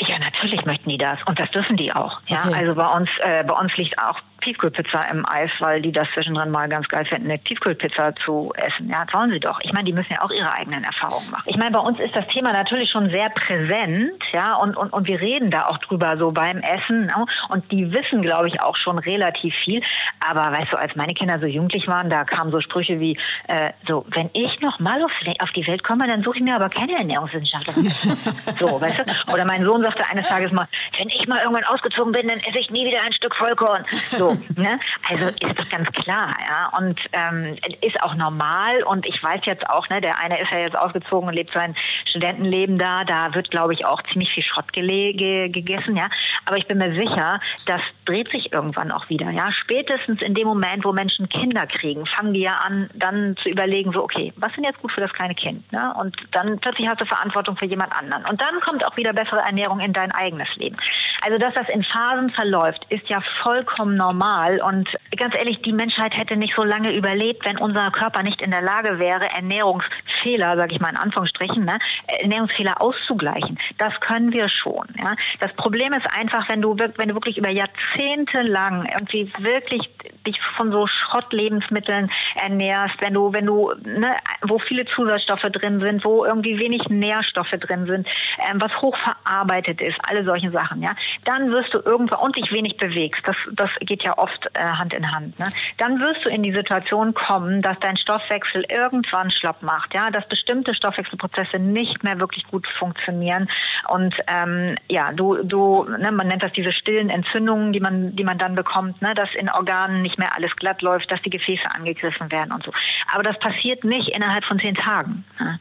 Ja, 0.00 0.18
natürlich 0.18 0.64
möchten 0.64 0.88
die 0.88 0.98
das 0.98 1.18
und 1.26 1.38
das 1.38 1.50
dürfen 1.50 1.76
die 1.76 1.92
auch. 1.92 2.20
Ja, 2.26 2.44
okay. 2.46 2.54
also 2.54 2.74
bei 2.74 2.88
uns, 2.88 3.10
äh, 3.18 3.44
bei 3.44 3.54
uns 3.54 3.76
liegt 3.76 3.98
auch 3.98 4.18
Tiefkühlpizza 4.40 5.04
im 5.10 5.26
Eis, 5.28 5.50
weil 5.60 5.80
die 5.80 5.92
das 5.92 6.08
zwischendrin 6.10 6.50
mal 6.50 6.68
ganz 6.68 6.88
geil 6.88 7.04
finden, 7.04 7.30
eine 7.30 7.38
Tiefkühlpizza 7.38 8.14
zu 8.16 8.52
essen. 8.56 8.88
Ja, 8.88 9.06
sollen 9.10 9.30
sie 9.30 9.40
doch. 9.40 9.58
Ich 9.62 9.72
meine, 9.72 9.84
die 9.84 9.92
müssen 9.92 10.12
ja 10.12 10.22
auch 10.22 10.30
ihre 10.30 10.52
eigenen 10.52 10.84
Erfahrungen 10.84 11.30
machen. 11.30 11.44
Ich 11.46 11.56
meine, 11.56 11.70
bei 11.70 11.80
uns 11.80 11.98
ist 12.00 12.14
das 12.16 12.26
Thema 12.26 12.52
natürlich 12.52 12.90
schon 12.90 13.10
sehr 13.10 13.30
präsent, 13.30 14.24
ja, 14.32 14.54
und, 14.54 14.76
und, 14.76 14.92
und 14.92 15.06
wir 15.06 15.20
reden 15.20 15.50
da 15.50 15.66
auch 15.66 15.78
drüber 15.78 16.16
so 16.18 16.30
beim 16.30 16.58
Essen. 16.58 17.06
Ne? 17.06 17.26
Und 17.48 17.70
die 17.70 17.92
wissen, 17.92 18.22
glaube 18.22 18.48
ich, 18.48 18.60
auch 18.60 18.76
schon 18.76 18.98
relativ 18.98 19.54
viel. 19.54 19.82
Aber 20.20 20.56
weißt 20.56 20.72
du, 20.72 20.76
als 20.76 20.96
meine 20.96 21.14
Kinder 21.14 21.38
so 21.38 21.46
jugendlich 21.46 21.88
waren, 21.88 22.10
da 22.10 22.24
kamen 22.24 22.50
so 22.50 22.60
Sprüche 22.60 23.00
wie, 23.00 23.16
äh, 23.48 23.70
so, 23.86 24.04
wenn 24.10 24.30
ich 24.32 24.60
noch 24.60 24.80
mal 24.80 25.02
auf, 25.02 25.12
auf 25.40 25.50
die 25.52 25.66
Welt 25.66 25.82
komme, 25.84 26.06
dann 26.06 26.22
suche 26.22 26.38
ich 26.38 26.42
mir 26.42 26.56
aber 26.56 26.68
keine 26.68 26.96
Ernährungswissenschaftlerin. 26.96 27.90
so, 28.58 28.80
weißt 28.80 29.00
du? 29.00 29.32
Oder 29.32 29.44
mein 29.44 29.64
Sohn 29.64 29.82
sagte 29.82 30.06
eines 30.06 30.26
Tages 30.28 30.52
mal, 30.52 30.66
wenn 30.98 31.08
ich 31.08 31.26
mal 31.26 31.38
irgendwann 31.38 31.64
ausgezogen 31.64 32.12
bin, 32.12 32.28
dann 32.28 32.38
esse 32.38 32.58
ich 32.58 32.70
nie 32.70 32.86
wieder 32.86 32.98
ein 33.04 33.12
Stück 33.12 33.34
Vollkorn. 33.34 33.84
So, 34.16 34.29
Ne? 34.56 34.78
Also 35.08 35.26
ist 35.26 35.58
doch 35.58 35.68
ganz 35.68 35.90
klar, 35.92 36.34
ja. 36.48 36.76
Und 36.78 37.00
ähm, 37.12 37.56
ist 37.80 38.02
auch 38.02 38.14
normal. 38.14 38.82
Und 38.84 39.06
ich 39.06 39.22
weiß 39.22 39.40
jetzt 39.44 39.68
auch, 39.68 39.88
ne, 39.88 40.00
der 40.00 40.18
eine 40.18 40.40
ist 40.40 40.50
ja 40.50 40.58
jetzt 40.58 40.78
ausgezogen 40.78 41.28
und 41.28 41.34
lebt 41.34 41.52
sein 41.52 41.74
Studentenleben 42.04 42.78
da. 42.78 43.04
Da 43.04 43.34
wird, 43.34 43.50
glaube 43.50 43.74
ich, 43.74 43.84
auch 43.84 44.02
ziemlich 44.02 44.30
viel 44.30 44.42
Schrott 44.42 44.72
gegessen, 44.72 45.96
ja. 45.96 46.08
Aber 46.46 46.56
ich 46.56 46.66
bin 46.66 46.78
mir 46.78 46.94
sicher, 46.94 47.40
das 47.66 47.82
dreht 48.04 48.30
sich 48.30 48.52
irgendwann 48.52 48.92
auch 48.92 49.08
wieder, 49.08 49.30
ja. 49.30 49.50
Spätestens 49.50 50.22
in 50.22 50.34
dem 50.34 50.46
Moment, 50.46 50.84
wo 50.84 50.92
Menschen 50.92 51.28
Kinder 51.28 51.66
kriegen, 51.66 52.06
fangen 52.06 52.34
die 52.34 52.42
ja 52.42 52.54
an, 52.66 52.90
dann 52.94 53.36
zu 53.36 53.48
überlegen, 53.48 53.92
so, 53.92 54.02
okay, 54.02 54.32
was 54.36 54.52
sind 54.54 54.64
jetzt 54.64 54.80
gut 54.80 54.92
für 54.92 55.00
das 55.00 55.12
kleine 55.12 55.34
Kind, 55.34 55.70
ne? 55.72 55.94
Und 55.98 56.16
dann 56.32 56.58
plötzlich 56.58 56.88
hast 56.88 57.00
du 57.00 57.06
Verantwortung 57.06 57.56
für 57.56 57.66
jemand 57.66 57.94
anderen. 57.94 58.24
Und 58.26 58.40
dann 58.40 58.60
kommt 58.60 58.84
auch 58.84 58.96
wieder 58.96 59.12
bessere 59.12 59.40
Ernährung 59.40 59.80
in 59.80 59.92
dein 59.92 60.12
eigenes 60.12 60.54
Leben. 60.56 60.76
Also, 61.22 61.38
dass 61.38 61.54
das 61.54 61.68
in 61.68 61.82
Phasen 61.82 62.30
verläuft, 62.30 62.86
ist 62.88 63.08
ja 63.08 63.20
vollkommen 63.20 63.96
normal. 63.96 64.19
Und 64.62 64.96
ganz 65.16 65.34
ehrlich, 65.34 65.62
die 65.62 65.72
Menschheit 65.72 66.16
hätte 66.16 66.36
nicht 66.36 66.54
so 66.54 66.64
lange 66.64 66.94
überlebt, 66.94 67.44
wenn 67.44 67.58
unser 67.58 67.90
Körper 67.90 68.22
nicht 68.22 68.42
in 68.42 68.50
der 68.50 68.62
Lage 68.62 68.98
wäre, 68.98 69.30
Ernährungsfehler, 69.30 70.56
sage 70.56 70.74
ich 70.74 70.80
mal 70.80 70.90
in 70.90 70.96
Anführungsstrichen, 70.96 71.64
ne, 71.64 71.78
Ernährungsfehler 72.20 72.80
auszugleichen. 72.82 73.58
Das 73.78 73.98
können 74.00 74.32
wir 74.32 74.48
schon. 74.48 74.86
Ja. 74.98 75.16
Das 75.40 75.52
Problem 75.54 75.92
ist 75.92 76.06
einfach, 76.14 76.48
wenn 76.48 76.60
du, 76.62 76.76
wenn 76.78 77.08
du 77.08 77.14
wirklich 77.14 77.38
über 77.38 77.50
Jahrzehnte 77.50 78.42
lang 78.42 78.86
irgendwie 78.92 79.32
wirklich 79.38 79.88
dich 80.26 80.40
von 80.40 80.72
so 80.72 80.86
Schrottlebensmitteln 80.86 82.10
ernährst, 82.34 83.00
wenn 83.00 83.14
du, 83.14 83.32
wenn 83.32 83.46
du, 83.46 83.72
ne, 83.84 84.16
wo 84.42 84.58
viele 84.58 84.84
Zusatzstoffe 84.84 85.42
drin 85.42 85.80
sind, 85.80 86.04
wo 86.04 86.24
irgendwie 86.24 86.58
wenig 86.58 86.88
Nährstoffe 86.88 87.50
drin 87.50 87.86
sind, 87.86 88.06
ähm, 88.50 88.60
was 88.60 88.80
hochverarbeitet 88.80 89.80
ist, 89.80 89.98
alle 90.08 90.24
solche 90.24 90.50
Sachen, 90.50 90.82
ja, 90.82 90.94
dann 91.24 91.50
wirst 91.52 91.74
du 91.74 91.78
irgendwann 91.78 92.20
und 92.20 92.36
dich 92.36 92.52
wenig 92.52 92.76
bewegst, 92.76 93.26
das, 93.26 93.36
das 93.52 93.70
geht 93.80 94.02
ja 94.02 94.09
oft 94.18 94.50
äh, 94.54 94.60
Hand 94.60 94.94
in 94.94 95.10
Hand, 95.10 95.38
ne? 95.38 95.50
dann 95.78 96.00
wirst 96.00 96.24
du 96.24 96.28
in 96.28 96.42
die 96.42 96.52
Situation 96.52 97.14
kommen, 97.14 97.62
dass 97.62 97.78
dein 97.80 97.96
Stoffwechsel 97.96 98.64
irgendwann 98.68 99.30
schlapp 99.30 99.62
macht, 99.62 99.94
ja, 99.94 100.10
dass 100.10 100.26
bestimmte 100.28 100.74
Stoffwechselprozesse 100.74 101.58
nicht 101.58 102.02
mehr 102.04 102.18
wirklich 102.20 102.46
gut 102.46 102.66
funktionieren 102.66 103.48
und 103.88 104.16
ähm, 104.26 104.76
ja, 104.90 105.12
du, 105.12 105.42
du, 105.42 105.84
ne, 105.84 106.12
man 106.12 106.28
nennt 106.28 106.42
das 106.42 106.52
diese 106.52 106.72
stillen 106.72 107.10
Entzündungen, 107.10 107.72
die 107.72 107.80
man, 107.80 108.14
die 108.14 108.24
man 108.24 108.38
dann 108.38 108.54
bekommt, 108.54 109.00
ne, 109.02 109.14
dass 109.14 109.34
in 109.34 109.48
Organen 109.50 110.02
nicht 110.02 110.18
mehr 110.18 110.34
alles 110.36 110.54
glatt 110.56 110.82
läuft, 110.82 111.10
dass 111.10 111.22
die 111.22 111.30
Gefäße 111.30 111.70
angegriffen 111.74 112.30
werden 112.30 112.52
und 112.52 112.64
so. 112.64 112.72
Aber 113.12 113.22
das 113.22 113.38
passiert 113.38 113.84
nicht 113.84 114.08
innerhalb 114.08 114.44
von 114.44 114.58
zehn 114.58 114.74
Tagen. 114.74 115.24
Ne? 115.38 115.58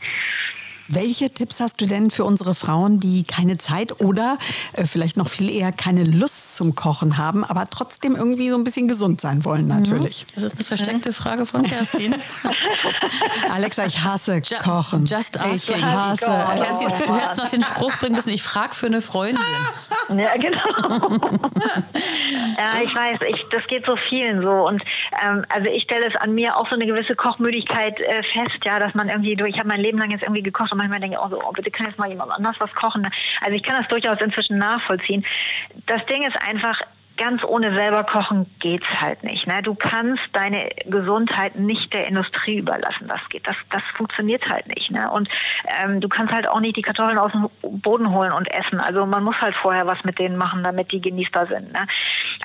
Welche 0.92 1.30
Tipps 1.30 1.60
hast 1.60 1.80
du 1.82 1.86
denn 1.86 2.10
für 2.10 2.24
unsere 2.26 2.56
Frauen, 2.56 3.00
die 3.00 3.24
keine 3.24 3.60
Zeit 3.60 4.02
oder 4.02 4.40
äh, 4.74 4.86
vielleicht 4.86 5.18
noch 5.18 5.30
viel 5.30 5.50
eher 5.50 5.72
keine 5.72 6.04
Lust 6.04 6.56
zum 6.56 6.74
Kochen 6.74 7.18
haben, 7.18 7.44
aber 7.44 7.68
trotzdem 7.68 8.16
irgendwie 8.16 8.50
so 8.50 8.56
ein 8.56 8.64
bisschen 8.64 8.88
gesund 8.88 9.22
sein 9.22 9.46
wollen 9.46 9.64
mhm. 9.64 9.80
natürlich? 9.80 10.26
Das 10.34 10.44
ist 10.44 10.56
eine 10.56 10.64
versteckte 10.64 11.14
Frage 11.14 11.46
von 11.46 11.62
Kerstin. 11.62 12.16
Alexa, 13.52 13.86
ich 13.86 14.02
hasse 14.02 14.42
Ju 14.44 14.58
Kochen. 14.64 15.06
Just 15.06 15.40
ask. 15.40 15.70
Ich 15.70 15.84
hasse 15.84 16.26
Kerstin, 16.26 16.90
du 17.06 17.16
hättest 17.16 17.38
noch 17.38 17.50
den 17.50 17.64
Spruch 17.64 17.96
bringen 17.98 18.16
müssen, 18.16 18.30
ich 18.30 18.42
frage 18.42 18.74
für 18.74 18.88
eine 18.88 19.02
Freundin. 19.02 19.40
Ja, 20.10 20.34
genau. 20.38 21.20
ja, 22.58 22.82
ich 22.84 22.96
weiß, 22.96 23.20
ich, 23.30 23.46
das 23.52 23.68
geht 23.68 23.86
so 23.86 23.96
vielen 23.96 24.42
so. 24.42 24.68
Und 24.68 24.84
ähm, 25.24 25.46
also 25.50 25.70
ich 25.70 25.84
stelle 25.84 26.08
es 26.08 26.16
an 26.16 26.34
mir 26.34 26.58
auch 26.58 26.68
so 26.68 26.74
eine 26.74 26.88
gewisse 26.88 27.16
Kochmüdigkeit 27.16 28.00
äh, 28.00 28.24
fest, 28.24 28.66
ja, 28.66 28.80
dass 28.80 28.96
man 28.96 29.10
irgendwie, 29.10 29.34
ich 29.34 29.60
habe 29.60 29.68
mein 29.68 29.82
Leben 29.82 30.00
lang 30.00 30.10
jetzt 30.10 30.24
irgendwie 30.24 30.42
gekocht 30.42 30.72
manchmal 30.80 31.00
denke, 31.00 31.18
oh, 31.22 31.30
so, 31.30 31.42
oh, 31.44 31.52
bitte 31.52 31.70
kann 31.72 31.86
jetzt 31.86 32.00
mal 32.00 32.10
jemand 32.10 32.32
anders 32.32 32.56
was 32.60 32.74
kochen. 32.74 33.08
Also 33.42 33.54
ich 33.56 33.64
kann 33.64 33.78
das 33.78 33.88
durchaus 33.88 34.20
inzwischen 34.22 34.58
nachvollziehen. 34.58 35.24
Das 35.86 36.06
Ding 36.06 36.24
ist 36.24 36.42
einfach, 36.42 36.82
ganz 37.20 37.44
ohne 37.44 37.74
selber 37.74 38.04
kochen 38.06 38.50
geht's 38.60 38.88
halt 39.02 39.24
nicht. 39.24 39.46
Ne? 39.46 39.62
Du 39.62 39.76
kannst 39.76 40.24
deine 40.32 40.70
Gesundheit 40.86 41.58
nicht 41.58 41.92
der 41.94 42.08
Industrie 42.08 42.60
überlassen. 42.60 43.08
Das 43.10 43.20
geht, 43.30 43.46
das, 43.46 43.58
das 43.70 43.84
funktioniert 43.94 44.50
halt 44.50 44.68
nicht. 44.68 44.90
Ne? 44.90 45.12
Und 45.12 45.28
ähm, 45.84 46.00
du 46.00 46.08
kannst 46.08 46.34
halt 46.34 46.48
auch 46.48 46.62
nicht 46.62 46.78
die 46.78 46.82
Kartoffeln 46.82 47.18
aus 47.18 47.34
dem 47.34 47.50
Boden 47.82 48.12
holen 48.14 48.32
und 48.32 48.50
essen. 48.54 48.80
Also 48.80 49.06
man 49.06 49.24
muss 49.24 49.40
halt 49.42 49.54
vorher 49.54 49.86
was 49.86 50.04
mit 50.06 50.18
denen 50.18 50.38
machen, 50.38 50.64
damit 50.64 50.94
die 50.94 51.02
genießbar 51.02 51.48
sind. 51.48 51.74
Ne? 51.74 51.86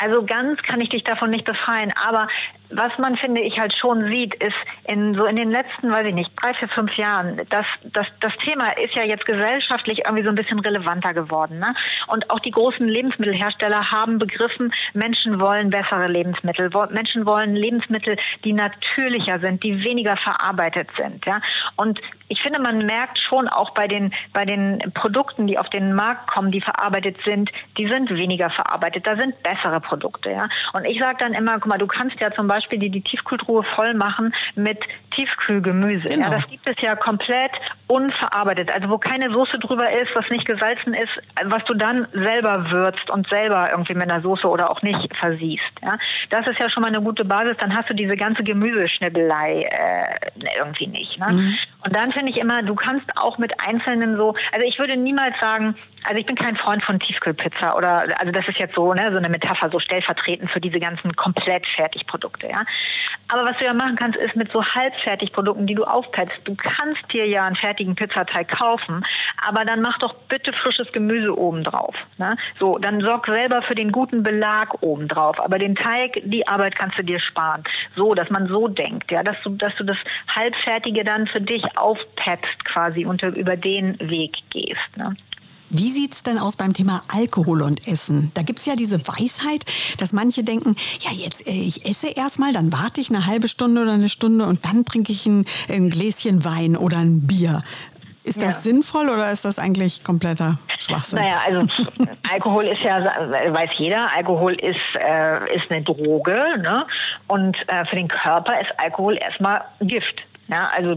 Also 0.02 0.24
ganz 0.24 0.60
kann 0.62 0.80
ich 0.80 0.88
dich 0.88 1.04
davon 1.04 1.30
nicht 1.30 1.44
befreien. 1.44 1.92
Aber 2.04 2.26
was 2.76 2.98
man, 2.98 3.16
finde 3.16 3.40
ich, 3.40 3.58
halt 3.58 3.76
schon 3.76 4.06
sieht, 4.06 4.34
ist 4.42 4.56
in 4.84 5.14
so 5.14 5.26
in 5.26 5.36
den 5.36 5.50
letzten, 5.50 5.90
weiß 5.90 6.06
ich 6.08 6.14
nicht, 6.14 6.30
drei, 6.40 6.54
vier, 6.54 6.68
fünf 6.68 6.96
Jahren, 6.96 7.40
dass 7.50 7.66
das, 7.92 8.06
das 8.20 8.36
Thema 8.36 8.70
ist 8.70 8.94
ja 8.94 9.02
jetzt 9.02 9.26
gesellschaftlich 9.26 10.04
irgendwie 10.04 10.24
so 10.24 10.30
ein 10.30 10.34
bisschen 10.34 10.58
relevanter 10.58 11.14
geworden. 11.14 11.58
Ne? 11.58 11.74
Und 12.08 12.28
auch 12.30 12.40
die 12.40 12.50
großen 12.50 12.86
Lebensmittelhersteller 12.86 13.90
haben 13.90 14.18
begriffen, 14.18 14.72
Menschen 14.92 15.40
wollen 15.40 15.70
bessere 15.70 16.08
Lebensmittel. 16.08 16.70
Menschen 16.90 17.26
wollen 17.26 17.54
Lebensmittel, 17.54 18.16
die 18.44 18.52
natürlicher 18.52 19.38
sind, 19.38 19.62
die 19.62 19.82
weniger 19.82 20.16
verarbeitet 20.16 20.88
sind. 20.96 21.24
Ja? 21.26 21.40
Und 21.76 22.00
ich 22.28 22.42
finde, 22.42 22.58
man 22.58 22.78
merkt 22.78 23.18
schon 23.18 23.48
auch 23.48 23.70
bei 23.70 23.86
den, 23.86 24.12
bei 24.32 24.44
den 24.44 24.78
Produkten, 24.94 25.46
die 25.46 25.58
auf 25.58 25.68
den 25.68 25.94
Markt 25.94 26.30
kommen, 26.30 26.50
die 26.50 26.60
verarbeitet 26.60 27.22
sind, 27.22 27.52
die 27.78 27.86
sind 27.86 28.10
weniger 28.10 28.50
verarbeitet. 28.50 29.06
Da 29.06 29.16
sind 29.16 29.40
bessere 29.42 29.80
Produkte. 29.80 30.30
Ja? 30.30 30.48
Und 30.72 30.86
ich 30.86 30.98
sage 30.98 31.18
dann 31.20 31.34
immer, 31.34 31.54
guck 31.54 31.66
mal, 31.66 31.78
du 31.78 31.86
kannst 31.86 32.18
ja 32.20 32.32
zum 32.32 32.46
Beispiel 32.46 32.63
die, 32.68 32.90
die 32.90 33.00
Tiefkühltruhe 33.00 33.62
voll 33.62 33.94
machen 33.94 34.34
mit 34.54 34.84
Tiefkühlgemüse. 35.10 36.08
Genau. 36.08 36.30
Ja? 36.30 36.38
Das 36.38 36.48
gibt 36.48 36.68
es 36.68 36.80
ja 36.80 36.96
komplett 36.96 37.52
unverarbeitet. 37.86 38.72
Also 38.72 38.90
wo 38.90 38.98
keine 38.98 39.32
Soße 39.32 39.58
drüber 39.58 39.90
ist, 39.90 40.14
was 40.14 40.28
nicht 40.30 40.46
gesalzen 40.46 40.94
ist, 40.94 41.20
was 41.44 41.64
du 41.64 41.74
dann 41.74 42.06
selber 42.12 42.70
würzt 42.70 43.10
und 43.10 43.28
selber 43.28 43.70
irgendwie 43.70 43.94
mit 43.94 44.10
einer 44.10 44.20
Soße 44.22 44.48
oder 44.48 44.70
auch 44.70 44.82
nicht 44.82 45.14
versiehst. 45.16 45.72
Ja? 45.82 45.98
Das 46.30 46.46
ist 46.46 46.58
ja 46.58 46.68
schon 46.70 46.82
mal 46.82 46.88
eine 46.88 47.00
gute 47.00 47.24
Basis. 47.24 47.56
Dann 47.58 47.74
hast 47.74 47.90
du 47.90 47.94
diese 47.94 48.16
ganze 48.16 48.42
Gemüseschnibbelei 48.42 49.62
äh, 49.62 50.56
irgendwie 50.58 50.86
nicht. 50.86 51.18
Ne? 51.18 51.32
Mhm. 51.32 51.56
Und 51.84 51.94
dann 51.94 52.12
finde 52.12 52.32
ich 52.32 52.38
immer, 52.38 52.62
du 52.62 52.74
kannst 52.74 53.16
auch 53.16 53.38
mit 53.38 53.60
einzelnen 53.60 54.16
so, 54.16 54.34
also 54.52 54.66
ich 54.66 54.78
würde 54.78 54.96
niemals 54.96 55.38
sagen, 55.38 55.76
also 56.04 56.18
ich 56.18 56.26
bin 56.26 56.36
kein 56.36 56.54
Freund 56.56 56.82
von 56.82 56.98
Tiefkühlpizza 56.98 57.74
oder 57.74 58.06
also 58.18 58.30
das 58.30 58.46
ist 58.48 58.58
jetzt 58.58 58.74
so, 58.74 58.92
ne, 58.92 59.10
so 59.10 59.18
eine 59.18 59.28
Metapher, 59.28 59.70
so 59.70 59.78
stellvertretend 59.78 60.50
für 60.50 60.60
diese 60.60 60.78
ganzen 60.78 61.14
komplett 61.16 61.66
Fertigprodukte, 61.66 62.48
ja. 62.48 62.64
Aber 63.28 63.44
was 63.46 63.56
du 63.56 63.64
ja 63.64 63.72
machen 63.72 63.96
kannst, 63.96 64.18
ist 64.18 64.36
mit 64.36 64.52
so 64.52 64.62
Halbfertigprodukten, 64.62 65.66
die 65.66 65.74
du 65.74 65.84
aufpeppst. 65.84 66.40
Du 66.44 66.54
kannst 66.54 67.10
dir 67.12 67.26
ja 67.26 67.46
einen 67.46 67.56
fertigen 67.56 67.94
Pizzateig 67.94 68.48
kaufen, 68.48 69.04
aber 69.46 69.64
dann 69.64 69.80
mach 69.80 69.98
doch 69.98 70.14
bitte 70.28 70.52
frisches 70.52 70.92
Gemüse 70.92 71.36
oben 71.36 71.64
drauf. 71.64 71.94
Ne? 72.18 72.36
So, 72.60 72.78
dann 72.78 73.00
sorg 73.00 73.26
selber 73.26 73.62
für 73.62 73.74
den 73.74 73.90
guten 73.90 74.22
Belag 74.22 74.82
oben 74.82 75.08
drauf. 75.08 75.40
Aber 75.40 75.58
den 75.58 75.74
Teig, 75.74 76.20
die 76.24 76.46
Arbeit 76.46 76.76
kannst 76.76 76.98
du 76.98 77.02
dir 77.02 77.18
sparen. 77.18 77.64
So, 77.96 78.14
dass 78.14 78.28
man 78.28 78.46
so 78.46 78.68
denkt, 78.68 79.10
ja, 79.10 79.22
dass 79.22 79.40
du, 79.42 79.50
dass 79.50 79.74
du 79.76 79.84
das 79.84 79.98
Halbfertige 80.34 81.02
dann 81.02 81.26
für 81.26 81.40
dich 81.40 81.64
aufpeppst 81.76 82.64
quasi 82.64 83.06
und 83.06 83.22
über 83.22 83.56
den 83.56 83.98
Weg 84.00 84.38
gehst. 84.50 84.96
Ne? 84.96 85.16
Wie 85.70 85.90
sieht 85.90 86.12
es 86.14 86.22
denn 86.22 86.38
aus 86.38 86.56
beim 86.56 86.72
Thema 86.72 87.00
Alkohol 87.08 87.62
und 87.62 87.88
Essen? 87.88 88.30
Da 88.34 88.42
gibt 88.42 88.60
es 88.60 88.66
ja 88.66 88.76
diese 88.76 89.08
Weisheit, 89.08 89.64
dass 89.98 90.12
manche 90.12 90.44
denken, 90.44 90.76
ja 91.00 91.10
jetzt, 91.10 91.46
äh, 91.48 91.50
ich 91.50 91.84
esse 91.84 92.10
erstmal, 92.10 92.52
dann 92.52 92.72
warte 92.72 93.00
ich 93.00 93.10
eine 93.10 93.26
halbe 93.26 93.48
Stunde 93.48 93.82
oder 93.82 93.92
eine 93.92 94.08
Stunde 94.08 94.46
und 94.46 94.64
dann 94.64 94.84
trinke 94.84 95.10
ich 95.10 95.26
ein, 95.26 95.46
ein 95.68 95.90
Gläschen 95.90 96.44
Wein 96.44 96.76
oder 96.76 96.98
ein 96.98 97.26
Bier. 97.26 97.62
Ist 98.22 98.40
das 98.40 98.64
ja. 98.64 98.72
sinnvoll 98.72 99.10
oder 99.10 99.30
ist 99.32 99.44
das 99.44 99.58
eigentlich 99.58 100.02
kompletter 100.02 100.58
Schwachsinn? 100.78 101.18
Naja, 101.18 101.40
also 101.44 101.66
Alkohol 102.32 102.64
ist 102.64 102.82
ja, 102.82 103.04
weiß 103.04 103.70
jeder, 103.76 104.10
Alkohol 104.16 104.54
ist, 104.54 104.78
äh, 104.94 105.54
ist 105.54 105.70
eine 105.70 105.82
Droge 105.82 106.42
ne? 106.62 106.86
und 107.26 107.56
äh, 107.68 107.84
für 107.84 107.96
den 107.96 108.08
Körper 108.08 108.60
ist 108.60 108.72
Alkohol 108.78 109.18
erstmal 109.18 109.62
Gift. 109.80 110.22
Ja, 110.48 110.70
also 110.76 110.94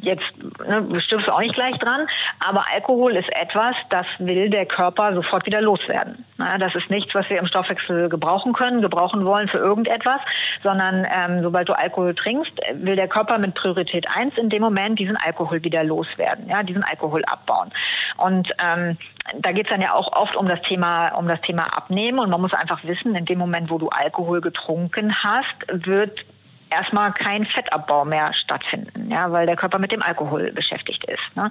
jetzt 0.00 0.32
ne, 0.66 0.82
du 0.82 0.98
stirbst 0.98 1.30
auch 1.30 1.38
nicht 1.38 1.54
gleich 1.54 1.78
dran, 1.78 2.06
aber 2.46 2.64
Alkohol 2.74 3.14
ist 3.14 3.34
etwas, 3.36 3.76
das 3.90 4.06
will 4.18 4.50
der 4.50 4.66
Körper 4.66 5.14
sofort 5.14 5.46
wieder 5.46 5.60
loswerden. 5.60 6.24
Ja, 6.38 6.58
das 6.58 6.74
ist 6.74 6.90
nichts, 6.90 7.14
was 7.14 7.30
wir 7.30 7.38
im 7.38 7.46
Stoffwechsel 7.46 8.08
gebrauchen 8.08 8.52
können, 8.52 8.82
gebrauchen 8.82 9.24
wollen 9.24 9.46
für 9.46 9.58
irgendetwas, 9.58 10.20
sondern 10.62 11.06
ähm, 11.14 11.42
sobald 11.42 11.68
du 11.68 11.78
Alkohol 11.78 12.14
trinkst, 12.14 12.52
will 12.74 12.96
der 12.96 13.08
Körper 13.08 13.38
mit 13.38 13.54
Priorität 13.54 14.06
1 14.16 14.36
in 14.36 14.48
dem 14.48 14.62
Moment 14.62 14.98
diesen 14.98 15.16
Alkohol 15.16 15.62
wieder 15.62 15.84
loswerden, 15.84 16.48
ja, 16.48 16.62
diesen 16.64 16.82
Alkohol 16.82 17.24
abbauen. 17.26 17.70
Und 18.16 18.52
ähm, 18.60 18.96
da 19.36 19.52
geht 19.52 19.66
es 19.66 19.70
dann 19.70 19.80
ja 19.80 19.94
auch 19.94 20.12
oft 20.16 20.34
um 20.34 20.48
das 20.48 20.60
Thema, 20.62 21.10
um 21.10 21.28
das 21.28 21.40
Thema 21.42 21.64
Abnehmen 21.76 22.18
und 22.18 22.30
man 22.30 22.40
muss 22.40 22.54
einfach 22.54 22.82
wissen, 22.84 23.14
in 23.14 23.24
dem 23.26 23.38
Moment, 23.38 23.70
wo 23.70 23.78
du 23.78 23.88
Alkohol 23.90 24.40
getrunken 24.40 25.14
hast, 25.22 25.54
wird 25.68 26.24
erstmal 26.70 27.12
kein 27.12 27.44
Fettabbau 27.44 28.04
mehr 28.04 28.32
stattfinden, 28.32 29.10
ja, 29.10 29.30
weil 29.30 29.46
der 29.46 29.56
Körper 29.56 29.78
mit 29.78 29.92
dem 29.92 30.02
Alkohol 30.02 30.52
beschäftigt 30.52 31.04
ist. 31.04 31.36
Ne? 31.36 31.50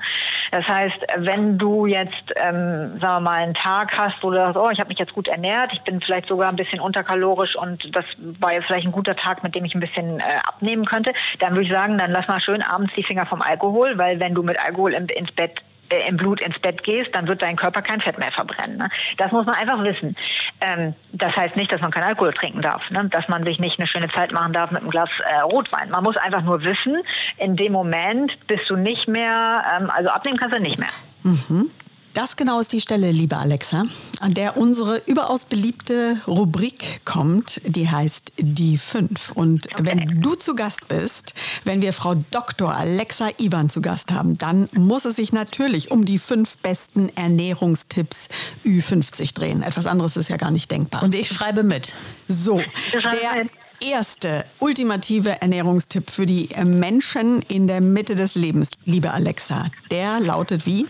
Das 0.51 0.67
heißt, 0.67 1.06
wenn 1.17 1.58
du 1.58 1.86
jetzt, 1.86 2.34
ähm, 2.36 2.99
sagen 2.99 3.15
wir 3.15 3.19
mal, 3.19 3.43
einen 3.43 3.53
Tag 3.53 3.97
hast, 3.97 4.21
wo 4.23 4.30
du 4.30 4.38
sagst, 4.38 4.58
oh, 4.58 4.69
ich 4.69 4.80
habe 4.80 4.89
mich 4.89 4.99
jetzt 4.99 5.13
gut 5.13 5.27
ernährt, 5.27 5.73
ich 5.73 5.82
bin 5.82 6.01
vielleicht 6.01 6.27
sogar 6.27 6.49
ein 6.49 6.56
bisschen 6.56 6.80
unterkalorisch 6.80 7.56
und 7.56 7.95
das 7.95 8.06
war 8.39 8.53
jetzt 8.53 8.65
vielleicht 8.65 8.88
ein 8.88 8.91
guter 8.91 9.15
Tag, 9.15 9.43
mit 9.43 9.56
dem 9.56 9.65
ich 9.65 9.75
ein 9.75 9.82
bisschen 9.82 10.19
äh, 10.19 10.23
abnehmen 10.43 10.86
könnte, 10.86 11.13
dann 11.39 11.51
würde 11.51 11.63
ich 11.63 11.71
sagen, 11.71 11.97
dann 11.97 12.12
lass 12.12 12.27
mal 12.27 12.39
schön 12.39 12.62
abends 12.62 12.93
die 12.95 13.03
Finger 13.03 13.25
vom 13.25 13.41
Alkohol, 13.41 13.97
weil 13.97 14.19
wenn 14.19 14.34
du 14.34 14.43
mit 14.43 14.60
Alkohol 14.60 14.93
ins 14.93 15.32
Bett 15.32 15.62
im 16.08 16.17
Blut 16.17 16.41
ins 16.41 16.60
Bett 16.60 16.84
gehst, 16.84 17.13
dann 17.13 17.28
wird 17.28 17.41
dein 17.41 17.56
Körper 17.56 17.82
kein 17.82 18.02
Fett 18.02 18.17
mehr 18.17 18.32
verbrennen. 18.32 18.78
Ne? 18.78 18.89
Das 19.17 19.32
muss 19.32 19.45
man 19.45 19.56
einfach 19.56 19.84
wissen. 19.84 20.15
Ähm, 20.62 20.93
das 21.13 21.36
heißt 21.36 21.56
nicht, 21.56 21.71
dass 21.71 21.82
man 21.82 21.91
keinen 21.91 22.04
Alkohol 22.04 22.34
trinken 22.34 22.62
darf, 22.62 22.89
ne? 22.91 23.06
dass 23.06 23.28
man 23.28 23.43
sich 23.45 23.60
nicht 23.60 23.80
eine 23.80 23.88
schöne 23.88 24.10
Zeit 24.10 24.32
machen 24.32 24.54
darf 24.54 24.71
mit 24.71 24.82
einem 24.82 24.89
Glas 24.89 25.10
äh, 25.19 25.39
Rotwein. 25.39 25.89
Man 25.89 26.04
muss 26.04 26.17
einfach 26.17 26.41
nur 26.41 26.63
wissen, 26.63 26.97
in 27.38 27.56
dem 27.56 27.73
Moment 27.73 28.38
bist 28.47 28.69
du 28.69 28.76
nicht 28.76 29.08
mehr, 29.08 29.63
ähm, 29.78 29.89
also 29.89 30.10
abnehmen 30.10 30.38
kannst 30.38 30.56
du 30.56 30.62
nicht 30.62 30.78
mehr. 30.78 30.89
Mhm. 31.23 31.69
Das 32.17 32.36
genau 32.36 32.60
ist 32.60 32.73
die 32.73 32.82
Stelle, 32.82 33.12
liebe 33.12 33.38
Alexa, 33.38 33.86
an 34.21 34.34
der 34.34 34.58
unsere 34.58 35.03
überaus 35.06 35.45
beliebte 35.45 36.19
Rubrik 36.25 37.01
kommt, 37.06 37.62
die 37.63 37.91
heißt 37.91 38.34
Die 38.39 38.80
Fünf. 38.80 39.32
Und 39.34 39.67
okay. 39.71 39.84
wenn 39.84 40.19
du 40.19 40.34
zu 40.34 40.56
Gast 40.56 40.87
bist, 40.87 41.35
wenn 41.63 41.83
wir 41.83 41.94
Frau 41.94 42.15
Dr. 42.15 42.73
Alexa 42.73 43.29
Ivan 43.37 43.69
zu 43.69 43.83
Gast 43.83 44.12
haben, 44.12 44.35
dann 44.35 44.67
muss 44.73 45.06
es 45.06 45.17
sich 45.17 45.31
natürlich 45.31 45.91
um 45.91 46.06
die 46.06 46.17
fünf 46.17 46.58
besten 46.58 47.10
Ernährungstipps 47.15 48.29
Ü50 48.65 49.35
drehen. 49.35 49.62
Etwas 49.62 49.85
anderes 49.85 50.17
ist 50.17 50.29
ja 50.29 50.37
gar 50.37 50.50
nicht 50.50 50.71
denkbar. 50.71 51.04
Und 51.04 51.13
ich 51.13 51.27
schreibe 51.27 51.62
mit. 51.62 51.94
So, 52.27 52.63
der 52.94 53.46
erste 53.79 54.44
ultimative 54.58 55.39
Ernährungstipp 55.44 56.10
für 56.10 56.25
die 56.25 56.50
Menschen 56.65 57.44
in 57.44 57.67
der 57.67 57.79
Mitte 57.79 58.15
des 58.15 58.33
Lebens, 58.33 58.71
liebe 58.85 59.12
Alexa, 59.12 59.67
der 59.91 60.19
lautet 60.19 60.65
wie? 60.65 60.87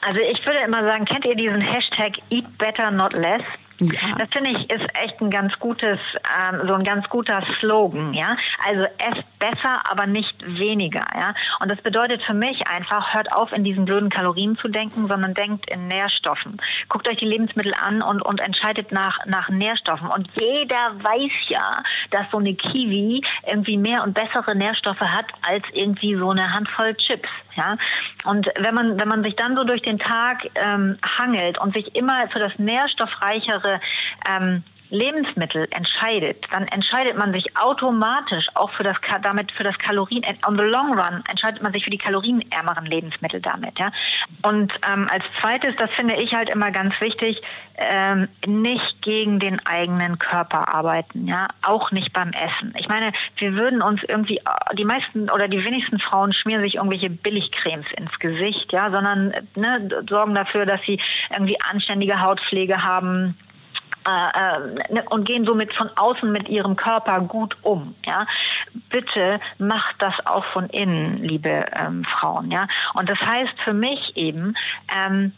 Also 0.00 0.20
ich 0.20 0.44
würde 0.46 0.60
immer 0.60 0.84
sagen, 0.84 1.04
kennt 1.04 1.24
ihr 1.24 1.34
diesen 1.34 1.60
Hashtag 1.60 2.12
Eat 2.30 2.58
Better 2.58 2.90
Not 2.90 3.12
Less? 3.12 3.42
Ja. 3.80 4.16
Das 4.18 4.28
finde 4.30 4.50
ich 4.50 4.70
ist 4.70 4.86
echt 5.00 5.20
ein 5.20 5.30
ganz 5.30 5.56
gutes, 5.58 6.00
ähm, 6.50 6.66
so 6.66 6.74
ein 6.74 6.82
ganz 6.82 7.08
guter 7.08 7.40
Slogan, 7.58 8.12
ja. 8.12 8.36
Also 8.66 8.86
esst 8.98 9.24
besser, 9.38 9.80
aber 9.88 10.06
nicht 10.06 10.34
weniger, 10.44 11.04
ja. 11.14 11.32
Und 11.60 11.70
das 11.70 11.80
bedeutet 11.80 12.22
für 12.22 12.34
mich 12.34 12.66
einfach, 12.66 13.14
hört 13.14 13.32
auf, 13.32 13.52
in 13.52 13.62
diesen 13.62 13.84
blöden 13.84 14.10
Kalorien 14.10 14.56
zu 14.56 14.68
denken, 14.68 15.06
sondern 15.06 15.32
denkt 15.32 15.70
in 15.70 15.86
Nährstoffen. 15.86 16.56
Guckt 16.88 17.08
euch 17.08 17.18
die 17.18 17.26
Lebensmittel 17.26 17.72
an 17.74 18.02
und, 18.02 18.20
und 18.22 18.40
entscheidet 18.40 18.90
nach, 18.90 19.24
nach 19.26 19.48
Nährstoffen. 19.48 20.08
Und 20.08 20.28
jeder 20.34 20.92
weiß 21.00 21.48
ja, 21.48 21.82
dass 22.10 22.28
so 22.32 22.38
eine 22.38 22.54
Kiwi 22.54 23.22
irgendwie 23.46 23.78
mehr 23.78 24.02
und 24.02 24.14
bessere 24.14 24.56
Nährstoffe 24.56 25.00
hat 25.00 25.26
als 25.42 25.64
irgendwie 25.72 26.16
so 26.16 26.30
eine 26.30 26.52
Handvoll 26.52 26.94
Chips, 26.96 27.28
ja. 27.54 27.76
Und 28.24 28.50
wenn 28.58 28.74
man, 28.74 28.98
wenn 28.98 29.08
man 29.08 29.22
sich 29.22 29.36
dann 29.36 29.56
so 29.56 29.62
durch 29.62 29.82
den 29.82 29.98
Tag 29.98 30.50
ähm, 30.56 30.98
hangelt 31.18 31.60
und 31.60 31.74
sich 31.74 31.94
immer 31.94 32.28
für 32.28 32.38
das 32.40 32.58
nährstoffreichere 32.58 33.67
andere 33.68 33.80
ähm, 34.28 34.62
Lebensmittel 34.90 35.68
entscheidet, 35.72 36.46
dann 36.50 36.66
entscheidet 36.68 37.16
man 37.18 37.34
sich 37.34 37.44
automatisch 37.58 38.46
auch 38.54 38.70
für 38.70 38.82
das 38.82 38.96
damit 39.22 39.52
für 39.52 39.62
das 39.62 39.76
Kalorien 39.78 40.22
on 40.46 40.56
the 40.56 40.64
long 40.64 40.98
run 40.98 41.22
entscheidet 41.28 41.62
man 41.62 41.74
sich 41.74 41.84
für 41.84 41.90
die 41.90 41.98
kalorienärmeren 41.98 42.86
Lebensmittel 42.86 43.40
damit, 43.40 43.78
ja. 43.78 43.90
Und 44.42 44.72
ähm, 44.90 45.06
als 45.10 45.24
zweites, 45.38 45.76
das 45.76 45.90
finde 45.90 46.14
ich 46.14 46.34
halt 46.34 46.48
immer 46.48 46.70
ganz 46.70 46.98
wichtig, 47.02 47.42
ähm, 47.76 48.28
nicht 48.46 49.02
gegen 49.02 49.38
den 49.38 49.64
eigenen 49.66 50.18
Körper 50.18 50.72
arbeiten, 50.74 51.26
ja, 51.26 51.48
auch 51.62 51.90
nicht 51.90 52.14
beim 52.14 52.30
Essen. 52.30 52.72
Ich 52.78 52.88
meine, 52.88 53.12
wir 53.36 53.54
würden 53.56 53.82
uns 53.82 54.02
irgendwie 54.04 54.40
die 54.72 54.86
meisten 54.86 55.28
oder 55.30 55.48
die 55.48 55.62
wenigsten 55.64 55.98
Frauen 55.98 56.32
schmieren 56.32 56.62
sich 56.62 56.76
irgendwelche 56.76 57.10
Billigcremes 57.10 57.92
ins 57.92 58.18
Gesicht, 58.18 58.72
ja, 58.72 58.90
sondern 58.90 59.34
ne, 59.54 59.86
sorgen 60.08 60.34
dafür, 60.34 60.64
dass 60.64 60.82
sie 60.82 60.98
irgendwie 61.30 61.60
anständige 61.60 62.22
Hautpflege 62.22 62.82
haben 62.82 63.36
äh, 64.08 64.54
äh, 64.56 64.94
ne, 64.94 65.04
und 65.10 65.24
gehen 65.24 65.44
somit 65.44 65.74
von 65.74 65.90
außen 65.96 66.32
mit 66.32 66.48
ihrem 66.48 66.76
Körper 66.76 67.20
gut 67.20 67.56
um. 67.62 67.94
Ja? 68.06 68.26
Bitte 68.88 69.38
macht 69.58 69.96
das 69.98 70.14
auch 70.26 70.44
von 70.44 70.66
innen, 70.70 71.22
liebe 71.22 71.66
ähm, 71.76 72.04
Frauen. 72.04 72.50
Ja? 72.50 72.66
Und 72.94 73.10
das 73.10 73.20
heißt 73.20 73.60
für 73.60 73.74
mich 73.74 74.16
eben, 74.16 74.54
ähm, 74.96 75.32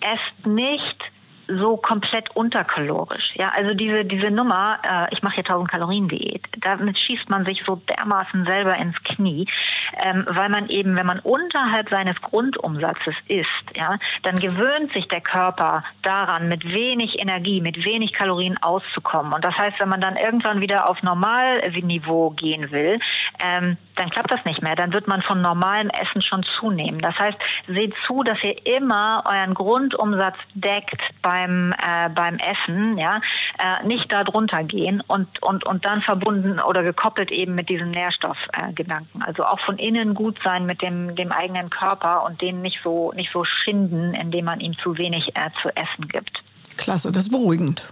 esst 0.00 0.46
nicht 0.46 1.10
so 1.48 1.76
komplett 1.76 2.34
unterkalorisch. 2.36 3.32
Ja, 3.34 3.50
also 3.56 3.74
diese, 3.74 4.04
diese 4.04 4.30
Nummer, 4.30 4.78
äh, 4.82 5.12
ich 5.12 5.22
mache 5.22 5.36
hier 5.36 5.44
1000 5.44 5.70
Kalorien 5.70 6.08
Diät, 6.08 6.46
damit 6.60 6.98
schießt 6.98 7.28
man 7.30 7.44
sich 7.44 7.64
so 7.64 7.76
dermaßen 7.76 8.44
selber 8.44 8.76
ins 8.76 9.02
Knie, 9.02 9.46
ähm, 10.02 10.26
weil 10.28 10.48
man 10.48 10.68
eben, 10.68 10.96
wenn 10.96 11.06
man 11.06 11.20
unterhalb 11.20 11.88
seines 11.90 12.20
Grundumsatzes 12.20 13.14
isst, 13.28 13.48
ja, 13.76 13.96
dann 14.22 14.38
gewöhnt 14.38 14.92
sich 14.92 15.08
der 15.08 15.20
Körper 15.20 15.84
daran, 16.02 16.48
mit 16.48 16.70
wenig 16.72 17.18
Energie, 17.20 17.60
mit 17.60 17.84
wenig 17.84 18.12
Kalorien 18.12 18.56
auszukommen. 18.62 19.32
Und 19.32 19.44
das 19.44 19.56
heißt, 19.56 19.80
wenn 19.80 19.88
man 19.88 20.00
dann 20.00 20.16
irgendwann 20.16 20.60
wieder 20.60 20.88
auf 20.88 21.02
Normalniveau 21.02 22.30
gehen 22.30 22.70
will, 22.70 22.98
ähm, 23.42 23.76
dann 23.98 24.10
klappt 24.10 24.30
das 24.30 24.44
nicht 24.44 24.62
mehr. 24.62 24.76
Dann 24.76 24.92
wird 24.92 25.08
man 25.08 25.22
von 25.22 25.40
normalem 25.40 25.90
Essen 25.90 26.22
schon 26.22 26.42
zunehmen. 26.42 27.00
Das 27.00 27.18
heißt, 27.18 27.36
seht 27.66 27.94
zu, 28.06 28.22
dass 28.22 28.42
ihr 28.44 28.54
immer 28.66 29.22
euren 29.26 29.54
Grundumsatz 29.54 30.36
deckt 30.54 31.02
beim, 31.38 31.72
äh, 31.72 32.08
beim 32.14 32.38
Essen, 32.38 32.98
ja, 32.98 33.20
äh, 33.58 33.86
nicht 33.86 34.10
darunter 34.10 34.64
gehen 34.64 35.02
und, 35.06 35.42
und, 35.42 35.64
und 35.66 35.84
dann 35.84 36.00
verbunden 36.00 36.60
oder 36.60 36.82
gekoppelt 36.82 37.30
eben 37.30 37.54
mit 37.54 37.68
diesem 37.68 37.90
Nährstoffgedanken. 37.90 39.20
Äh, 39.20 39.24
also 39.24 39.44
auch 39.44 39.60
von 39.60 39.78
innen 39.78 40.14
gut 40.14 40.38
sein 40.42 40.66
mit 40.66 40.82
dem, 40.82 41.14
dem 41.14 41.32
eigenen 41.32 41.70
Körper 41.70 42.24
und 42.24 42.40
den 42.40 42.62
nicht 42.62 42.80
so, 42.82 43.12
nicht 43.14 43.32
so 43.32 43.44
schinden, 43.44 44.14
indem 44.14 44.46
man 44.46 44.60
ihm 44.60 44.76
zu 44.76 44.96
wenig 44.98 45.36
äh, 45.36 45.50
zu 45.60 45.68
essen 45.76 46.08
gibt. 46.08 46.42
Klasse, 46.76 47.12
das 47.12 47.24
ist 47.24 47.30
beruhigend. 47.32 47.88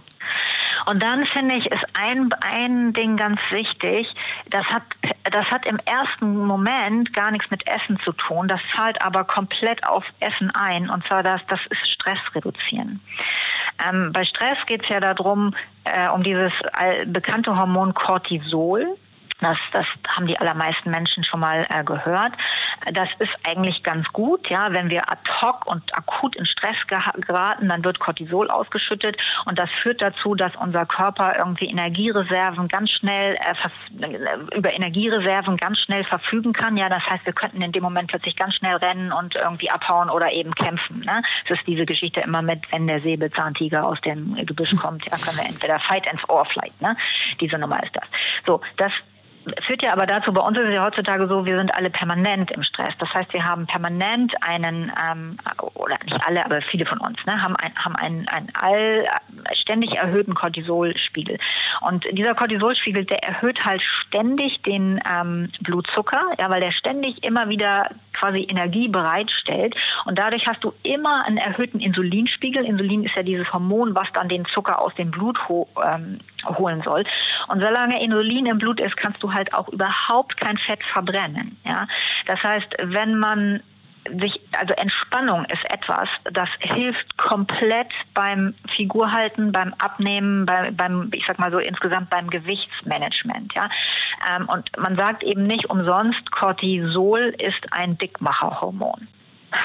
Und 0.87 1.03
dann 1.03 1.25
finde 1.25 1.55
ich, 1.55 1.69
ist 1.69 1.85
ein, 1.93 2.29
ein 2.39 2.93
Ding 2.93 3.17
ganz 3.17 3.41
wichtig, 3.49 4.13
das 4.49 4.65
hat, 4.67 4.83
das 5.29 5.51
hat 5.51 5.65
im 5.65 5.79
ersten 5.83 6.45
Moment 6.45 7.11
gar 7.11 7.29
nichts 7.29 7.51
mit 7.51 7.67
Essen 7.67 7.99
zu 7.99 8.13
tun, 8.13 8.47
das 8.47 8.61
zahlt 8.73 9.01
aber 9.01 9.25
komplett 9.25 9.85
auf 9.85 10.05
Essen 10.21 10.49
ein 10.55 10.89
und 10.89 11.05
zwar 11.05 11.23
das, 11.23 11.41
das 11.47 11.59
ist 11.71 11.89
Stress 11.89 12.19
reduzieren. 12.33 13.01
Ähm, 13.85 14.13
bei 14.13 14.23
Stress 14.23 14.65
geht 14.65 14.83
es 14.83 14.89
ja 14.89 15.01
darum, 15.01 15.53
äh, 15.83 16.07
um 16.07 16.23
dieses 16.23 16.53
bekannte 17.05 17.57
Hormon 17.57 17.93
Cortisol. 17.93 18.97
Das, 19.39 19.57
das 19.71 19.85
haben 20.07 20.25
die 20.25 20.37
allermeisten 20.39 20.89
Menschen 20.89 21.23
schon 21.23 21.39
mal 21.39 21.67
äh, 21.69 21.83
gehört. 21.83 22.33
Das 22.93 23.09
ist 23.19 23.35
eigentlich 23.43 23.83
ganz 23.83 24.07
gut, 24.11 24.49
ja. 24.49 24.73
Wenn 24.73 24.89
wir 24.89 25.11
ad 25.11 25.21
hoc 25.41 25.65
und 25.67 25.95
akut 25.95 26.35
in 26.35 26.45
Stress 26.45 26.75
geraten, 26.87 27.69
dann 27.69 27.83
wird 27.83 27.99
Cortisol 27.99 28.49
ausgeschüttet 28.49 29.21
und 29.45 29.59
das 29.59 29.69
führt 29.69 30.01
dazu, 30.01 30.33
dass 30.33 30.55
unser 30.55 30.85
Körper 30.85 31.35
irgendwie 31.37 31.67
Energiereserven 31.67 32.67
ganz 32.67 32.91
schnell 32.91 33.35
äh, 33.35 34.55
über 34.55 34.73
Energiereserven 34.73 35.57
ganz 35.57 35.79
schnell 35.79 36.03
verfügen 36.03 36.53
kann. 36.53 36.75
Ja, 36.77 36.89
das 36.89 37.07
heißt, 37.07 37.25
wir 37.25 37.33
könnten 37.33 37.61
in 37.61 37.71
dem 37.71 37.83
Moment 37.83 38.09
plötzlich 38.09 38.35
ganz 38.35 38.55
schnell 38.55 38.77
rennen 38.77 39.11
und 39.11 39.35
irgendwie 39.35 39.69
abhauen 39.69 40.09
oder 40.09 40.31
eben 40.31 40.53
kämpfen. 40.55 41.01
Ne? 41.01 41.21
Das 41.47 41.59
ist 41.59 41.67
diese 41.67 41.85
Geschichte 41.85 42.21
immer 42.21 42.41
mit, 42.41 42.71
wenn 42.71 42.87
der 42.87 43.01
Säbelzahntiger 43.01 43.85
aus 43.85 44.01
dem 44.01 44.35
Gebüsch 44.45 44.75
kommt, 44.75 45.05
ja, 45.05 45.17
können 45.17 45.37
wir 45.37 45.45
entweder 45.45 45.79
fight 45.79 46.09
and 46.09 46.27
or 46.29 46.45
flight. 46.45 46.79
Ne? 46.81 46.93
Diese 47.39 47.57
Nummer 47.57 47.81
ist 47.83 47.95
das. 47.95 48.05
So, 48.45 48.61
das 48.77 48.93
führt 49.61 49.81
ja 49.81 49.93
aber 49.93 50.05
dazu, 50.05 50.33
bei 50.33 50.41
uns 50.41 50.57
ist 50.57 50.67
es 50.67 50.73
ja 50.73 50.83
heutzutage 50.83 51.27
so, 51.27 51.45
wir 51.45 51.57
sind 51.57 51.73
alle 51.75 51.89
permanent 51.89 52.51
im 52.51 52.63
Stress. 52.63 52.93
Das 52.99 53.13
heißt, 53.13 53.33
wir 53.33 53.45
haben 53.45 53.65
permanent 53.65 54.33
einen, 54.41 54.91
ähm, 55.09 55.37
oder 55.73 55.97
nicht 56.03 56.25
alle, 56.25 56.43
aber 56.45 56.61
viele 56.61 56.85
von 56.85 56.99
uns, 56.99 57.23
ne, 57.25 57.41
haben, 57.41 57.55
ein, 57.57 57.73
haben 57.75 57.95
einen, 57.95 58.27
einen 58.27 58.49
all, 58.55 59.05
ständig 59.53 59.95
erhöhten 59.95 60.33
Cortisolspiegel. 60.33 61.37
Und 61.81 62.05
dieser 62.11 62.35
Cortisolspiegel, 62.35 63.05
der 63.05 63.23
erhöht 63.23 63.65
halt 63.65 63.81
ständig 63.81 64.61
den 64.63 64.99
ähm, 65.09 65.49
Blutzucker, 65.61 66.21
ja, 66.39 66.49
weil 66.49 66.61
der 66.61 66.71
ständig 66.71 67.23
immer 67.23 67.49
wieder 67.49 67.89
quasi 68.17 68.47
Energie 68.49 68.87
bereitstellt. 68.87 69.75
Und 70.05 70.17
dadurch 70.17 70.47
hast 70.47 70.63
du 70.63 70.73
immer 70.83 71.25
einen 71.25 71.37
erhöhten 71.37 71.79
Insulinspiegel. 71.79 72.65
Insulin 72.65 73.03
ist 73.03 73.15
ja 73.15 73.23
dieses 73.23 73.51
Hormon, 73.53 73.95
was 73.95 74.11
dann 74.13 74.27
den 74.27 74.45
Zucker 74.45 74.81
aus 74.81 74.93
dem 74.95 75.11
Blut 75.11 75.37
ho 75.47 75.67
ähm, 75.83 76.19
holen 76.45 76.81
soll. 76.83 77.03
Und 77.47 77.61
solange 77.61 78.01
Insulin 78.03 78.45
im 78.45 78.57
Blut 78.57 78.79
ist, 78.79 78.97
kannst 78.97 79.21
du 79.23 79.33
halt 79.33 79.53
auch 79.53 79.67
überhaupt 79.69 80.37
kein 80.37 80.57
Fett 80.57 80.83
verbrennen. 80.83 81.57
Ja? 81.65 81.87
Das 82.25 82.43
heißt, 82.43 82.75
wenn 82.83 83.17
man 83.17 83.61
sich, 84.19 84.39
also 84.59 84.73
Entspannung 84.73 85.45
ist 85.45 85.63
etwas, 85.71 86.09
das 86.31 86.49
hilft 86.59 87.17
komplett 87.17 87.93
beim 88.13 88.53
Figurhalten, 88.67 89.51
beim 89.51 89.73
Abnehmen, 89.79 90.45
bei, 90.45 90.71
beim, 90.71 91.09
ich 91.13 91.25
sag 91.25 91.39
mal 91.39 91.51
so 91.51 91.59
insgesamt 91.59 92.09
beim 92.09 92.29
Gewichtsmanagement. 92.29 93.53
Ja? 93.53 93.69
Ähm, 94.35 94.47
und 94.49 94.69
man 94.77 94.95
sagt 94.95 95.23
eben 95.23 95.43
nicht 95.43 95.69
umsonst, 95.69 96.31
Cortisol 96.31 97.35
ist 97.39 97.71
ein 97.71 97.97
Dickmacherhormon. 97.97 99.07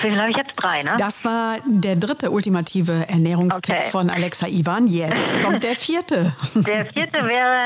Wie 0.01 0.09
viel 0.09 0.21
habe 0.21 0.31
ich 0.31 0.37
jetzt? 0.37 0.53
Drei, 0.57 0.83
ne? 0.83 0.95
Das 0.99 1.25
war 1.25 1.57
der 1.67 1.97
dritte 1.97 2.31
ultimative 2.31 3.09
Ernährungstipp 3.09 3.75
okay. 3.75 3.91
von 3.91 4.11
Alexa 4.11 4.47
Ivan. 4.47 4.87
Jetzt 4.87 5.41
kommt 5.43 5.65
der 5.65 5.77
vierte. 5.77 6.33
Der 6.55 6.87
vierte 6.87 7.25
wäre 7.27 7.57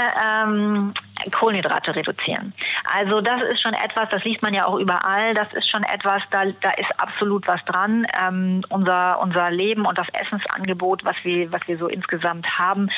ähm, 0.45 0.95
Kohlenhydrate 1.33 1.95
reduzieren. 1.95 2.53
Also 2.93 3.21
das 3.21 3.43
ist 3.43 3.61
schon 3.61 3.75
etwas, 3.75 4.09
das 4.11 4.25
liest 4.25 4.43
man 4.43 4.55
ja 4.55 4.67
auch 4.67 4.77
überall, 4.77 5.35
das 5.35 5.53
ist 5.53 5.69
schon 5.69 5.83
etwas, 5.85 6.23
da, 6.31 6.45
da 6.61 6.71
ist 6.73 6.91
absolut 7.01 7.47
was 7.47 7.65
dran. 7.65 8.07
Ähm, 8.21 8.63
unser, 8.69 9.21
unser 9.21 9.51
Leben 9.51 9.87
und 9.87 9.99
das 9.99 10.09
Essensangebot, 10.11 11.05
was 11.05 11.17
wir, 11.23 11.51
was 11.53 11.61
wir 11.67 11.79
so 11.79 11.87
insgesamt 11.87 12.59
haben, 12.59 12.89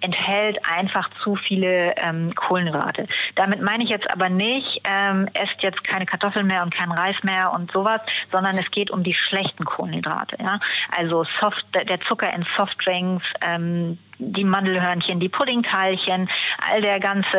enthält 0.00 0.58
einfach 0.66 1.08
zu 1.22 1.36
viele 1.36 1.94
ähm, 1.96 2.34
Kohlenhydrate. 2.34 3.06
Damit 3.34 3.62
meine 3.62 3.84
ich 3.84 3.90
jetzt 3.90 4.10
aber 4.10 4.28
nicht, 4.28 4.80
ähm, 4.84 5.28
esst 5.34 5.62
jetzt 5.62 5.84
keine 5.84 6.06
Kartoffeln 6.06 6.46
mehr 6.46 6.62
und 6.62 6.74
keinen 6.74 6.92
Reis 6.92 7.22
mehr 7.22 7.52
und 7.52 7.70
sowas, 7.70 8.00
sondern 8.30 8.56
es 8.56 8.70
geht 8.70 8.90
um 8.90 9.02
die 9.02 9.14
schlechten 9.14 9.64
Kohlenhydrate. 9.64 10.36
Ja? 10.40 10.60
Also 10.96 11.24
Soft, 11.24 11.66
der 11.74 12.00
Zucker 12.00 12.32
in 12.32 12.44
Softdrinks, 12.56 13.24
ähm, 13.40 13.98
die 14.18 14.44
Mandelhörnchen, 14.44 15.20
die 15.20 15.28
Puddingteilchen, 15.28 16.28
all 16.70 16.80
der 16.80 17.00
ganze 17.00 17.38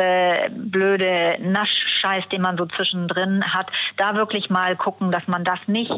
blöde 0.50 1.36
Naschscheiß, 1.40 2.28
den 2.28 2.42
man 2.42 2.56
so 2.56 2.66
zwischendrin 2.66 3.44
hat, 3.44 3.70
da 3.96 4.16
wirklich 4.16 4.50
mal 4.50 4.76
gucken, 4.76 5.12
dass 5.12 5.26
man 5.28 5.44
das 5.44 5.58
nicht, 5.66 5.92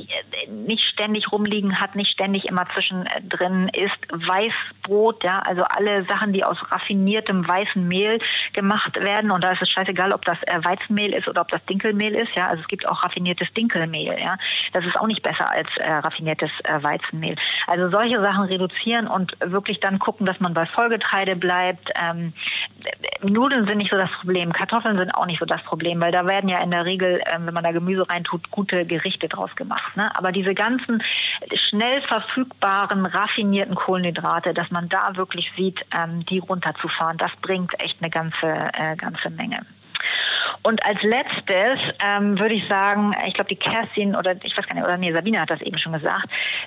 nicht 0.49 0.85
ständig 0.85 1.31
rumliegen 1.31 1.81
hat, 1.81 1.95
nicht 1.95 2.11
ständig 2.11 2.47
immer 2.47 2.67
zwischendrin 2.69 3.69
ist. 3.69 3.99
Weißbrot, 4.11 5.25
ja, 5.25 5.41
also 5.41 5.65
alle 5.65 6.05
Sachen, 6.05 6.33
die 6.33 6.45
aus 6.45 6.59
raffiniertem 6.71 7.47
weißen 7.47 7.87
Mehl 7.87 8.19
gemacht 8.53 9.01
werden 9.01 9.31
und 9.31 9.45
da 9.45 9.53
ist 9.53 9.63
es 9.63 9.71
scheißegal, 9.71 10.13
ob 10.13 10.25
das 10.25 10.39
äh, 10.47 10.65
Weizenmehl 10.65 11.15
ist 11.15 11.29
oder 11.29 11.43
ob 11.43 11.49
das 11.49 11.65
Dinkelmehl 11.67 12.15
ist, 12.15 12.35
ja, 12.35 12.49
also 12.49 12.61
es 12.63 12.69
gibt 12.69 12.89
auch 12.89 13.03
raffiniertes 13.03 13.53
Dinkelmehl, 13.55 14.17
ja, 14.19 14.37
das 14.73 14.85
ist 14.85 14.99
auch 14.99 15.07
nicht 15.07 15.23
besser 15.23 15.51
als 15.51 15.77
äh, 15.77 15.91
raffiniertes 15.91 16.51
äh, 16.65 16.83
Weizenmehl. 16.83 17.37
Also 17.67 17.91
solche 17.91 18.21
Sachen 18.21 18.45
reduzieren 18.45 19.07
und 19.07 19.37
wirklich 19.45 19.81
dann 19.81 19.99
gucken, 19.99 20.27
dass 20.27 20.41
man 20.41 20.55
bei 20.55 20.67
Vollgetreide 20.73 21.37
bleibt. 21.37 21.91
Ähm, 21.95 22.33
Nudeln 23.23 23.67
sind 23.67 23.79
nicht 23.79 23.91
so 23.91 23.97
das 23.97 24.11
Problem, 24.11 24.53
Kartoffeln 24.53 24.99
sind 24.99 25.15
auch 25.15 25.27
nicht 25.27 25.39
so 25.39 25.45
das 25.45 25.63
Problem, 25.63 26.01
weil 26.01 26.13
da 26.13 26.27
werden 26.27 26.49
ja 26.49 26.59
in 26.61 26.71
der 26.71 26.85
Regel, 26.85 27.21
ähm, 27.33 27.47
wenn 27.47 27.55
man 27.55 27.65
da 27.65 27.73
Gemüse 27.73 28.09
reintut, 28.09 28.51
gute 28.51 28.85
Gerichte 28.85 29.29
draus 29.29 29.55
gemacht. 29.57 29.97
Ne? 29.97 30.15
Aber 30.17 30.33
diese 30.33 30.55
ganzen 30.55 31.03
schnell 31.55 32.03
verfügbaren, 32.03 33.07
raffinierten 33.07 33.75
Kohlenhydrate, 33.75 34.55
dass 34.55 34.71
man 34.71 34.89
da 34.89 35.17
wirklich 35.17 35.53
sieht, 35.57 35.85
ähm, 35.97 36.25
die 36.27 36.39
runterzufahren, 36.39 37.17
das 37.17 37.33
bringt 37.43 37.79
echt 37.81 37.99
eine 38.01 38.11
ganze, 38.11 38.47
äh, 38.47 38.97
ganze 38.97 39.31
Menge. 39.31 39.65
Und 40.63 40.85
als 40.85 41.03
letztes 41.03 41.81
ähm, 42.01 42.39
würde 42.39 42.55
ich 42.55 42.67
sagen, 42.67 43.15
ich 43.27 43.35
glaube, 43.35 43.49
die 43.49 43.57
Kerstin 43.57 44.15
oder 44.15 44.35
ich 44.43 44.57
weiß 44.57 44.67
gar 44.67 44.75
nicht, 44.75 44.85
oder 44.85 44.97
nee, 44.97 45.13
Sabine 45.13 45.41
hat 45.41 45.51
das 45.51 45.61
eben 45.61 45.79
schon 45.79 45.93
gesagt, 45.93 46.27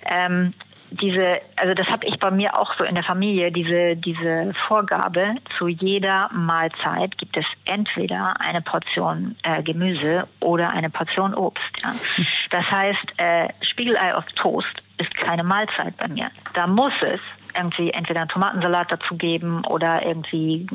ähm, 0.10 0.54
diese, 0.92 1.42
also 1.56 1.74
das 1.74 1.90
habe 1.90 2.06
ich 2.08 2.20
bei 2.20 2.32
mir 2.32 2.58
auch 2.58 2.74
so 2.78 2.84
in 2.84 2.96
der 2.96 3.04
Familie, 3.04 3.52
diese, 3.52 3.96
diese 3.96 4.54
Vorgabe, 4.54 5.36
zu 5.58 5.68
jeder 5.68 6.30
Mahlzeit 6.34 7.18
gibt 7.18 7.38
es 7.38 7.46
entweder 7.66 8.34
eine 8.40 8.62
Portion 8.62 9.36
äh, 9.44 9.62
Gemüse 9.64 10.28
oder 10.40 10.70
eine 10.72 10.90
Portion 10.90 11.34
Obst. 11.34 11.66
Ja. 11.82 11.94
Das 12.52 12.72
heißt, 12.72 13.14
äh, 13.18 13.50
Spiegelei 13.62 14.16
auf 14.16 14.26
Toast 14.34 14.84
ist 14.98 15.14
keine 15.16 15.44
Mahlzeit 15.44 15.96
bei 15.98 16.08
mir. 16.08 16.30
Da 16.54 16.68
muss 16.68 16.94
es 17.02 17.20
irgendwie 17.58 17.92
entweder 17.92 18.22
einen 18.22 18.30
Tomatensalat 18.30 18.92
dazu 18.92 19.16
geben 19.16 19.64
oder 19.66 20.06
irgendwie 20.06 20.68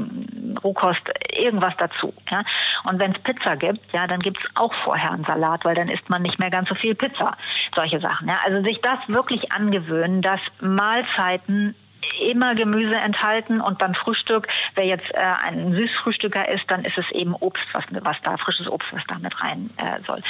Rohkost, 0.62 1.02
irgendwas 1.36 1.74
dazu. 1.76 2.12
Ja? 2.30 2.42
Und 2.88 3.00
wenn 3.00 3.12
es 3.12 3.18
Pizza 3.18 3.56
gibt, 3.56 3.80
ja, 3.92 4.06
dann 4.06 4.20
gibt 4.20 4.38
es 4.38 4.50
auch 4.56 4.72
vorher 4.72 5.12
einen 5.12 5.24
Salat, 5.24 5.64
weil 5.64 5.74
dann 5.74 5.88
isst 5.88 6.08
man 6.08 6.22
nicht 6.22 6.38
mehr 6.38 6.50
ganz 6.50 6.68
so 6.68 6.74
viel 6.74 6.94
Pizza. 6.94 7.36
Solche 7.74 8.00
Sachen. 8.00 8.28
Ja? 8.28 8.38
Also 8.44 8.62
sich 8.62 8.80
das 8.80 8.98
wirklich 9.08 9.52
angewöhnen, 9.52 10.22
dass 10.22 10.40
Mahlzeiten 10.60 11.74
immer 12.20 12.54
Gemüse 12.54 12.96
enthalten 12.96 13.60
und 13.60 13.78
beim 13.78 13.94
Frühstück, 13.94 14.48
wer 14.74 14.86
jetzt 14.86 15.10
äh, 15.14 15.18
ein 15.18 15.72
Süßfrühstücker 15.74 16.48
ist, 16.48 16.64
dann 16.68 16.84
ist 16.84 16.98
es 16.98 17.10
eben 17.12 17.34
Obst, 17.34 17.64
was, 17.72 17.84
was 18.02 18.16
da, 18.22 18.36
frisches 18.36 18.68
Obst, 18.68 18.92
was 18.92 19.02
da 19.08 19.18
mit 19.18 19.42
rein 19.42 19.70
äh, 19.76 20.00
soll. 20.06 20.20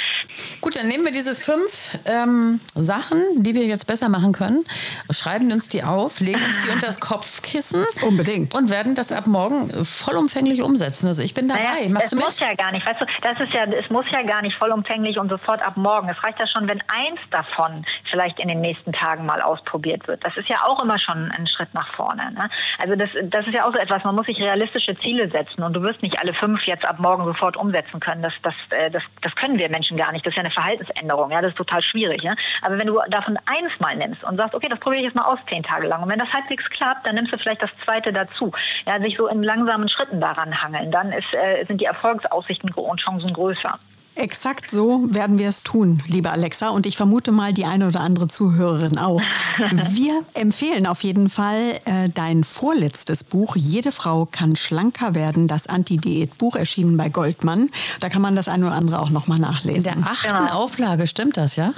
Gut, 0.61 0.75
dann 0.75 0.87
nehmen 0.87 1.05
wir 1.05 1.11
diese 1.11 1.35
fünf 1.35 1.97
ähm, 2.05 2.59
Sachen, 2.75 3.21
die 3.35 3.55
wir 3.55 3.65
jetzt 3.65 3.87
besser 3.87 4.09
machen 4.09 4.31
können, 4.31 4.63
schreiben 5.11 5.51
uns 5.51 5.69
die 5.69 5.83
auf, 5.83 6.19
legen 6.19 6.43
uns 6.43 6.63
die 6.63 6.69
unter 6.73 6.87
das 6.87 6.99
Kopfkissen. 6.99 7.85
Unbedingt. 8.01 8.55
Und 8.55 8.69
werden 8.69 8.95
das 8.95 9.11
ab 9.11 9.27
morgen 9.27 9.85
vollumfänglich 9.85 10.61
umsetzen. 10.61 11.07
Also 11.07 11.21
ich 11.21 11.33
bin 11.33 11.47
dabei. 11.47 11.63
Naja, 11.63 11.89
Machst 11.89 12.05
es 12.05 12.09
du 12.11 12.15
mit? 12.17 12.25
muss 12.25 12.39
ja 12.39 12.53
gar 12.53 12.71
nicht, 12.71 12.85
weißt 12.85 13.01
du, 13.01 13.05
das 13.21 13.39
ist 13.39 13.53
ja, 13.53 13.65
es 13.65 13.89
muss 13.89 14.09
ja 14.11 14.21
gar 14.23 14.41
nicht 14.41 14.55
vollumfänglich 14.57 15.17
und 15.17 15.29
sofort 15.29 15.61
ab 15.61 15.77
morgen. 15.77 16.09
Es 16.09 16.23
reicht 16.23 16.39
ja 16.39 16.47
schon, 16.47 16.67
wenn 16.67 16.81
eins 16.87 17.19
davon 17.29 17.85
vielleicht 18.03 18.39
in 18.39 18.47
den 18.47 18.61
nächsten 18.61 18.91
Tagen 18.91 19.25
mal 19.25 19.41
ausprobiert 19.41 20.07
wird. 20.07 20.25
Das 20.25 20.35
ist 20.37 20.49
ja 20.49 20.63
auch 20.65 20.81
immer 20.83 20.97
schon 20.97 21.31
ein 21.31 21.47
Schritt 21.47 21.60
Schritt 21.61 21.73
nach 21.73 21.93
vorne. 21.93 22.31
Ne? 22.33 22.49
Also 22.79 22.95
das, 22.95 23.09
das 23.23 23.47
ist 23.47 23.53
ja 23.53 23.65
auch 23.65 23.73
so 23.73 23.79
etwas, 23.79 24.03
man 24.03 24.15
muss 24.15 24.25
sich 24.25 24.41
realistische 24.41 24.97
Ziele 24.97 25.29
setzen 25.29 25.63
und 25.63 25.75
du 25.75 25.81
wirst 25.81 26.01
nicht 26.01 26.19
alle 26.19 26.33
fünf 26.33 26.65
jetzt 26.65 26.85
ab 26.85 26.99
morgen 26.99 27.23
sofort 27.25 27.55
umsetzen 27.57 27.99
können. 27.99 28.23
Das, 28.23 28.33
das, 28.41 28.53
äh, 28.71 28.89
das, 28.89 29.03
das 29.21 29.35
können 29.35 29.59
wir 29.59 29.69
Menschen 29.69 29.97
gar 29.97 30.11
nicht. 30.11 30.25
Das 30.25 30.31
ist 30.31 30.37
ja 30.37 30.43
eine 30.43 30.51
Verhaltensänderung. 30.51 31.31
Ja? 31.31 31.41
Das 31.41 31.51
ist 31.51 31.57
total 31.57 31.81
schwierig. 31.81 32.23
Ja? 32.23 32.35
Aber 32.63 32.77
wenn 32.77 32.87
du 32.87 32.99
davon 33.09 33.37
eins 33.45 33.79
mal 33.79 33.95
nimmst 33.95 34.23
und 34.23 34.37
sagst, 34.37 34.55
okay, 34.55 34.67
das 34.69 34.79
probiere 34.79 35.01
ich 35.01 35.07
jetzt 35.07 35.15
mal 35.15 35.25
aus 35.25 35.39
zehn 35.47 35.63
Tage 35.63 35.87
lang 35.87 36.03
und 36.03 36.09
wenn 36.09 36.19
das 36.19 36.33
halbwegs 36.33 36.69
klappt, 36.69 37.05
dann 37.05 37.15
nimmst 37.15 37.33
du 37.33 37.37
vielleicht 37.37 37.61
das 37.61 37.71
zweite 37.85 38.11
dazu. 38.11 38.51
Ja, 38.87 39.01
sich 39.01 39.17
so 39.17 39.27
in 39.27 39.43
langsamen 39.43 39.87
Schritten 39.87 40.19
daran 40.19 40.61
hangeln, 40.61 40.91
dann 40.91 41.11
ist, 41.11 41.33
äh, 41.33 41.65
sind 41.65 41.79
die 41.79 41.85
Erfolgsaussichten 41.85 42.71
und 42.71 42.99
Chancen 42.99 43.33
größer. 43.33 43.77
Exakt 44.15 44.69
so 44.69 45.07
werden 45.09 45.39
wir 45.39 45.47
es 45.47 45.63
tun, 45.63 46.03
liebe 46.05 46.29
Alexa. 46.31 46.69
Und 46.69 46.85
ich 46.85 46.97
vermute 46.97 47.31
mal, 47.31 47.53
die 47.53 47.65
eine 47.65 47.87
oder 47.87 48.01
andere 48.01 48.27
Zuhörerin 48.27 48.97
auch. 48.97 49.21
Wir 49.91 50.21
empfehlen 50.33 50.85
auf 50.85 51.01
jeden 51.01 51.29
Fall 51.29 51.79
äh, 51.85 52.09
dein 52.13 52.43
vorletztes 52.43 53.23
Buch. 53.23 53.55
Jede 53.55 53.91
Frau 53.91 54.27
kann 54.29 54.55
schlanker 54.55 55.15
werden. 55.15 55.47
Das 55.47 55.67
Anti-Diät-Buch 55.67 56.55
erschienen 56.55 56.97
bei 56.97 57.09
Goldmann. 57.09 57.69
Da 58.01 58.09
kann 58.09 58.21
man 58.21 58.35
das 58.35 58.47
eine 58.47 58.67
oder 58.67 58.75
andere 58.75 58.99
auch 58.99 59.09
nochmal 59.11 59.39
nachlesen. 59.39 59.77
In 59.93 60.01
der 60.01 60.11
achten 60.11 60.27
Genau. 60.27 60.51
Auflage, 60.51 61.07
stimmt 61.07 61.37
das, 61.37 61.55
ja? 61.55 61.73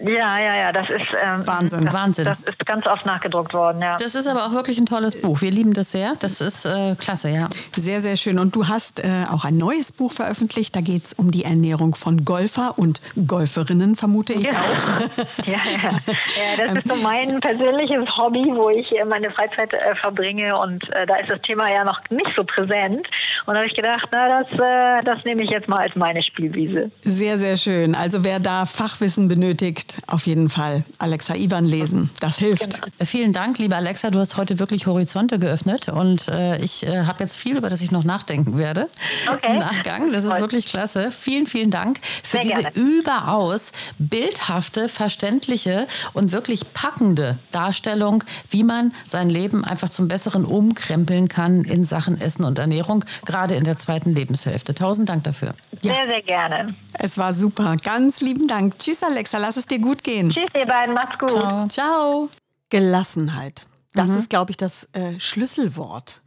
Ja, 0.00 0.38
ja, 0.38 0.56
ja, 0.56 0.72
das 0.72 0.88
ist 0.90 1.06
ähm, 1.22 1.46
Wahnsinn. 1.46 1.84
Das, 1.84 1.94
Wahnsinn. 1.94 2.24
Das 2.24 2.38
ist 2.46 2.66
ganz 2.66 2.86
oft 2.86 3.04
nachgedruckt 3.06 3.52
worden, 3.54 3.82
ja. 3.82 3.96
Das 3.96 4.14
ist 4.14 4.26
aber 4.26 4.46
auch 4.46 4.52
wirklich 4.52 4.78
ein 4.78 4.86
tolles 4.86 5.20
Buch. 5.20 5.40
Wir 5.40 5.50
lieben 5.50 5.72
das 5.74 5.92
sehr. 5.92 6.14
Das 6.20 6.40
ist 6.40 6.64
äh, 6.66 6.94
klasse, 6.98 7.30
ja. 7.30 7.48
Sehr, 7.76 8.00
sehr 8.00 8.16
schön. 8.16 8.38
Und 8.38 8.54
du 8.54 8.68
hast 8.68 9.00
äh, 9.00 9.24
auch 9.30 9.44
ein 9.44 9.56
neues 9.56 9.92
Buch 9.92 10.12
veröffentlicht. 10.12 10.74
Da 10.76 10.80
geht 10.80 11.06
es 11.06 11.12
um 11.14 11.30
die 11.30 11.44
Ernährung 11.44 11.94
von 11.94 12.24
Golfer 12.24 12.78
und 12.78 13.00
Golferinnen, 13.26 13.96
vermute 13.96 14.32
ich 14.34 14.42
Ja. 14.44 14.52
auch. 14.52 15.46
ja, 15.46 15.52
ja. 15.54 15.90
ja, 15.90 16.64
das 16.66 16.74
ist 16.74 16.88
so 16.88 16.94
mein 16.96 17.40
persönliches 17.40 18.16
Hobby, 18.16 18.44
wo 18.54 18.70
ich 18.70 18.96
äh, 18.98 19.04
meine 19.04 19.30
Freizeit 19.30 19.72
äh, 19.72 19.94
verbringe 19.96 20.56
und 20.58 20.88
äh, 20.94 21.06
da 21.06 21.16
ist 21.16 21.30
das 21.30 21.40
Thema 21.42 21.70
ja 21.72 21.84
noch 21.84 22.00
nicht 22.10 22.30
so 22.36 22.44
präsent. 22.44 23.08
Und 23.46 23.54
da 23.54 23.56
habe 23.56 23.66
ich 23.66 23.74
gedacht, 23.74 24.08
na, 24.12 24.42
das, 24.42 24.52
äh, 24.52 25.04
das 25.04 25.24
nehme 25.24 25.42
ich 25.42 25.50
jetzt 25.50 25.68
mal 25.68 25.78
als 25.78 25.94
meine 25.96 26.22
Spielwiese. 26.22 26.90
Sehr, 27.02 27.38
sehr 27.38 27.56
schön. 27.56 27.94
Also 27.94 28.24
wer 28.24 28.38
da 28.38 28.66
Fachwissen 28.66 29.28
benötigt, 29.28 29.87
auf 30.06 30.26
jeden 30.26 30.50
Fall 30.50 30.84
Alexa 30.98 31.34
Ivan 31.34 31.64
lesen. 31.64 32.10
Das 32.20 32.38
hilft. 32.38 32.80
Äh, 32.98 33.04
Vielen 33.06 33.32
Dank, 33.32 33.58
liebe 33.58 33.76
Alexa. 33.76 34.10
Du 34.10 34.18
hast 34.18 34.36
heute 34.36 34.58
wirklich 34.58 34.86
Horizonte 34.86 35.38
geöffnet 35.38 35.88
und 35.88 36.28
äh, 36.28 36.58
ich 36.58 36.86
äh, 36.86 37.04
habe 37.06 37.22
jetzt 37.24 37.36
viel, 37.36 37.56
über 37.56 37.70
das 37.70 37.80
ich 37.80 37.90
noch 37.90 38.04
nachdenken 38.04 38.58
werde 38.58 38.88
Okay. 39.32 39.52
im 39.52 39.58
Nachgang. 39.58 40.12
Das 40.12 40.24
ist 40.24 40.38
wirklich 40.38 40.66
klasse. 40.66 41.10
Vielen, 41.10 41.46
vielen 41.46 41.70
Dank 41.70 41.98
für 42.22 42.38
Sehr 42.38 42.42
diese 42.42 42.60
gerne. 42.62 42.76
überaus 42.76 43.72
bildhafte, 43.98 44.88
verständliche 44.88 45.86
und 46.12 46.32
wirklich 46.32 46.72
packende 46.72 47.38
Darstellung, 47.50 48.24
wie 48.50 48.64
man 48.64 48.92
sein 49.06 49.30
Leben 49.30 49.64
einfach 49.64 49.90
zum 49.90 50.08
Besseren 50.08 50.44
umkrempeln 50.44 51.28
kann 51.28 51.64
in 51.64 51.84
Sachen 51.84 52.20
Essen 52.20 52.44
und 52.44 52.58
Ernährung, 52.58 53.04
gerade 53.24 53.54
in 53.54 53.64
der 53.64 53.76
zweiten 53.76 54.14
Lebenshälfte. 54.14 54.74
Tausend 54.74 55.08
Dank 55.08 55.24
dafür. 55.24 55.52
Ja. 55.82 55.94
Sehr, 55.94 56.06
sehr 56.08 56.22
gerne. 56.22 56.74
Es 56.94 57.18
war 57.18 57.32
super. 57.32 57.76
Ganz 57.82 58.20
lieben 58.20 58.46
Dank. 58.48 58.78
Tschüss, 58.78 59.02
Alexa. 59.02 59.38
Lass 59.38 59.56
es 59.56 59.66
dir 59.66 59.77
gut 59.78 60.04
gehen. 60.04 60.30
Tschüss, 60.30 60.50
ihr 60.54 60.66
beiden. 60.66 60.94
Macht's 60.94 61.18
gut. 61.18 61.30
Ciao. 61.30 61.68
Ciao. 61.68 62.28
Gelassenheit. 62.70 63.62
Das 63.94 64.10
ist, 64.10 64.30
glaube 64.30 64.50
ich, 64.50 64.56
das 64.56 64.88
äh, 64.92 65.18
Schlüsselwort. 65.18 66.20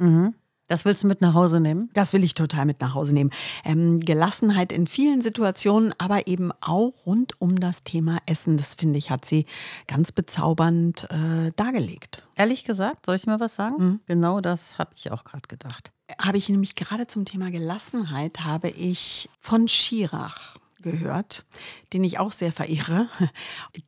Das 0.72 0.86
willst 0.86 1.04
du 1.04 1.08
mit 1.08 1.20
nach 1.20 1.34
Hause 1.34 1.60
nehmen? 1.60 1.90
Das 1.94 2.14
will 2.14 2.24
ich 2.24 2.34
total 2.34 2.66
mit 2.66 2.80
nach 2.80 2.96
Hause 2.96 3.14
nehmen. 3.14 3.30
Ähm, 3.66 4.00
Gelassenheit 4.00 4.72
in 4.72 4.88
vielen 4.88 5.22
Situationen, 5.22 5.94
aber 5.98 6.28
eben 6.28 6.52
auch 6.62 6.94
rund 7.06 7.34
um 7.42 7.60
das 7.60 7.84
Thema 7.84 8.20
Essen. 8.26 8.56
Das 8.56 8.76
finde 8.76 8.98
ich, 8.98 9.10
hat 9.12 9.26
sie 9.26 9.46
ganz 9.88 10.14
bezaubernd 10.14 11.10
äh, 11.12 11.52
dargelegt. 11.58 12.24
Ehrlich 12.38 12.64
gesagt, 12.64 13.06
soll 13.06 13.16
ich 13.16 13.28
mal 13.28 13.42
was 13.42 13.56
sagen? 13.56 14.00
Genau 14.06 14.40
das 14.40 14.78
habe 14.78 14.92
ich 14.96 15.12
auch 15.12 15.26
gerade 15.26 15.48
gedacht. 15.50 15.92
Habe 16.22 16.38
ich 16.38 16.48
nämlich 16.48 16.76
gerade 16.76 17.06
zum 17.06 17.26
Thema 17.26 17.52
Gelassenheit, 17.52 18.46
habe 18.46 18.70
ich 18.70 19.30
von 19.42 19.68
Schirach 19.68 20.56
gehört, 20.82 21.46
den 21.94 22.04
ich 22.04 22.20
auch 22.20 22.32
sehr 22.32 22.52
verehre. 22.52 23.08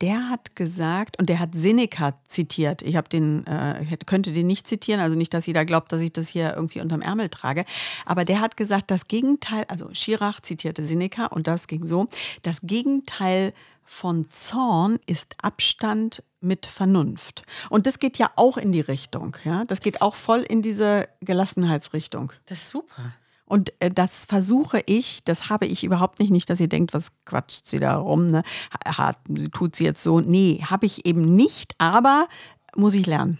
Der 0.00 0.28
hat 0.28 0.56
gesagt, 0.56 1.18
und 1.18 1.28
der 1.28 1.38
hat 1.38 1.54
Seneca 1.54 2.14
zitiert. 2.26 2.82
Ich 2.82 2.96
habe 2.96 3.08
den, 3.08 3.46
äh, 3.46 3.84
könnte 4.06 4.32
den 4.32 4.46
nicht 4.46 4.66
zitieren, 4.66 5.00
also 5.00 5.16
nicht, 5.16 5.34
dass 5.34 5.46
jeder 5.46 5.64
glaubt, 5.64 5.92
dass 5.92 6.00
ich 6.00 6.12
das 6.12 6.28
hier 6.28 6.54
irgendwie 6.54 6.80
unterm 6.80 7.02
Ärmel 7.02 7.28
trage. 7.28 7.64
Aber 8.06 8.24
der 8.24 8.40
hat 8.40 8.56
gesagt, 8.56 8.90
das 8.90 9.08
Gegenteil, 9.08 9.64
also 9.68 9.88
Schirach 9.92 10.40
zitierte 10.40 10.86
Seneca 10.86 11.26
und 11.26 11.46
das 11.46 11.66
ging 11.66 11.84
so, 11.84 12.06
das 12.42 12.62
Gegenteil 12.62 13.52
von 13.84 14.30
Zorn 14.30 14.98
ist 15.06 15.36
Abstand 15.42 16.22
mit 16.40 16.66
Vernunft. 16.66 17.44
Und 17.70 17.86
das 17.86 17.98
geht 17.98 18.18
ja 18.18 18.30
auch 18.36 18.56
in 18.56 18.72
die 18.72 18.80
Richtung. 18.80 19.36
Ja? 19.44 19.64
Das 19.64 19.80
geht 19.80 20.02
auch 20.02 20.14
voll 20.14 20.40
in 20.40 20.62
diese 20.62 21.08
Gelassenheitsrichtung. 21.20 22.32
Das 22.46 22.58
ist 22.58 22.70
super. 22.70 23.14
Und 23.46 23.72
äh, 23.80 23.90
das 23.90 24.24
versuche 24.24 24.82
ich, 24.86 25.22
das 25.24 25.50
habe 25.50 25.66
ich 25.66 25.84
überhaupt 25.84 26.18
nicht, 26.18 26.30
nicht, 26.30 26.48
dass 26.48 26.60
ihr 26.60 26.68
denkt, 26.68 26.94
was 26.94 27.12
quatscht 27.24 27.66
sie 27.66 27.78
da 27.78 27.96
rum, 27.96 28.28
ne? 28.28 28.42
Hat, 28.84 29.18
tut 29.52 29.76
sie 29.76 29.84
jetzt 29.84 30.02
so. 30.02 30.20
Nee, 30.20 30.62
habe 30.64 30.86
ich 30.86 31.06
eben 31.06 31.36
nicht, 31.36 31.74
aber 31.78 32.26
muss 32.76 32.94
ich 32.94 33.06
lernen. 33.06 33.38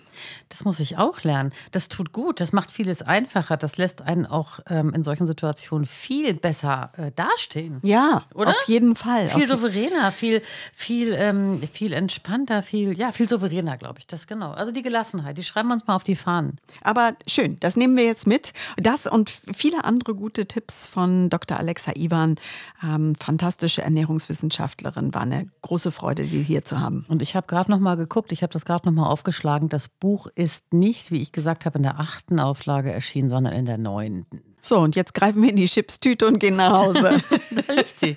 Das 0.48 0.64
muss 0.64 0.80
ich 0.80 0.98
auch 0.98 1.22
lernen. 1.22 1.52
Das 1.72 1.88
tut 1.88 2.12
gut, 2.12 2.40
das 2.40 2.52
macht 2.52 2.70
vieles 2.70 3.02
einfacher. 3.02 3.56
Das 3.56 3.76
lässt 3.76 4.02
einen 4.02 4.26
auch 4.26 4.60
ähm, 4.68 4.92
in 4.94 5.02
solchen 5.02 5.26
Situationen 5.26 5.86
viel 5.86 6.34
besser 6.34 6.92
äh, 6.96 7.10
dastehen. 7.12 7.80
Ja, 7.82 8.24
oder? 8.34 8.50
Auf 8.50 8.68
jeden 8.68 8.96
Fall. 8.96 9.28
Viel 9.28 9.48
souveräner, 9.48 10.12
viel, 10.12 10.42
viel, 10.72 11.14
ähm, 11.14 11.62
viel 11.72 11.92
entspannter, 11.92 12.62
viel, 12.62 12.96
ja, 12.96 13.12
viel 13.12 13.28
souveräner, 13.28 13.76
glaube 13.76 13.98
ich. 13.98 14.06
Das 14.06 14.26
genau. 14.26 14.52
Also 14.52 14.72
die 14.72 14.82
Gelassenheit, 14.82 15.38
die 15.38 15.44
schreiben 15.44 15.68
wir 15.68 15.74
uns 15.74 15.86
mal 15.86 15.96
auf 15.96 16.04
die 16.04 16.16
Fahnen. 16.16 16.58
Aber 16.82 17.12
schön, 17.26 17.58
das 17.60 17.76
nehmen 17.76 17.96
wir 17.96 18.04
jetzt 18.04 18.26
mit. 18.26 18.52
Das 18.76 19.06
und 19.06 19.30
viele 19.30 19.84
andere 19.84 20.14
gute 20.14 20.46
Tipps 20.46 20.86
von 20.86 21.30
Dr. 21.30 21.58
Alexa 21.58 21.92
Iwan, 21.96 22.36
ähm, 22.82 23.14
fantastische 23.18 23.82
Ernährungswissenschaftlerin, 23.82 25.14
war 25.14 25.22
eine 25.22 25.48
große 25.62 25.90
Freude, 25.90 26.22
die 26.22 26.42
hier 26.42 26.64
zu 26.64 26.80
haben. 26.80 27.04
Und 27.08 27.22
ich 27.22 27.36
habe 27.36 27.46
gerade 27.46 27.70
noch 27.70 27.80
mal 27.80 27.96
geguckt, 27.96 28.32
ich 28.32 28.42
habe 28.42 28.52
das 28.52 28.64
gerade 28.64 28.86
noch 28.86 28.92
mal 28.92 29.08
aufgeschlagen. 29.24 29.68
Das 29.68 29.88
Buch 29.88 30.28
ist 30.34 30.72
nicht, 30.72 31.10
wie 31.10 31.22
ich 31.22 31.32
gesagt 31.32 31.64
habe, 31.64 31.78
in 31.78 31.82
der 31.82 31.98
achten 31.98 32.38
Auflage 32.38 32.92
erschienen, 32.92 33.30
sondern 33.30 33.54
in 33.54 33.64
der 33.64 33.78
neunten. 33.78 34.42
So, 34.60 34.78
und 34.78 34.96
jetzt 34.96 35.14
greifen 35.14 35.42
wir 35.42 35.50
in 35.50 35.56
die 35.56 35.66
Chipstüte 35.66 36.26
und 36.26 36.38
gehen 36.38 36.56
nach 36.56 36.78
Hause. 36.78 37.22
da 37.50 37.72
liegt 37.72 37.98
sie. 37.98 38.16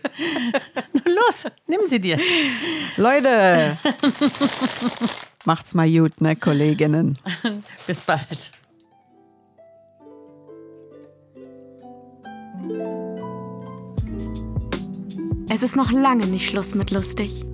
los, 1.05 1.45
nimm 1.67 1.81
sie 1.85 1.99
dir. 1.99 2.19
Leute, 2.97 3.77
macht's 5.45 5.73
mal 5.73 5.89
gut, 5.89 6.19
ne, 6.19 6.35
Kolleginnen. 6.35 7.17
Bis 7.85 8.01
bald. 8.01 8.51
Es 15.49 15.63
ist 15.63 15.77
noch 15.77 15.91
lange 15.91 16.27
nicht 16.27 16.49
Schluss 16.49 16.75
mit 16.75 16.91
lustig. 16.91 17.45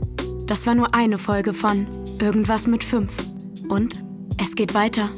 Das 0.48 0.66
war 0.66 0.74
nur 0.74 0.96
eine 0.96 1.20
Folge 1.20 1.54
von 1.54 1.88
Irgendwas 2.20 2.68
mit 2.68 2.84
fünf. 2.84 3.33
Und 3.70 4.04
es 4.38 4.56
geht 4.56 4.74
weiter. 4.74 5.10